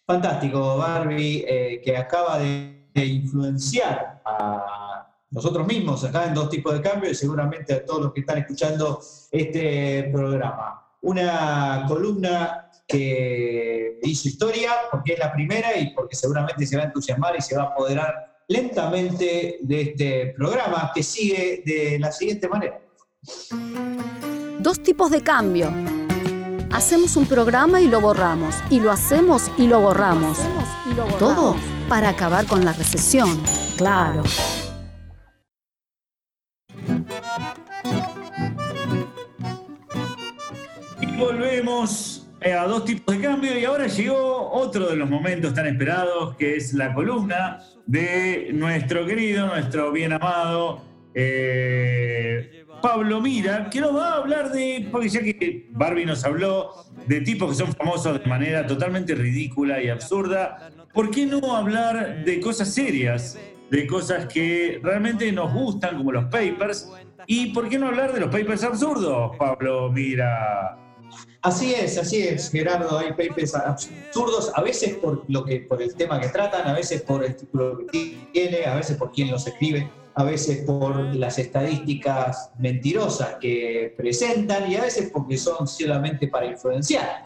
Fantástico, 0.04 0.78
Barbie, 0.78 1.44
eh, 1.46 1.80
que 1.84 1.96
acaba 1.96 2.38
de, 2.40 2.88
de 2.92 3.06
influenciar 3.06 4.20
a 4.24 5.06
nosotros 5.30 5.66
mismos 5.66 6.02
acá 6.04 6.26
en 6.26 6.34
dos 6.34 6.50
tipos 6.50 6.72
de 6.72 6.82
cambio 6.82 7.10
y 7.10 7.14
seguramente 7.14 7.74
a 7.74 7.84
todos 7.84 8.02
los 8.02 8.12
que 8.12 8.20
están 8.20 8.38
escuchando 8.38 9.00
este 9.30 10.10
programa. 10.12 10.84
Una 11.02 11.84
columna 11.86 12.69
que 12.90 13.98
hizo 14.02 14.28
historia 14.28 14.72
porque 14.90 15.12
es 15.14 15.18
la 15.18 15.32
primera 15.32 15.78
y 15.78 15.94
porque 15.94 16.16
seguramente 16.16 16.66
se 16.66 16.76
va 16.76 16.82
a 16.82 16.86
entusiasmar 16.86 17.36
y 17.38 17.42
se 17.42 17.56
va 17.56 17.62
a 17.62 17.66
apoderar 17.66 18.42
lentamente 18.48 19.58
de 19.60 19.80
este 19.80 20.34
programa 20.36 20.90
que 20.94 21.02
sigue 21.02 21.62
de 21.64 21.98
la 22.00 22.10
siguiente 22.10 22.48
manera. 22.48 22.80
Dos 24.58 24.82
tipos 24.82 25.10
de 25.10 25.22
cambio. 25.22 25.72
Hacemos 26.72 27.16
un 27.16 27.26
programa 27.26 27.80
y 27.80 27.88
lo 27.88 28.00
borramos. 28.00 28.56
Y 28.70 28.80
lo 28.80 28.90
hacemos 28.90 29.50
y 29.56 29.66
lo 29.66 29.80
borramos. 29.80 30.38
Todo 31.18 31.56
para 31.88 32.08
acabar 32.08 32.46
con 32.46 32.64
la 32.64 32.72
recesión. 32.72 33.40
Claro. 33.76 34.22
Y 41.00 41.16
volvemos 41.16 42.09
a 42.42 42.64
dos 42.66 42.84
tipos 42.84 43.16
de 43.16 43.22
cambio 43.22 43.58
y 43.58 43.64
ahora 43.64 43.86
llegó 43.86 44.50
otro 44.52 44.88
de 44.88 44.96
los 44.96 45.08
momentos 45.08 45.52
tan 45.52 45.66
esperados 45.66 46.36
que 46.36 46.56
es 46.56 46.72
la 46.72 46.94
columna 46.94 47.60
de 47.86 48.50
nuestro 48.52 49.04
querido, 49.04 49.46
nuestro 49.46 49.92
bien 49.92 50.14
amado 50.14 50.82
eh, 51.14 52.64
Pablo 52.80 53.20
Mira, 53.20 53.68
que 53.68 53.80
nos 53.80 53.94
va 53.94 54.12
a 54.12 54.16
hablar 54.16 54.52
de, 54.52 54.88
porque 54.90 55.08
ya 55.08 55.20
que 55.22 55.68
Barbie 55.72 56.06
nos 56.06 56.24
habló 56.24 56.72
de 57.06 57.20
tipos 57.20 57.50
que 57.50 57.56
son 57.56 57.74
famosos 57.74 58.22
de 58.22 58.26
manera 58.26 58.66
totalmente 58.66 59.14
ridícula 59.14 59.82
y 59.82 59.88
absurda, 59.88 60.70
¿por 60.94 61.10
qué 61.10 61.26
no 61.26 61.56
hablar 61.56 62.24
de 62.24 62.40
cosas 62.40 62.72
serias? 62.72 63.38
De 63.70 63.86
cosas 63.86 64.26
que 64.26 64.80
realmente 64.82 65.30
nos 65.30 65.52
gustan, 65.52 65.98
como 65.98 66.10
los 66.10 66.24
papers. 66.24 66.90
¿Y 67.26 67.52
por 67.52 67.68
qué 67.68 67.78
no 67.78 67.88
hablar 67.88 68.12
de 68.12 68.20
los 68.20 68.30
papers 68.30 68.64
absurdos, 68.64 69.36
Pablo? 69.36 69.92
Mira. 69.92 70.79
Así 71.42 71.72
es, 71.72 71.96
así 71.96 72.22
es, 72.22 72.50
Gerardo. 72.50 72.98
Hay 72.98 73.10
papers 73.12 73.54
absurdos, 73.54 74.52
a 74.54 74.60
veces 74.60 74.96
por 74.96 75.24
lo 75.28 75.44
que, 75.44 75.60
por 75.60 75.80
el 75.80 75.94
tema 75.94 76.20
que 76.20 76.28
tratan, 76.28 76.68
a 76.68 76.74
veces 76.74 77.00
por 77.02 77.24
el 77.24 77.34
título 77.34 77.78
que 77.86 78.18
tiene, 78.32 78.66
a 78.66 78.76
veces 78.76 78.98
por 78.98 79.10
quién 79.10 79.30
los 79.30 79.46
escribe, 79.46 79.90
a 80.14 80.24
veces 80.24 80.64
por 80.66 81.14
las 81.14 81.38
estadísticas 81.38 82.50
mentirosas 82.58 83.36
que 83.40 83.94
presentan 83.96 84.70
y 84.70 84.76
a 84.76 84.82
veces 84.82 85.10
porque 85.10 85.38
son 85.38 85.66
solamente 85.66 86.28
para 86.28 86.44
influenciar. 86.44 87.24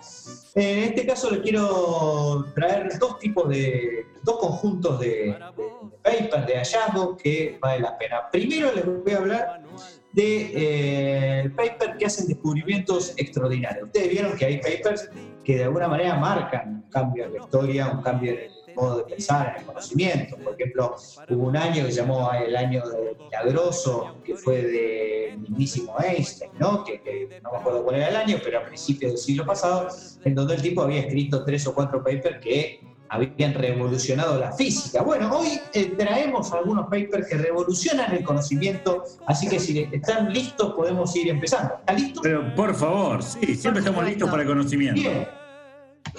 En 0.55 0.85
este 0.85 1.05
caso 1.05 1.31
le 1.33 1.43
quiero 1.43 2.47
traer 2.55 2.97
dos 3.01 3.19
tipos 3.19 3.49
de, 3.49 4.07
dos 4.23 4.39
conjuntos 4.39 5.01
de, 5.01 5.09
de 5.57 5.97
papers, 6.03 6.47
de 6.47 6.57
hallazgos 6.57 7.17
que 7.21 7.59
vale 7.61 7.81
la 7.81 7.99
pena. 7.99 8.31
Primero 8.31 8.73
les 8.73 8.87
voy 8.87 9.13
a 9.13 9.17
hablar 9.17 9.61
de 10.15 11.43
eh, 11.45 11.51
paper 11.51 11.97
que 11.99 12.07
hacen 12.07 12.29
descubrimientos 12.29 13.13
extraordinarios. 13.17 13.87
Ustedes 13.87 14.11
vieron 14.11 14.37
que 14.37 14.45
hay 14.45 14.59
papers 14.59 15.11
que 15.43 15.57
de 15.57 15.65
alguna 15.65 15.89
manera 15.89 16.17
marcan 16.17 16.69
un 16.69 16.83
cambio 16.91 17.25
en 17.25 17.33
la 17.33 17.41
historia, 17.41 17.89
un 17.89 18.01
cambio 18.01 18.33
en 18.33 18.39
el 18.39 18.75
modo 18.77 18.99
de 18.99 19.05
pensar, 19.05 19.55
en 19.55 19.61
el 19.61 19.67
conocimiento. 19.67 20.37
Por 20.37 20.55
ejemplo, 20.55 20.97
hubo 21.31 21.47
un 21.49 21.57
año 21.57 21.85
que 21.85 21.91
se 21.91 22.01
llamó 22.01 22.31
el 22.33 22.57
año 22.57 22.89
de 22.89 23.17
milagroso, 23.25 24.17
que 24.25 24.37
fue 24.37 24.63
de 24.63 25.37
mismísimo 25.37 25.97
Einstein, 25.99 26.53
¿no? 26.61 26.85
Que, 26.85 27.01
que 27.01 27.41
no 27.43 27.51
me 27.51 27.59
acuerdo 27.59 27.83
cuál 27.83 27.97
era 27.97 28.09
el 28.09 28.17
año, 28.17 28.39
pero 28.43 28.61
a 28.61 28.65
principios 28.65 29.13
del 29.13 29.19
siglo 29.19 29.45
pasado, 29.45 29.89
en 30.25 30.35
donde 30.35 30.55
el 30.55 30.63
tipo 30.63 30.83
había 30.83 31.01
escrito 31.01 31.45
tres 31.45 31.67
o 31.67 31.75
cuatro 31.75 32.03
papers 32.05 32.39
que 32.41 32.81
habían 33.15 33.55
revolucionado 33.55 34.39
la 34.39 34.53
física. 34.53 35.03
Bueno, 35.03 35.39
hoy 35.39 35.61
eh, 35.73 35.95
traemos 35.97 36.53
algunos 36.53 36.87
papers 36.87 37.29
que 37.29 37.37
revolucionan 37.37 38.13
el 38.15 38.25
conocimiento, 38.25 39.05
así 39.27 39.49
que 39.49 39.59
si 39.59 39.89
están 39.93 40.33
listos 40.33 40.75
podemos 40.75 41.15
ir 41.17 41.29
empezando. 41.29 41.75
¿Están 41.79 41.97
listos? 41.97 42.23
Pero 42.23 42.55
por 42.55 42.75
favor, 42.75 43.23
sí, 43.23 43.55
siempre 43.55 43.81
estamos 43.81 44.05
listos 44.05 44.29
para 44.29 44.43
el 44.43 44.49
conocimiento. 44.49 45.01
Bien. 45.01 45.29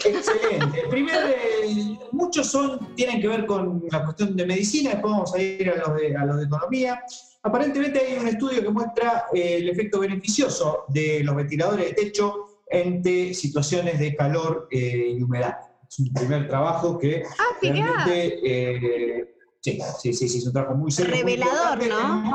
Excelente. 0.04 0.84
Primero, 0.90 1.28
eh, 1.28 1.98
muchos 2.12 2.48
son, 2.48 2.96
tienen 2.96 3.22
que 3.22 3.28
ver 3.28 3.46
con 3.46 3.84
la 3.92 4.04
cuestión 4.04 4.36
de 4.36 4.46
medicina, 4.46 4.92
después 4.92 5.12
vamos 5.12 5.34
a 5.36 5.42
ir 5.42 5.70
a 5.70 5.76
los 5.76 5.96
de, 5.96 6.16
a 6.16 6.26
los 6.26 6.38
de 6.38 6.46
economía. 6.46 7.02
Aparentemente 7.44 8.00
hay 8.00 8.18
un 8.18 8.28
estudio 8.28 8.62
que 8.62 8.70
muestra 8.70 9.26
eh, 9.34 9.58
el 9.58 9.70
efecto 9.70 10.00
beneficioso 10.00 10.86
de 10.90 11.22
los 11.24 11.36
ventiladores 11.36 11.88
de 11.88 11.94
techo 11.94 12.62
ante 12.72 13.34
situaciones 13.34 14.00
de 14.00 14.16
calor 14.16 14.68
eh, 14.72 15.16
y 15.18 15.22
humedad. 15.22 15.56
Es 15.88 16.00
un 16.00 16.14
primer 16.14 16.48
trabajo 16.48 16.98
que 16.98 17.24
Ah, 17.38 17.58
realmente, 17.62 18.40
eh, 18.44 19.36
sí, 19.62 19.80
sí, 20.02 20.14
sí, 20.14 20.30
sí, 20.30 20.38
es 20.40 20.48
un 20.48 20.54
trabajo 20.54 20.76
muy 20.76 20.92
serio. 20.92 21.14
Revelador. 21.14 21.88
¿no? 21.88 22.34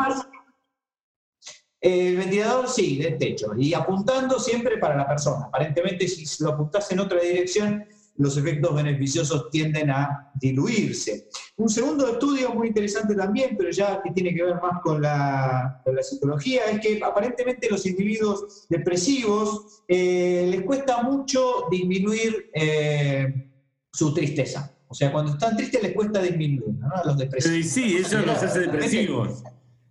El 1.81 2.17
ventilador 2.17 2.69
sí, 2.69 2.99
del 2.99 3.17
techo, 3.17 3.53
y 3.57 3.73
apuntando 3.73 4.39
siempre 4.39 4.77
para 4.77 4.97
la 4.97 5.07
persona. 5.07 5.47
Aparentemente, 5.47 6.07
si 6.07 6.45
lo 6.45 6.51
apuntás 6.51 6.93
en 6.93 7.01
otra 7.01 7.21
dirección, 7.21 7.87
los 8.17 8.37
efectos 8.37 8.75
beneficiosos 8.75 9.51
tienden 9.51 9.91
a 9.91 10.31
diluirse. 10.35 11.29
Un 11.57 11.69
segundo 11.69 12.07
estudio 12.13 12.53
muy 12.55 12.69
interesante 12.69 13.15
también, 13.15 13.57
pero 13.57 13.71
ya 13.71 14.03
que 14.03 14.11
tiene 14.11 14.35
que 14.35 14.43
ver 14.45 14.57
más 14.57 14.81
con 14.83 15.01
la, 15.01 15.81
con 15.85 15.95
la 15.95 16.03
psicología, 16.03 16.63
es 16.71 16.81
que 16.81 17.01
aparentemente 17.03 17.69
los 17.71 17.85
individuos 17.87 18.67
depresivos 18.69 19.83
eh, 19.89 20.47
les 20.51 20.63
cuesta 20.63 21.03
mucho 21.03 21.67
disminuir 21.71 22.51
eh, 22.55 23.51
su 23.93 24.13
tristeza. 24.13 24.75
O 24.89 24.95
sea, 24.95 25.13
cuando 25.13 25.33
están 25.33 25.57
tristes 25.57 25.83
les 25.83 25.93
cuesta 25.95 26.21
disminuir, 26.21 26.75
¿no? 26.79 26.89
A 26.95 27.05
los 27.05 27.17
depresivos. 27.17 27.67
Sí, 27.67 27.97
eso 27.97 28.19
los 28.21 28.43
hace 28.43 28.61
depresivos. 28.61 29.43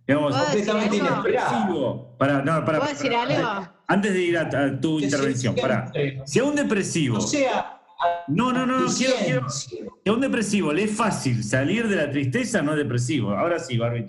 Digamos, 0.06 0.32
¿Puedo 0.32 0.44
decir 0.50 0.66
completamente 0.66 0.96
inesperado. 0.96 1.22
depresivo. 1.22 2.16
Para, 2.18 2.42
no, 2.42 2.64
para, 2.64 2.78
¿Puedo 2.78 2.92
decir 2.92 3.14
algo? 3.14 3.68
Antes 3.86 4.12
de 4.12 4.22
ir 4.22 4.38
a, 4.38 4.42
a 4.42 4.80
tu 4.80 5.00
intervención, 5.00 5.54
para. 5.54 5.92
Si 6.26 6.38
a 6.38 6.44
un 6.44 6.54
depresivo, 6.54 7.14
No 7.14 7.20
sea 7.20 7.79
no, 8.28 8.52
no, 8.52 8.66
no, 8.66 8.80
no, 8.80 8.86
quiero, 8.92 9.14
quiero, 9.24 9.48
ciencia. 9.50 9.90
si 10.04 10.08
a 10.08 10.12
un 10.12 10.20
depresivo 10.20 10.72
le 10.72 10.84
es 10.84 10.96
fácil 10.96 11.42
salir 11.44 11.88
de 11.88 11.96
la 11.96 12.10
tristeza, 12.10 12.62
no 12.62 12.72
es 12.72 12.78
depresivo. 12.78 13.30
Ahora 13.32 13.58
sí, 13.58 13.76
Barbie. 13.76 14.06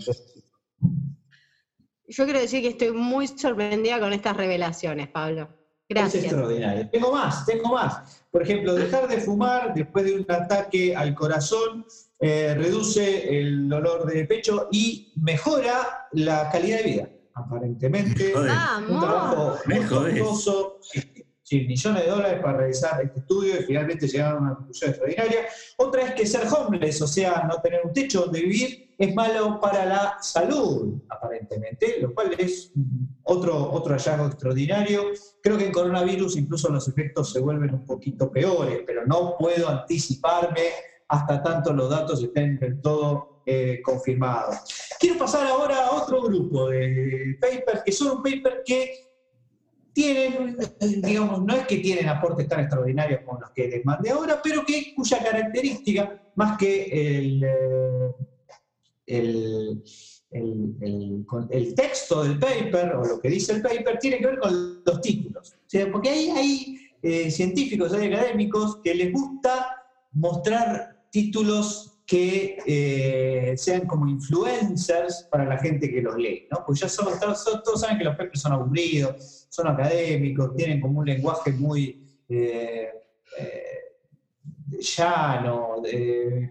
Yo 2.07 2.25
quiero 2.25 2.39
decir 2.39 2.61
que 2.61 2.69
estoy 2.69 2.91
muy 2.91 3.27
sorprendida 3.27 3.99
con 3.99 4.11
estas 4.13 4.35
revelaciones, 4.35 5.07
Pablo. 5.07 5.49
Es 5.87 5.95
Gracias. 5.95 6.23
extraordinario. 6.23 6.89
Tengo 6.89 7.11
más, 7.11 7.45
tengo 7.45 7.73
más. 7.73 8.23
Por 8.31 8.43
ejemplo, 8.43 8.75
dejar 8.75 9.07
de 9.07 9.17
fumar 9.17 9.73
después 9.73 10.05
de 10.05 10.15
un 10.15 10.25
ataque 10.29 10.95
al 10.95 11.13
corazón 11.15 11.85
eh, 12.19 12.53
reduce 12.55 13.39
el 13.39 13.67
dolor 13.67 14.05
de 14.05 14.25
pecho 14.25 14.67
y 14.71 15.11
mejora 15.15 16.07
la 16.13 16.49
calidad 16.49 16.77
de 16.77 16.83
vida. 16.83 17.09
Aparentemente, 17.33 18.31
Joder. 18.33 18.51
un 18.89 18.99
trabajo. 18.99 19.57
Me 19.65 19.79
muy 19.79 19.85
jodés. 19.85 20.19
costoso, 20.21 20.79
millones 21.59 22.03
de 22.03 22.09
dólares 22.09 22.39
para 22.41 22.57
realizar 22.57 23.01
este 23.03 23.19
estudio 23.19 23.59
y 23.59 23.63
finalmente 23.63 24.07
llegaron 24.07 24.37
a 24.37 24.41
una 24.47 24.55
conclusión 24.55 24.89
extraordinaria. 24.89 25.45
Otra 25.77 26.03
es 26.03 26.13
que 26.13 26.25
ser 26.25 26.41
homeless, 26.47 27.01
o 27.01 27.07
sea, 27.07 27.43
no 27.47 27.61
tener 27.61 27.81
un 27.83 27.93
techo 27.93 28.21
donde 28.21 28.41
vivir, 28.41 28.91
es 28.97 29.15
malo 29.15 29.59
para 29.59 29.83
la 29.85 30.17
salud, 30.21 31.01
aparentemente, 31.09 31.97
lo 31.99 32.13
cual 32.13 32.35
es 32.37 32.71
otro, 33.23 33.71
otro 33.71 33.95
hallazgo 33.95 34.27
extraordinario. 34.27 35.05
Creo 35.41 35.57
que 35.57 35.65
en 35.65 35.71
coronavirus 35.71 36.37
incluso 36.37 36.69
los 36.69 36.87
efectos 36.87 37.31
se 37.31 37.39
vuelven 37.39 37.73
un 37.73 37.85
poquito 37.85 38.31
peores, 38.31 38.81
pero 38.85 39.05
no 39.07 39.35
puedo 39.39 39.69
anticiparme 39.69 40.69
hasta 41.07 41.41
tanto 41.41 41.73
los 41.73 41.89
datos 41.89 42.21
estén 42.21 42.59
del 42.59 42.79
todo 42.79 43.41
eh, 43.45 43.81
confirmados. 43.83 44.57
Quiero 44.99 45.17
pasar 45.17 45.47
ahora 45.47 45.87
a 45.87 45.91
otro 45.91 46.21
grupo 46.21 46.69
de 46.69 47.37
papers, 47.41 47.81
que 47.83 47.91
son 47.91 48.21
papers 48.21 48.61
que 48.63 49.10
tienen, 49.93 50.57
digamos, 51.01 51.43
no 51.43 51.55
es 51.55 51.67
que 51.67 51.77
tienen 51.77 52.07
aportes 52.09 52.47
tan 52.47 52.61
extraordinarios 52.61 53.21
como 53.25 53.39
los 53.39 53.49
que 53.51 53.67
les 53.67 53.85
mandé 53.85 54.09
ahora, 54.11 54.39
pero 54.43 54.63
que 54.65 54.93
cuya 54.95 55.19
característica, 55.23 56.19
más 56.35 56.57
que 56.57 56.83
el, 57.17 57.43
eh, 57.43 58.11
el, 59.07 59.83
el- 60.31 61.25
el- 61.49 61.75
texto 61.75 62.23
del 62.23 62.39
paper 62.39 62.95
o 62.95 63.05
lo 63.05 63.19
que 63.19 63.29
dice 63.29 63.53
el 63.53 63.61
paper, 63.61 63.97
tiene 63.99 64.19
que 64.19 64.27
ver 64.27 64.39
con 64.39 64.81
los 64.85 65.01
títulos. 65.01 65.55
O 65.73 65.91
porque 65.91 66.09
hay, 66.09 66.29
hay 66.29 66.77
eh, 67.01 67.31
científicos, 67.31 67.93
hay 67.93 68.13
académicos 68.13 68.77
que 68.83 68.95
les 68.95 69.11
gusta 69.11 69.75
mostrar 70.13 70.97
títulos 71.09 71.90
que 72.11 72.57
eh, 72.65 73.53
sean 73.55 73.87
como 73.87 74.05
influencers 74.05 75.29
para 75.31 75.45
la 75.45 75.57
gente 75.57 75.89
que 75.89 76.01
los 76.01 76.17
lee, 76.17 76.45
¿no? 76.51 76.61
Pues 76.65 76.81
ya 76.81 76.89
son, 76.89 77.07
todos, 77.17 77.63
todos 77.63 77.79
saben 77.79 77.97
que 77.99 78.03
los 78.03 78.17
papers 78.17 78.41
son 78.41 78.51
aburridos, 78.51 79.47
son 79.47 79.69
académicos, 79.69 80.53
tienen 80.53 80.81
como 80.81 80.99
un 80.99 81.05
lenguaje 81.05 81.53
muy 81.53 82.05
eh, 82.27 82.89
eh, 83.39 83.63
llano, 84.77 85.75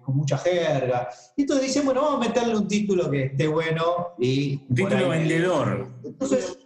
con 0.02 0.16
mucha 0.16 0.38
jerga. 0.38 1.10
Y 1.36 1.42
entonces 1.42 1.66
dicen, 1.66 1.84
bueno, 1.84 2.00
vamos 2.04 2.24
a 2.24 2.28
meterle 2.28 2.56
un 2.56 2.66
título 2.66 3.10
que 3.10 3.24
esté 3.24 3.46
bueno 3.46 4.14
y... 4.18 4.64
Un 4.66 4.74
título 4.74 5.10
vendedor. 5.10 5.90
Entonces, 6.02 6.56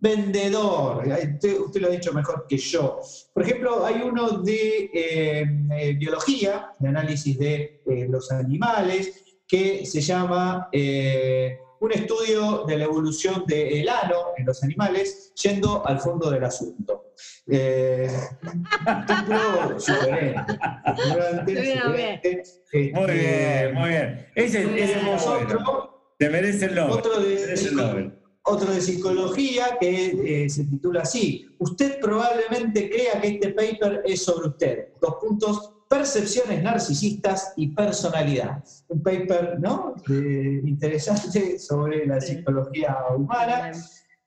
vendedor, 0.00 1.04
usted, 1.06 1.58
usted 1.58 1.80
lo 1.80 1.88
ha 1.88 1.90
dicho 1.90 2.12
mejor 2.12 2.46
que 2.48 2.56
yo. 2.56 3.00
Por 3.32 3.42
ejemplo, 3.42 3.84
hay 3.84 4.00
uno 4.02 4.38
de 4.42 4.90
eh, 4.92 5.44
eh, 5.72 5.92
biología, 5.94 6.72
de 6.78 6.88
análisis 6.88 7.38
de 7.38 7.82
eh, 7.86 8.06
los 8.08 8.30
animales, 8.30 9.24
que 9.46 9.84
se 9.86 10.00
llama 10.00 10.68
eh, 10.72 11.58
Un 11.80 11.92
estudio 11.92 12.64
de 12.66 12.76
la 12.76 12.84
evolución 12.84 13.44
del 13.46 13.88
ano 13.88 14.16
en 14.36 14.46
los 14.46 14.62
animales, 14.64 15.32
yendo 15.42 15.86
al 15.86 15.98
fondo 16.00 16.30
del 16.30 16.44
asunto. 16.44 17.04
Eh, 17.50 18.08
un 18.42 19.06
título 19.06 19.80
sugerente, 19.80 20.58
sugerente. 20.96 22.42
Muy 22.72 22.82
Este, 22.82 23.12
bien, 23.12 23.74
muy 23.74 23.88
bien. 23.88 24.26
Ese, 24.34 24.82
ese 24.84 24.96
es 24.98 25.02
muy 25.02 25.16
bueno. 25.24 25.94
Te 26.18 26.28
merece 26.30 26.66
el 26.66 26.74
Nobel. 26.74 26.92
otro 26.98 27.12
Te 27.22 27.28
de, 27.28 27.34
merece 27.46 27.68
el 27.68 27.76
Nobel. 27.76 28.12
Otro 28.48 28.72
de 28.72 28.80
psicología 28.80 29.76
que 29.80 30.44
eh, 30.44 30.50
se 30.50 30.64
titula 30.64 31.02
así. 31.02 31.46
Usted 31.58 32.00
probablemente 32.00 32.90
crea 32.90 33.20
que 33.20 33.28
este 33.28 33.50
paper 33.50 34.02
es 34.04 34.22
sobre 34.22 34.48
usted. 34.48 34.88
Dos 35.00 35.16
puntos, 35.20 35.74
percepciones 35.88 36.62
narcisistas 36.62 37.52
y 37.56 37.68
personalidad. 37.68 38.64
Un 38.88 39.02
paper 39.02 39.58
¿no? 39.60 39.94
Eh, 40.08 40.60
interesante 40.64 41.58
sobre 41.58 42.06
la 42.06 42.20
psicología 42.20 42.96
humana. 43.16 43.72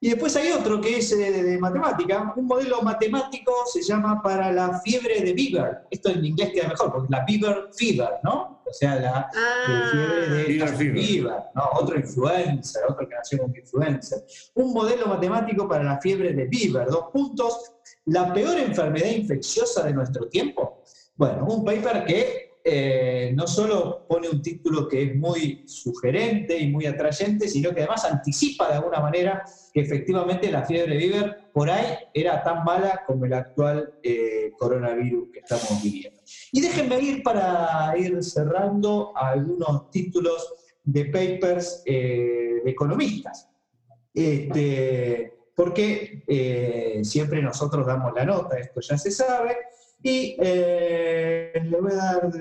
Y 0.04 0.10
después 0.10 0.36
hay 0.36 0.52
otro 0.52 0.82
que 0.82 0.98
es 0.98 1.12
eh, 1.12 1.32
de 1.32 1.60
matemática. 1.60 2.34
Un 2.36 2.48
modelo 2.48 2.82
matemático 2.82 3.54
se 3.72 3.84
llama 3.84 4.20
para 4.20 4.52
la 4.52 4.82
fiebre 4.82 5.22
de 5.22 5.32
Beaver. 5.32 5.84
Esto 5.92 6.10
en 6.10 6.26
inglés 6.26 6.50
queda 6.56 6.70
mejor, 6.70 6.92
porque 6.92 7.08
la 7.12 7.24
Beaver 7.24 7.70
Fever, 7.72 8.10
¿no? 8.24 8.64
O 8.66 8.74
sea, 8.74 8.96
la, 8.96 9.30
Ah, 9.32 9.90
fiebre 9.92 10.22
de 10.22 10.44
Beaver 10.44 10.62
Justin 10.62 10.78
fever. 10.78 10.94
Bieber, 10.94 11.44
¿no? 11.54 11.64
otro 11.74 12.00
influencer, 12.00 12.82
otro 12.90 13.08
que 13.08 13.16
nació 13.16 13.38
como 13.38 13.56
influencer. 13.56 14.26
Un 14.56 14.74
modelo 14.74 15.06
matemático 15.06 15.68
para 15.68 15.84
la 15.84 16.02
fiebre 16.02 16.34
de 16.34 16.46
Bieber. 16.46 16.88
Dos 16.88 17.10
puntos. 17.14 17.74
La 18.06 18.34
peor 18.34 18.58
enfermedad 18.58 19.06
infecciosa 19.06 19.84
de 19.84 19.94
nuestro 19.94 20.28
tiempo. 20.30 20.82
Bueno, 21.16 21.46
un 21.46 21.64
paper 21.64 22.06
que 22.06 22.51
eh, 22.64 23.32
no 23.36 23.48
solo 23.48 24.06
pone 24.08 24.30
un 24.30 24.42
título 24.42 24.88
que 24.88 25.04
es 25.04 25.16
muy 25.16 25.64
sugerente 25.68 26.58
y 26.58 26.70
muy 26.70 26.86
atrayente, 26.86 27.48
sino 27.48 27.74
que 27.74 27.82
además 27.82 28.06
anticipa 28.06 28.68
de 28.68 28.76
alguna 28.76 29.00
manera 29.00 29.44
que 29.74 29.82
efectivamente 29.82 30.52
la 30.52 30.64
fiebre 30.64 30.98
Bieber 30.98 31.50
por 31.54 31.70
ahí 31.70 31.98
era 32.14 32.44
tan 32.44 32.64
mala 32.64 33.04
como 33.08 33.26
el 33.26 33.34
actual 33.34 33.96
eh, 34.04 34.52
coronavirus 34.58 35.30
que 35.34 35.40
estamos 35.40 35.82
viviendo. 35.82 36.20
Y 36.52 36.62
déjenme 36.62 37.00
ir 37.00 37.24
para 37.24 37.94
ir 37.98 38.24
cerrando 38.24 39.12
algunos 39.16 39.90
títulos 39.90 40.54
de 40.84 41.06
papers 41.06 41.82
eh, 41.86 42.62
de 42.64 42.72
economistas. 42.72 43.50
Este, 44.14 45.34
porque 45.56 46.24
siempre 47.04 47.42
nosotros 47.42 47.86
damos 47.86 48.14
la 48.14 48.26
nota, 48.26 48.58
esto 48.58 48.82
ya 48.82 48.98
se 48.98 49.12
sabe, 49.12 49.56
y 50.04 50.36
eh, 50.40 51.52
le 51.64 51.82
voy 51.82 51.92
a 51.92 51.96
dar 51.96 52.32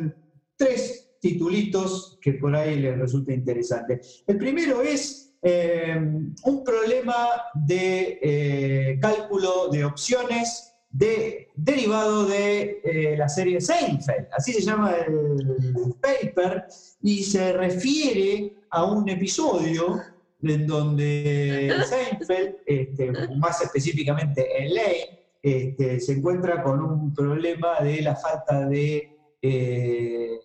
tres 0.57 1.11
titulitos 1.21 2.19
que 2.21 2.35
por 2.35 2.55
ahí 2.55 2.77
les 2.81 2.99
resulta 2.99 3.33
interesante. 3.33 4.01
El 4.27 4.39
primero 4.39 4.83
es 4.83 5.35
eh, 5.43 5.99
un 6.45 6.65
problema 6.65 7.29
de 7.55 8.19
eh, 8.23 8.99
cálculo 9.01 9.69
de 9.69 9.85
opciones 9.85 10.75
de, 10.91 11.49
derivado 11.55 12.27
de 12.27 13.15
la 13.17 13.29
serie 13.29 13.61
Seinfeld, 13.61 14.27
así 14.33 14.53
se 14.53 14.63
llama 14.63 14.97
el 15.07 15.95
paper, 16.01 16.65
y 17.01 17.23
se 17.23 17.53
refiere 17.53 18.55
a 18.71 18.85
un 18.85 19.09
episodio 19.09 20.01
en 20.43 20.67
donde 20.67 21.73
Seinfeld, 21.89 22.57
este, 22.67 23.13
más 23.37 23.63
específicamente 23.63 24.47
en 24.59 24.75
Lane, 24.75 25.20
este, 25.43 26.01
se 26.01 26.12
encuentra 26.12 26.62
con 26.62 26.80
un 26.82 27.14
problema 27.14 27.80
de 27.80 28.03
la 28.03 28.14
falta 28.16 28.66
de, 28.68 29.16
eh, 29.41 30.38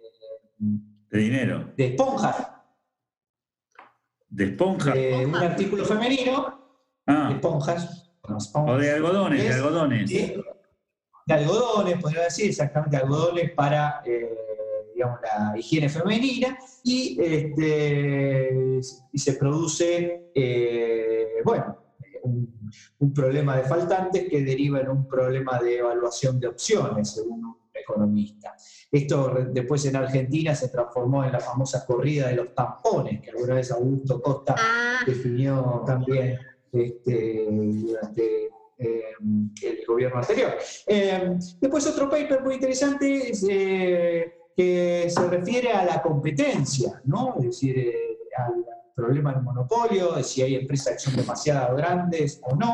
De 0.58 1.20
dinero. 1.20 1.74
de 1.76 1.88
esponjas, 1.88 2.48
De 4.30 4.46
esponja. 4.46 4.94
de 4.94 5.26
un 5.26 5.36
artículo 5.36 5.86
femenino, 5.86 6.44
de 7.06 7.14
Ah, 7.14 7.30
esponjas, 7.34 8.12
no, 8.28 8.36
o 8.36 8.38
esponjas, 8.38 8.80
de 8.82 8.92
algodones, 8.92 9.42
de 9.44 9.48
Es- 9.50 9.56
algodones. 9.56 10.10
de, 10.10 10.44
de 11.28 11.34
algodones, 11.34 12.02
podría 12.02 12.24
decir 12.24 12.50
exactamente 12.50 12.98
algodones 12.98 13.52
para 13.52 14.02
eh, 14.06 14.30
digamos, 14.94 15.20
la 15.22 15.58
higiene 15.60 15.90
femenina 15.90 16.58
y, 16.84 17.18
este, 17.22 18.80
y 19.12 19.18
se 19.20 19.34
produce, 19.34 20.32
eh, 20.34 21.28
bueno, 21.44 21.78
un, 22.24 22.55
un 23.00 23.14
problema 23.14 23.58
de 23.58 23.64
faltantes 23.64 24.28
que 24.30 24.44
deriva 24.44 24.80
en 24.80 24.90
un 24.90 25.08
problema 25.08 25.60
de 25.60 25.80
evaluación 25.80 26.40
de 26.40 26.48
opciones, 26.48 27.12
según 27.12 27.46
un 27.46 27.56
economista. 27.74 28.56
Esto 28.92 29.34
después 29.52 29.86
en 29.86 29.96
Argentina 29.96 30.56
se 30.56 30.70
transformó 30.70 31.24
en 31.24 31.34
la 31.34 31.40
famosa 31.40 31.86
corrida 31.86 32.30
de 32.30 32.36
los 32.36 32.56
tampones, 32.56 33.22
que 33.22 33.32
alguna 33.32 33.56
vez 33.56 33.72
Augusto 33.72 34.22
Costa 34.22 34.56
ah, 34.58 35.00
definió 35.06 35.84
también 35.86 36.40
este, 36.72 37.48
durante 37.50 38.50
eh, 38.78 39.02
el 39.62 39.86
gobierno 39.88 40.20
anterior. 40.20 40.56
Eh, 40.88 41.38
después 41.60 41.88
otro 41.88 42.10
paper 42.10 42.42
muy 42.42 42.56
interesante 42.56 43.32
es, 43.32 43.46
eh, 43.50 44.34
que 44.56 45.10
se 45.10 45.28
refiere 45.28 45.72
a 45.72 45.84
la 45.84 46.02
competencia, 46.02 47.02
¿no? 47.06 47.36
Es 47.38 47.46
decir, 47.46 47.78
eh, 47.78 48.18
al 48.38 48.66
problema 48.96 49.34
del 49.34 49.44
monopolio, 49.44 50.14
de 50.14 50.24
si 50.24 50.42
hay 50.42 50.56
empresas 50.56 50.94
que 50.94 51.00
son 51.00 51.16
demasiado 51.16 51.76
grandes 51.76 52.40
o 52.44 52.56
no. 52.56 52.72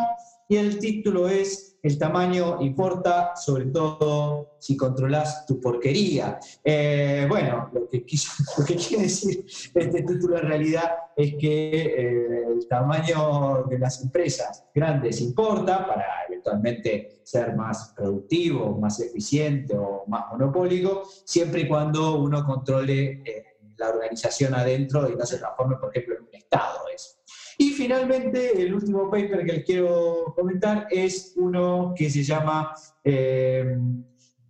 Y 0.48 0.58
el 0.58 0.80
título 0.80 1.30
es 1.30 1.78
El 1.82 1.98
tamaño 1.98 2.62
importa, 2.62 3.32
sobre 3.38 3.66
todo 3.68 4.56
si 4.60 4.76
controlas 4.78 5.46
tu 5.46 5.60
porquería. 5.62 6.38
Eh, 6.64 7.26
bueno, 7.30 7.70
lo 7.74 7.90
que, 7.90 8.06
quiso- 8.06 8.44
lo 8.60 8.66
que 8.66 8.76
quiere 8.76 9.04
decir 9.04 9.46
este 9.74 10.04
título 10.04 10.38
en 10.38 10.48
realidad 10.48 10.92
es 11.16 11.36
que 11.40 11.72
eh, 11.72 12.44
el 12.54 12.68
tamaño 12.68 13.64
de 13.70 13.80
las 13.80 14.04
empresas 14.04 14.66
grandes 14.76 15.22
importa 15.22 15.88
para 15.88 16.06
eventualmente 16.28 17.22
ser 17.24 17.56
más 17.56 17.94
productivo, 17.96 18.78
más 18.78 19.00
eficiente 19.00 19.78
o 19.78 20.04
más 20.08 20.26
monopólico, 20.32 21.04
siempre 21.26 21.62
y 21.62 21.68
cuando 21.68 22.20
uno 22.20 22.44
controle 22.46 23.22
eh, 23.26 23.44
la 23.82 23.90
organización 23.90 24.54
adentro 24.54 25.10
y 25.10 25.16
no 25.16 25.26
se 25.26 25.38
transforme, 25.38 25.76
por 25.78 25.90
ejemplo, 25.90 26.16
en 26.16 26.24
un 26.24 26.36
Estado 26.36 26.80
eso. 26.94 27.18
Y 27.58 27.72
finalmente, 27.72 28.62
el 28.62 28.74
último 28.74 29.10
paper 29.10 29.46
que 29.46 29.54
les 29.54 29.66
quiero 29.66 30.34
comentar 30.36 30.88
es 30.90 31.34
uno 31.36 31.94
que 31.96 32.10
se 32.10 32.24
llama 32.24 32.74
eh, 33.04 33.78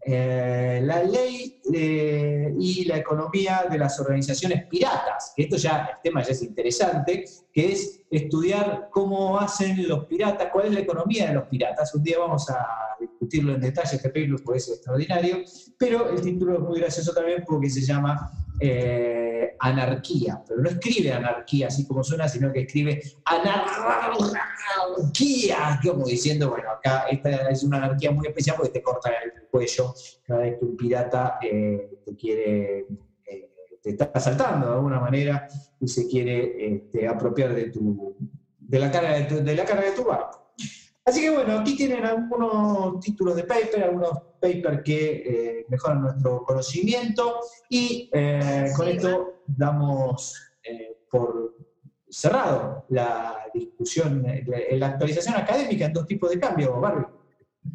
eh, 0.05 0.81
La 0.83 1.03
ley 1.03 1.61
eh, 1.73 2.53
y 2.57 2.85
la 2.85 2.97
economía 2.97 3.65
de 3.69 3.77
las 3.77 3.99
organizaciones 3.99 4.65
piratas. 4.67 5.33
Que 5.35 5.43
esto 5.43 5.57
ya, 5.57 5.89
el 5.91 6.01
tema 6.03 6.21
ya 6.23 6.31
es 6.31 6.41
interesante, 6.41 7.25
que 7.51 7.71
es 7.71 8.01
estudiar 8.09 8.89
cómo 8.91 9.39
hacen 9.39 9.87
los 9.87 10.05
piratas, 10.05 10.49
cuál 10.51 10.67
es 10.67 10.73
la 10.73 10.79
economía 10.81 11.27
de 11.27 11.33
los 11.33 11.45
piratas. 11.45 11.93
Un 11.95 12.03
día 12.03 12.19
vamos 12.19 12.49
a 12.49 12.65
discutirlo 12.99 13.53
en 13.53 13.61
detalle, 13.61 13.95
este 13.95 14.09
paper 14.09 14.35
porque 14.43 14.59
es 14.59 14.69
extraordinario, 14.69 15.37
pero 15.77 16.09
el 16.09 16.21
título 16.21 16.55
es 16.55 16.59
muy 16.61 16.79
gracioso 16.79 17.13
también 17.13 17.43
porque 17.45 17.69
se 17.69 17.81
llama 17.81 18.31
eh, 18.63 19.55
anarquía, 19.59 20.43
pero 20.47 20.61
no 20.61 20.69
escribe 20.69 21.11
anarquía 21.11 21.65
así 21.67 21.87
como 21.87 22.03
suena, 22.03 22.27
sino 22.27 22.53
que 22.53 22.61
escribe 22.61 23.01
anarquía, 24.75 25.79
como 25.83 26.05
diciendo, 26.05 26.51
bueno, 26.51 26.69
acá 26.69 27.05
esta 27.09 27.49
es 27.49 27.63
una 27.63 27.77
anarquía 27.77 28.11
muy 28.11 28.27
especial 28.27 28.57
porque 28.57 28.73
te 28.73 28.83
cortan 28.83 29.13
el 29.23 29.47
cuello 29.47 29.95
cada 30.23 30.41
vez 30.41 30.59
que 30.59 30.65
un 30.65 30.77
pirata 30.77 31.39
eh, 31.41 32.01
te 32.05 32.15
quiere, 32.15 32.85
eh, 33.25 33.51
te 33.81 33.89
está 33.89 34.11
asaltando 34.13 34.67
de 34.67 34.73
alguna 34.75 34.99
manera 34.99 35.47
y 35.79 35.87
se 35.87 36.07
quiere 36.07 36.75
este, 36.75 37.07
apropiar 37.07 37.55
de, 37.55 37.71
tu, 37.71 38.15
de, 38.59 38.79
la 38.79 38.91
carga 38.91 39.13
de, 39.13 39.43
de 39.43 39.91
tu 39.95 40.05
barco. 40.05 40.40
Así 41.03 41.21
que 41.21 41.29
bueno, 41.31 41.59
aquí 41.59 41.75
tienen 41.75 42.05
algunos 42.05 42.99
títulos 42.99 43.35
de 43.35 43.43
paper, 43.43 43.83
algunos 43.83 44.11
papers 44.39 44.81
que 44.83 45.23
eh, 45.25 45.65
mejoran 45.67 46.01
nuestro 46.01 46.43
conocimiento 46.43 47.39
y 47.69 48.09
eh, 48.13 48.71
con 48.75 48.87
esto 48.87 49.43
damos 49.47 50.35
eh, 50.63 50.97
por 51.09 51.55
cerrado 52.07 52.85
la 52.89 53.37
discusión, 53.53 54.25
eh, 54.27 54.45
la 54.77 54.87
actualización 54.87 55.35
académica 55.35 55.85
en 55.85 55.93
dos 55.93 56.05
tipos 56.05 56.29
de 56.29 56.39
cambio, 56.39 56.79
Barbie. 56.79 57.07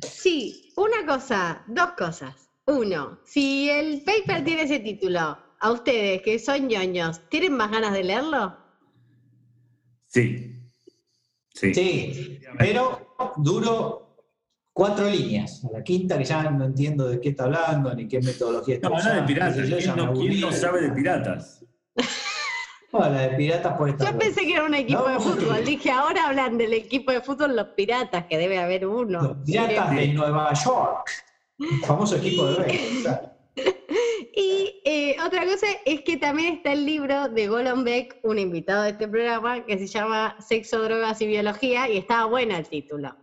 Sí, 0.02 0.72
una 0.76 1.04
cosa, 1.06 1.64
dos 1.66 1.92
cosas. 1.96 2.50
Uno, 2.66 3.20
si 3.24 3.70
el 3.70 4.02
paper 4.02 4.44
tiene 4.44 4.62
ese 4.62 4.80
título, 4.80 5.38
a 5.58 5.72
ustedes 5.72 6.20
que 6.22 6.38
son 6.38 6.68
ñoños, 6.68 7.28
¿tienen 7.28 7.56
más 7.56 7.70
ganas 7.70 7.92
de 7.92 8.04
leerlo? 8.04 8.56
Sí. 10.08 10.52
Sí. 11.54 11.74
Sí, 11.74 12.40
pero 12.58 13.05
duro 13.36 14.16
cuatro 14.72 15.08
líneas. 15.08 15.64
A 15.64 15.72
la 15.78 15.82
quinta, 15.84 16.18
que 16.18 16.24
ya 16.24 16.50
no 16.50 16.64
entiendo 16.64 17.08
de 17.08 17.20
qué 17.20 17.30
está 17.30 17.44
hablando, 17.44 17.94
ni 17.94 18.06
qué 18.08 18.20
metodología 18.20 18.76
está 18.76 18.88
No, 18.88 18.96
habla 18.96 19.04
de 19.08 19.10
usando, 19.12 19.26
piratas. 19.26 19.56
sé 19.56 19.68
yo, 19.68 19.78
ya 19.78 19.94
¿Quién 19.94 20.06
no, 20.06 20.12
quién 20.12 20.40
no 20.40 20.52
sabe 20.52 20.80
de 20.82 20.90
piratas? 20.90 21.64
No, 22.92 23.00
la 23.00 23.10
de 23.22 23.28
piratas 23.30 23.76
por 23.76 23.88
esta 23.88 24.10
Yo 24.10 24.18
pensé 24.18 24.42
que 24.42 24.52
era 24.52 24.64
un 24.64 24.74
equipo 24.74 25.00
No. 25.00 25.08
de 25.08 25.18
fútbol. 25.20 25.64
Dije, 25.64 25.90
ahora 25.90 26.26
hablan 26.28 26.56
del 26.58 26.72
equipo 26.72 27.10
de 27.12 27.20
fútbol 27.20 27.56
los 27.56 27.68
piratas, 27.68 28.26
que 28.26 28.38
debe 28.38 28.58
haber 28.58 28.86
uno. 28.86 29.20
Los 29.22 29.36
piratas 29.44 29.90
de 29.94 30.08
Nueva 30.08 30.52
York. 30.52 31.10
Un 31.58 31.80
famoso 31.80 32.16
equipo 32.16 32.46
de 32.46 32.62
béisbol. 32.64 33.20
Y 34.38 34.82
eh, 34.84 35.16
otra 35.26 35.46
cosa 35.46 35.66
es 35.86 36.02
que 36.02 36.18
también 36.18 36.56
está 36.56 36.70
el 36.74 36.84
libro 36.84 37.30
de 37.30 37.48
Golon 37.48 37.84
Beck, 37.84 38.18
un 38.22 38.38
invitado 38.38 38.82
de 38.82 38.90
este 38.90 39.08
programa, 39.08 39.64
que 39.64 39.78
se 39.78 39.86
llama 39.86 40.36
Sexo, 40.46 40.82
Drogas 40.82 41.22
y 41.22 41.26
Biología, 41.26 41.88
y 41.88 41.96
estaba 41.96 42.26
bueno 42.26 42.54
el 42.54 42.68
título. 42.68 43.16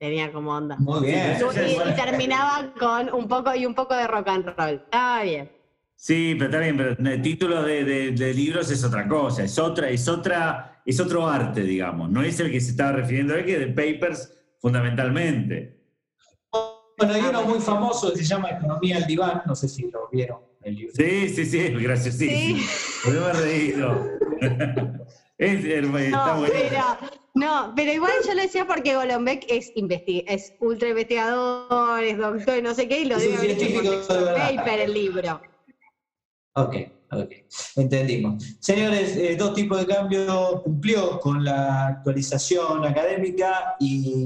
Tenía 0.00 0.32
como 0.32 0.50
onda. 0.56 0.76
Muy 0.80 1.06
bien. 1.06 1.36
Y, 1.40 1.94
terminaba 1.94 2.74
con 2.76 3.14
un 3.14 3.28
poco 3.28 3.54
y 3.54 3.66
un 3.66 3.74
poco 3.74 3.94
de 3.94 4.08
rock 4.08 4.26
and 4.28 4.46
roll. 4.56 4.74
Estaba 4.82 5.22
bien. 5.22 5.48
Sí, 5.94 6.34
pero 6.36 6.46
está 6.46 6.58
bien, 6.58 6.76
pero 6.76 7.08
el 7.08 7.22
título 7.22 7.62
de, 7.62 7.84
de- 7.84 8.10
de 8.10 8.34
libros 8.34 8.68
es 8.72 8.82
otra 8.82 9.06
cosa, 9.06 9.44
es 9.44 9.56
otra, 9.60 9.88
es 9.90 10.08
otra, 10.08 10.82
es 10.84 10.98
otro 10.98 11.28
arte, 11.28 11.62
digamos. 11.62 12.10
No 12.10 12.20
es 12.22 12.40
el 12.40 12.50
que 12.50 12.60
se 12.60 12.72
estaba 12.72 12.90
refiriendo 12.92 13.34
a 13.34 13.38
él, 13.38 13.44
que 13.44 13.60
de 13.60 13.68
papers 13.68 14.32
fundamentalmente. 14.60 15.84
Bueno, 16.98 17.14
hay 17.14 17.20
uno 17.22 17.42
muy 17.44 17.60
famoso 17.60 18.10
que 18.12 18.18
se 18.18 18.24
llama 18.24 18.50
Economía 18.50 18.96
al 18.96 19.06
diván, 19.06 19.42
no 19.46 19.54
sé 19.54 19.68
si 19.68 19.88
lo 19.88 20.08
vieron 20.10 20.47
el 20.68 20.74
libro. 20.76 20.92
Sí, 20.96 21.28
sí, 21.30 21.46
sí, 21.46 21.58
es 21.66 21.82
graciosísimo. 21.82 22.58
Yo 23.06 23.10
me 23.20 23.28
he 23.28 23.32
reído. 23.32 24.04
es, 25.38 25.64
hermoso, 25.64 25.98
está 26.04 26.26
No, 26.34 26.38
bueno. 26.38 26.54
pero, 26.54 26.82
no, 27.34 27.72
pero 27.76 27.92
igual 27.92 28.12
yo 28.26 28.34
lo 28.34 28.42
decía 28.42 28.66
porque 28.66 28.94
Golombek 28.94 29.44
es, 29.48 29.72
es 29.74 30.52
ultra 30.60 30.88
investigador, 30.88 32.02
es 32.02 32.18
doctor 32.18 32.58
y 32.58 32.62
no 32.62 32.74
sé 32.74 32.88
qué, 32.88 33.00
y 33.00 33.04
lo 33.06 33.18
de 33.18 33.28
verdad. 33.28 34.56
paper 34.56 34.80
el 34.80 34.94
libro. 34.94 35.40
Ok, 36.54 36.76
ok. 37.12 37.30
Entendimos. 37.76 38.56
Señores, 38.60 39.16
eh, 39.16 39.36
dos 39.36 39.54
tipos 39.54 39.78
de 39.78 39.86
cambio 39.86 40.60
cumplió 40.64 41.20
con 41.20 41.44
la 41.44 41.86
actualización 41.86 42.84
académica 42.84 43.76
y 43.78 44.24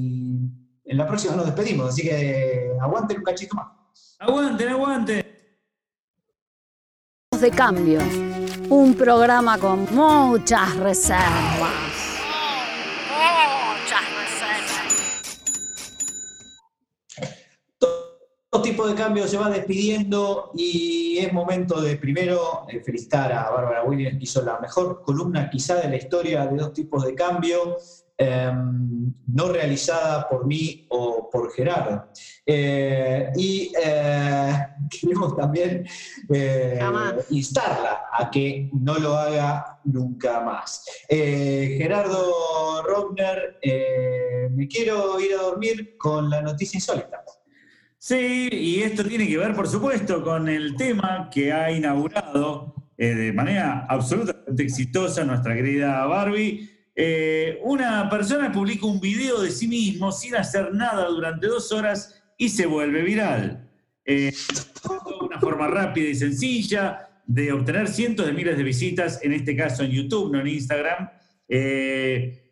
en 0.85 0.97
la 0.99 1.07
próxima 1.07 1.37
nos 1.37 1.47
despedimos, 1.47 1.91
así 1.91 2.03
que 2.03 2.71
aguanten 2.81 3.19
un 3.19 3.25
cachito 3.25 3.55
más. 3.57 4.17
Aguanten, 4.19 4.69
aguanten. 4.69 5.32
De 7.43 7.51
cambio. 7.51 7.99
Un 8.71 8.95
programa 8.95 9.59
con 9.59 9.93
muchas 9.93 10.77
reservas. 10.77 12.21
Muchas 13.11 14.05
reservas. 14.21 15.33
Dos 18.53 18.63
tipos 18.63 18.89
de 18.91 18.95
cambio 18.95 19.27
se 19.27 19.37
va 19.39 19.51
despidiendo 19.51 20.53
y 20.55 21.19
es 21.19 21.33
momento 21.33 21.81
de 21.81 21.97
primero 21.97 22.65
felicitar 22.85 23.33
a 23.33 23.51
Bárbara 23.51 23.83
Williams 23.83 24.19
que 24.19 24.25
hizo 24.25 24.43
la 24.43 24.61
mejor 24.61 25.03
columna 25.03 25.51
quizá 25.51 25.75
de 25.81 25.89
la 25.89 25.97
historia 25.97 26.47
de 26.47 26.57
dos 26.57 26.73
tipos 26.73 27.05
de 27.05 27.17
cambio, 27.17 27.77
eh, 28.19 28.53
no 29.27 29.49
realizada 29.49 30.29
por 30.29 30.47
mí 30.47 30.87
o 30.91 31.29
por 31.31 31.53
Gerardo. 31.53 32.09
Eh, 32.45 33.31
y 33.37 33.73
eh, 33.83 34.53
queremos 35.01 35.37
también 35.37 35.87
eh, 36.33 36.81
instarla 37.31 38.03
a 38.13 38.31
que 38.31 38.71
no 38.73 38.99
lo 38.99 39.17
haga 39.17 39.81
nunca 39.85 40.41
más. 40.41 40.85
Eh, 41.09 41.77
Gerardo 41.79 42.83
Robner, 42.85 43.59
eh, 43.63 44.49
me 44.53 44.69
quiero 44.69 45.19
ir 45.21 45.35
a 45.35 45.43
dormir 45.43 45.97
con 45.97 46.29
la 46.29 46.43
noticia 46.43 46.77
insólita. 46.77 47.23
Sí, 47.99 48.49
y 48.51 48.83
esto 48.83 49.05
tiene 49.05 49.29
que 49.29 49.39
ver, 49.39 49.55
por 49.55 49.69
supuesto, 49.69 50.25
con 50.25 50.49
el 50.49 50.75
tema 50.75 51.31
que 51.31 51.53
ha 51.53 51.71
inaugurado 51.71 52.75
eh, 52.99 53.15
de 53.15 53.33
manera 53.33 53.87
absolutamente 53.89 54.65
exitosa 54.65 55.25
nuestra 55.25 55.55
querida 55.55 56.05
Barbie. 56.07 56.72
Eh, 56.95 57.59
una 57.63 58.09
persona 58.11 58.53
publica 58.53 58.87
un 58.87 59.01
video 59.01 59.41
de 59.41 59.51
sí 59.51 59.67
mismo 59.67 60.13
sin 60.13 60.37
hacer 60.37 60.75
nada 60.75 61.09
durante 61.09 61.47
dos 61.47 61.73
horas 61.73 62.23
y 62.37 62.49
se 62.49 62.67
vuelve 62.67 63.03
viral. 63.03 63.69
Eh, 64.05 64.33
una 65.21 65.41
forma 65.41 65.69
rápida 65.69 66.09
y 66.09 66.15
sencilla 66.15 67.09
de 67.27 67.53
obtener 67.53 67.89
cientos 67.89 68.27
de 68.27 68.33
miles 68.33 68.57
de 68.57 68.63
visitas, 68.63 69.21
en 69.23 69.33
este 69.33 69.57
caso 69.57 69.85
en 69.85 69.91
YouTube, 69.91 70.33
no 70.33 70.41
en 70.41 70.49
Instagram. 70.49 71.09
Eh, 71.49 72.43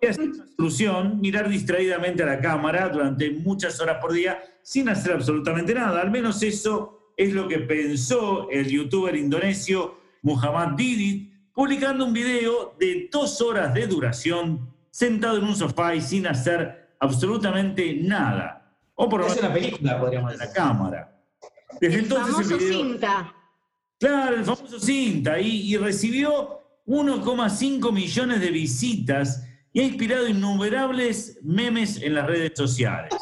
ser 0.00 0.20
una 0.20 0.46
solución 0.56 1.20
mirar 1.20 1.48
distraídamente 1.48 2.22
a 2.22 2.26
la 2.26 2.40
cámara 2.40 2.88
durante 2.88 3.30
muchas 3.30 3.80
horas 3.80 3.98
por 4.00 4.12
día 4.12 4.42
sin 4.62 4.88
hacer 4.88 5.12
absolutamente 5.12 5.74
nada. 5.74 6.00
Al 6.00 6.10
menos 6.10 6.42
eso 6.42 7.12
es 7.16 7.32
lo 7.32 7.48
que 7.48 7.60
pensó 7.60 8.48
el 8.50 8.68
youtuber 8.68 9.14
indonesio 9.14 9.98
Muhammad 10.22 10.76
Didit, 10.76 11.33
publicando 11.54 12.04
un 12.04 12.12
video 12.12 12.74
de 12.78 13.08
dos 13.10 13.40
horas 13.40 13.72
de 13.72 13.86
duración, 13.86 14.68
sentado 14.90 15.38
en 15.38 15.44
un 15.44 15.56
sofá 15.56 15.94
y 15.94 16.00
sin 16.00 16.26
hacer 16.26 16.96
absolutamente 17.00 17.94
nada. 18.02 18.76
O 18.96 19.08
por 19.08 19.20
lo 19.20 19.26
Es 19.26 19.36
menos 19.36 19.44
una 19.50 19.54
película, 19.54 20.00
podríamos 20.00 20.32
de 20.32 20.38
la 20.38 20.44
decir. 20.44 20.56
cámara. 20.56 21.20
Desde 21.80 21.94
El 21.96 22.02
entonces 22.04 22.34
famoso 22.34 22.54
el 22.54 22.60
video, 22.60 22.78
cinta. 22.84 23.34
Claro, 23.98 24.36
el 24.36 24.44
famoso 24.44 24.78
cinta, 24.78 25.40
y, 25.40 25.72
y 25.72 25.76
recibió 25.76 26.60
1,5 26.86 27.92
millones 27.92 28.40
de 28.40 28.50
visitas 28.50 29.44
y 29.72 29.80
ha 29.80 29.84
inspirado 29.84 30.28
innumerables 30.28 31.38
memes 31.42 32.00
en 32.02 32.14
las 32.14 32.26
redes 32.26 32.52
sociales. 32.54 33.12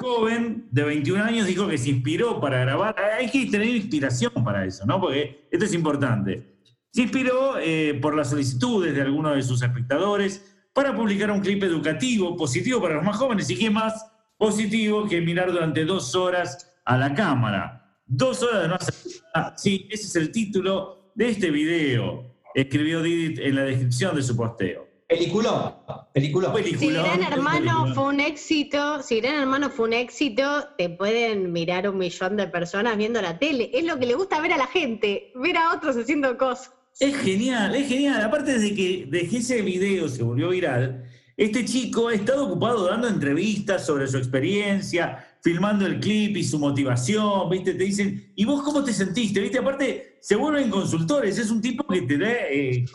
Joven 0.00 0.68
de 0.70 0.84
21 0.84 1.22
años 1.24 1.46
dijo 1.46 1.66
que 1.68 1.76
se 1.78 1.90
inspiró 1.90 2.40
para 2.40 2.60
grabar. 2.60 2.94
Hay 3.18 3.28
que 3.30 3.46
tener 3.46 3.68
inspiración 3.68 4.32
para 4.44 4.64
eso, 4.64 4.86
¿no? 4.86 5.00
Porque 5.00 5.48
esto 5.50 5.64
es 5.64 5.74
importante. 5.74 6.55
Se 6.96 7.02
inspiró 7.02 7.58
eh, 7.58 7.98
por 8.00 8.16
las 8.16 8.30
solicitudes 8.30 8.94
de 8.94 9.02
algunos 9.02 9.36
de 9.36 9.42
sus 9.42 9.60
espectadores 9.60 10.56
para 10.72 10.96
publicar 10.96 11.30
un 11.30 11.40
clip 11.40 11.62
educativo, 11.62 12.34
positivo 12.38 12.80
para 12.80 12.94
los 12.94 13.04
más 13.04 13.18
jóvenes. 13.18 13.50
¿Y 13.50 13.58
qué 13.58 13.68
más 13.68 14.02
positivo 14.38 15.06
que 15.06 15.20
mirar 15.20 15.52
durante 15.52 15.84
dos 15.84 16.14
horas 16.14 16.74
a 16.86 16.96
la 16.96 17.12
cámara? 17.12 18.00
Dos 18.06 18.42
horas 18.42 18.62
de 18.62 18.68
no 18.68 18.74
hacer 18.76 18.94
nada. 19.34 19.58
Sí, 19.58 19.86
ese 19.90 20.06
es 20.06 20.16
el 20.16 20.32
título 20.32 21.12
de 21.14 21.28
este 21.28 21.50
video, 21.50 22.34
escribió 22.54 23.02
Didit 23.02 23.40
en 23.40 23.56
la 23.56 23.64
descripción 23.64 24.16
de 24.16 24.22
su 24.22 24.34
posteo. 24.34 24.88
Peliculón, 25.06 25.74
peliculón. 26.14 26.56
Si 26.78 26.90
Gran 26.92 27.22
Hermano 27.24 27.94
fue 27.94 28.04
un 28.04 28.20
éxito, 28.20 29.02
si 29.02 29.20
Gran 29.20 29.42
Hermano 29.42 29.68
fue 29.68 29.88
un 29.88 29.92
éxito, 29.92 30.66
te 30.78 30.88
pueden 30.88 31.52
mirar 31.52 31.90
un 31.90 31.98
millón 31.98 32.38
de 32.38 32.46
personas 32.46 32.96
viendo 32.96 33.20
la 33.20 33.38
tele. 33.38 33.70
Es 33.74 33.84
lo 33.84 33.98
que 33.98 34.06
le 34.06 34.14
gusta 34.14 34.40
ver 34.40 34.54
a 34.54 34.56
la 34.56 34.66
gente, 34.66 35.30
ver 35.34 35.58
a 35.58 35.74
otros 35.74 35.94
haciendo 35.98 36.38
cosas. 36.38 36.72
Es 36.98 37.14
genial, 37.16 37.74
es 37.74 37.88
genial. 37.88 38.22
Aparte 38.22 38.58
de 38.58 38.74
que, 38.74 39.06
de 39.08 39.28
que 39.28 39.38
ese 39.38 39.60
video 39.60 40.08
se 40.08 40.22
volvió 40.22 40.48
viral, 40.48 41.04
este 41.36 41.64
chico 41.66 42.08
ha 42.08 42.14
estado 42.14 42.46
ocupado 42.46 42.86
dando 42.86 43.06
entrevistas 43.06 43.84
sobre 43.84 44.06
su 44.06 44.16
experiencia, 44.16 45.22
filmando 45.42 45.84
el 45.84 46.00
clip 46.00 46.38
y 46.38 46.44
su 46.44 46.58
motivación, 46.58 47.50
¿viste? 47.50 47.74
Te 47.74 47.84
dicen, 47.84 48.32
¿y 48.34 48.46
vos 48.46 48.62
cómo 48.62 48.82
te 48.82 48.94
sentiste? 48.94 49.40
¿Viste? 49.40 49.58
Aparte, 49.58 50.16
se 50.20 50.36
vuelven 50.36 50.70
consultores, 50.70 51.38
es 51.38 51.50
un 51.50 51.60
tipo 51.60 51.86
que 51.86 52.02
te 52.02 52.16
da, 52.16 52.30
eh, 52.50 52.86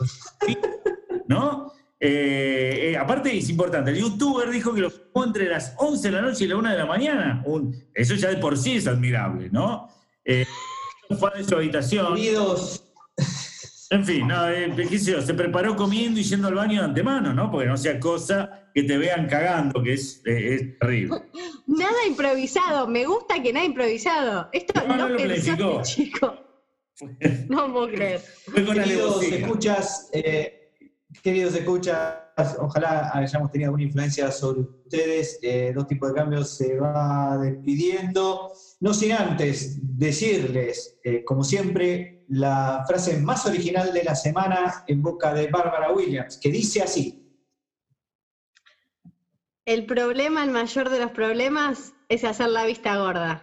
¿no? 1.28 1.72
Eh, 2.00 2.90
eh, 2.90 2.96
aparte 2.96 3.38
es 3.38 3.48
importante, 3.48 3.92
el 3.92 3.98
youtuber 3.98 4.50
dijo 4.50 4.74
que 4.74 4.80
lo 4.80 4.90
filmó 4.90 5.24
entre 5.24 5.48
las 5.48 5.76
11 5.78 6.08
de 6.08 6.12
la 6.12 6.22
noche 6.22 6.44
y 6.44 6.48
la 6.48 6.56
1 6.56 6.70
de 6.70 6.78
la 6.78 6.86
mañana. 6.86 7.44
eso 7.94 8.16
ya 8.16 8.30
de 8.30 8.38
por 8.38 8.58
sí 8.58 8.74
es 8.74 8.88
admirable, 8.88 9.48
¿no? 9.52 9.88
fue 11.18 11.30
de 11.36 11.44
su 11.44 11.54
habitación. 11.54 12.16
En 13.92 14.06
fin, 14.06 14.26
no, 14.26 14.48
eh, 14.48 14.72
qué 14.74 14.98
sé 14.98 15.12
yo, 15.12 15.20
se 15.20 15.34
preparó 15.34 15.76
comiendo 15.76 16.18
y 16.18 16.22
yendo 16.22 16.48
al 16.48 16.54
baño 16.54 16.80
de 16.80 16.86
antemano, 16.86 17.34
¿no? 17.34 17.50
Porque 17.50 17.66
no 17.66 17.76
sea 17.76 18.00
cosa 18.00 18.70
que 18.74 18.84
te 18.84 18.96
vean 18.96 19.28
cagando, 19.28 19.82
que 19.82 19.92
es, 19.92 20.22
eh, 20.24 20.78
terrible. 20.80 21.24
Nada 21.66 22.06
improvisado, 22.08 22.88
me 22.88 23.04
gusta 23.04 23.42
que 23.42 23.52
nada 23.52 23.66
improvisado. 23.66 24.48
Esto 24.50 24.80
no, 24.88 24.96
no, 24.96 25.08
lo 25.10 25.16
planificó. 25.16 25.82
chico. 25.82 26.34
no 27.50 27.70
puedo 27.70 27.88
creer. 27.88 28.22
Queridos 28.54 29.22
escuchas, 29.24 30.08
eh, 30.14 30.72
queridos 31.22 31.54
escuchas, 31.54 32.14
ojalá 32.58 33.10
hayamos 33.12 33.50
tenido 33.50 33.68
alguna 33.68 33.84
influencia 33.84 34.30
sobre 34.30 34.62
ustedes. 34.62 35.38
Eh, 35.42 35.72
dos 35.74 35.86
tipos 35.86 36.08
de 36.08 36.14
cambios 36.14 36.56
se 36.56 36.78
va 36.78 37.36
despidiendo. 37.38 38.52
No 38.80 38.94
sin 38.94 39.12
antes 39.12 39.78
decirles, 39.98 40.98
eh, 41.04 41.24
como 41.24 41.44
siempre, 41.44 42.21
la 42.32 42.82
frase 42.86 43.18
más 43.18 43.44
original 43.44 43.92
de 43.92 44.04
la 44.04 44.14
semana 44.14 44.84
en 44.86 45.02
boca 45.02 45.34
de 45.34 45.48
Bárbara 45.48 45.92
Williams, 45.92 46.38
que 46.38 46.50
dice 46.50 46.82
así. 46.82 47.18
El 49.66 49.84
problema, 49.84 50.42
el 50.42 50.50
mayor 50.50 50.88
de 50.88 50.98
los 50.98 51.10
problemas, 51.10 51.92
es 52.08 52.24
hacer 52.24 52.48
la 52.48 52.64
vista 52.64 52.96
gorda. 52.96 53.42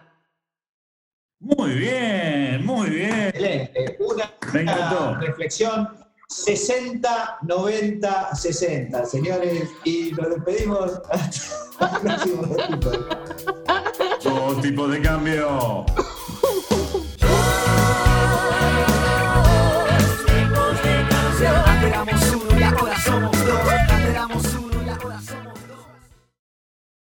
Muy 1.38 1.70
bien, 1.74 2.66
muy 2.66 2.90
bien. 2.90 3.28
Excelente. 3.28 3.96
Una, 4.00 5.20
reflexión 5.20 5.88
60, 6.28 7.38
90, 7.42 8.34
60, 8.34 9.06
señores, 9.06 9.70
y 9.84 10.10
nos 10.12 10.30
despedimos 10.30 11.00
hasta 11.10 11.96
el 11.96 12.02
próximo 12.02 12.56
tipo 12.66 12.90
de 12.90 12.98
cambio. 13.06 14.60
tipo 14.60 14.88
de 14.88 15.00
cambio. 15.00 15.86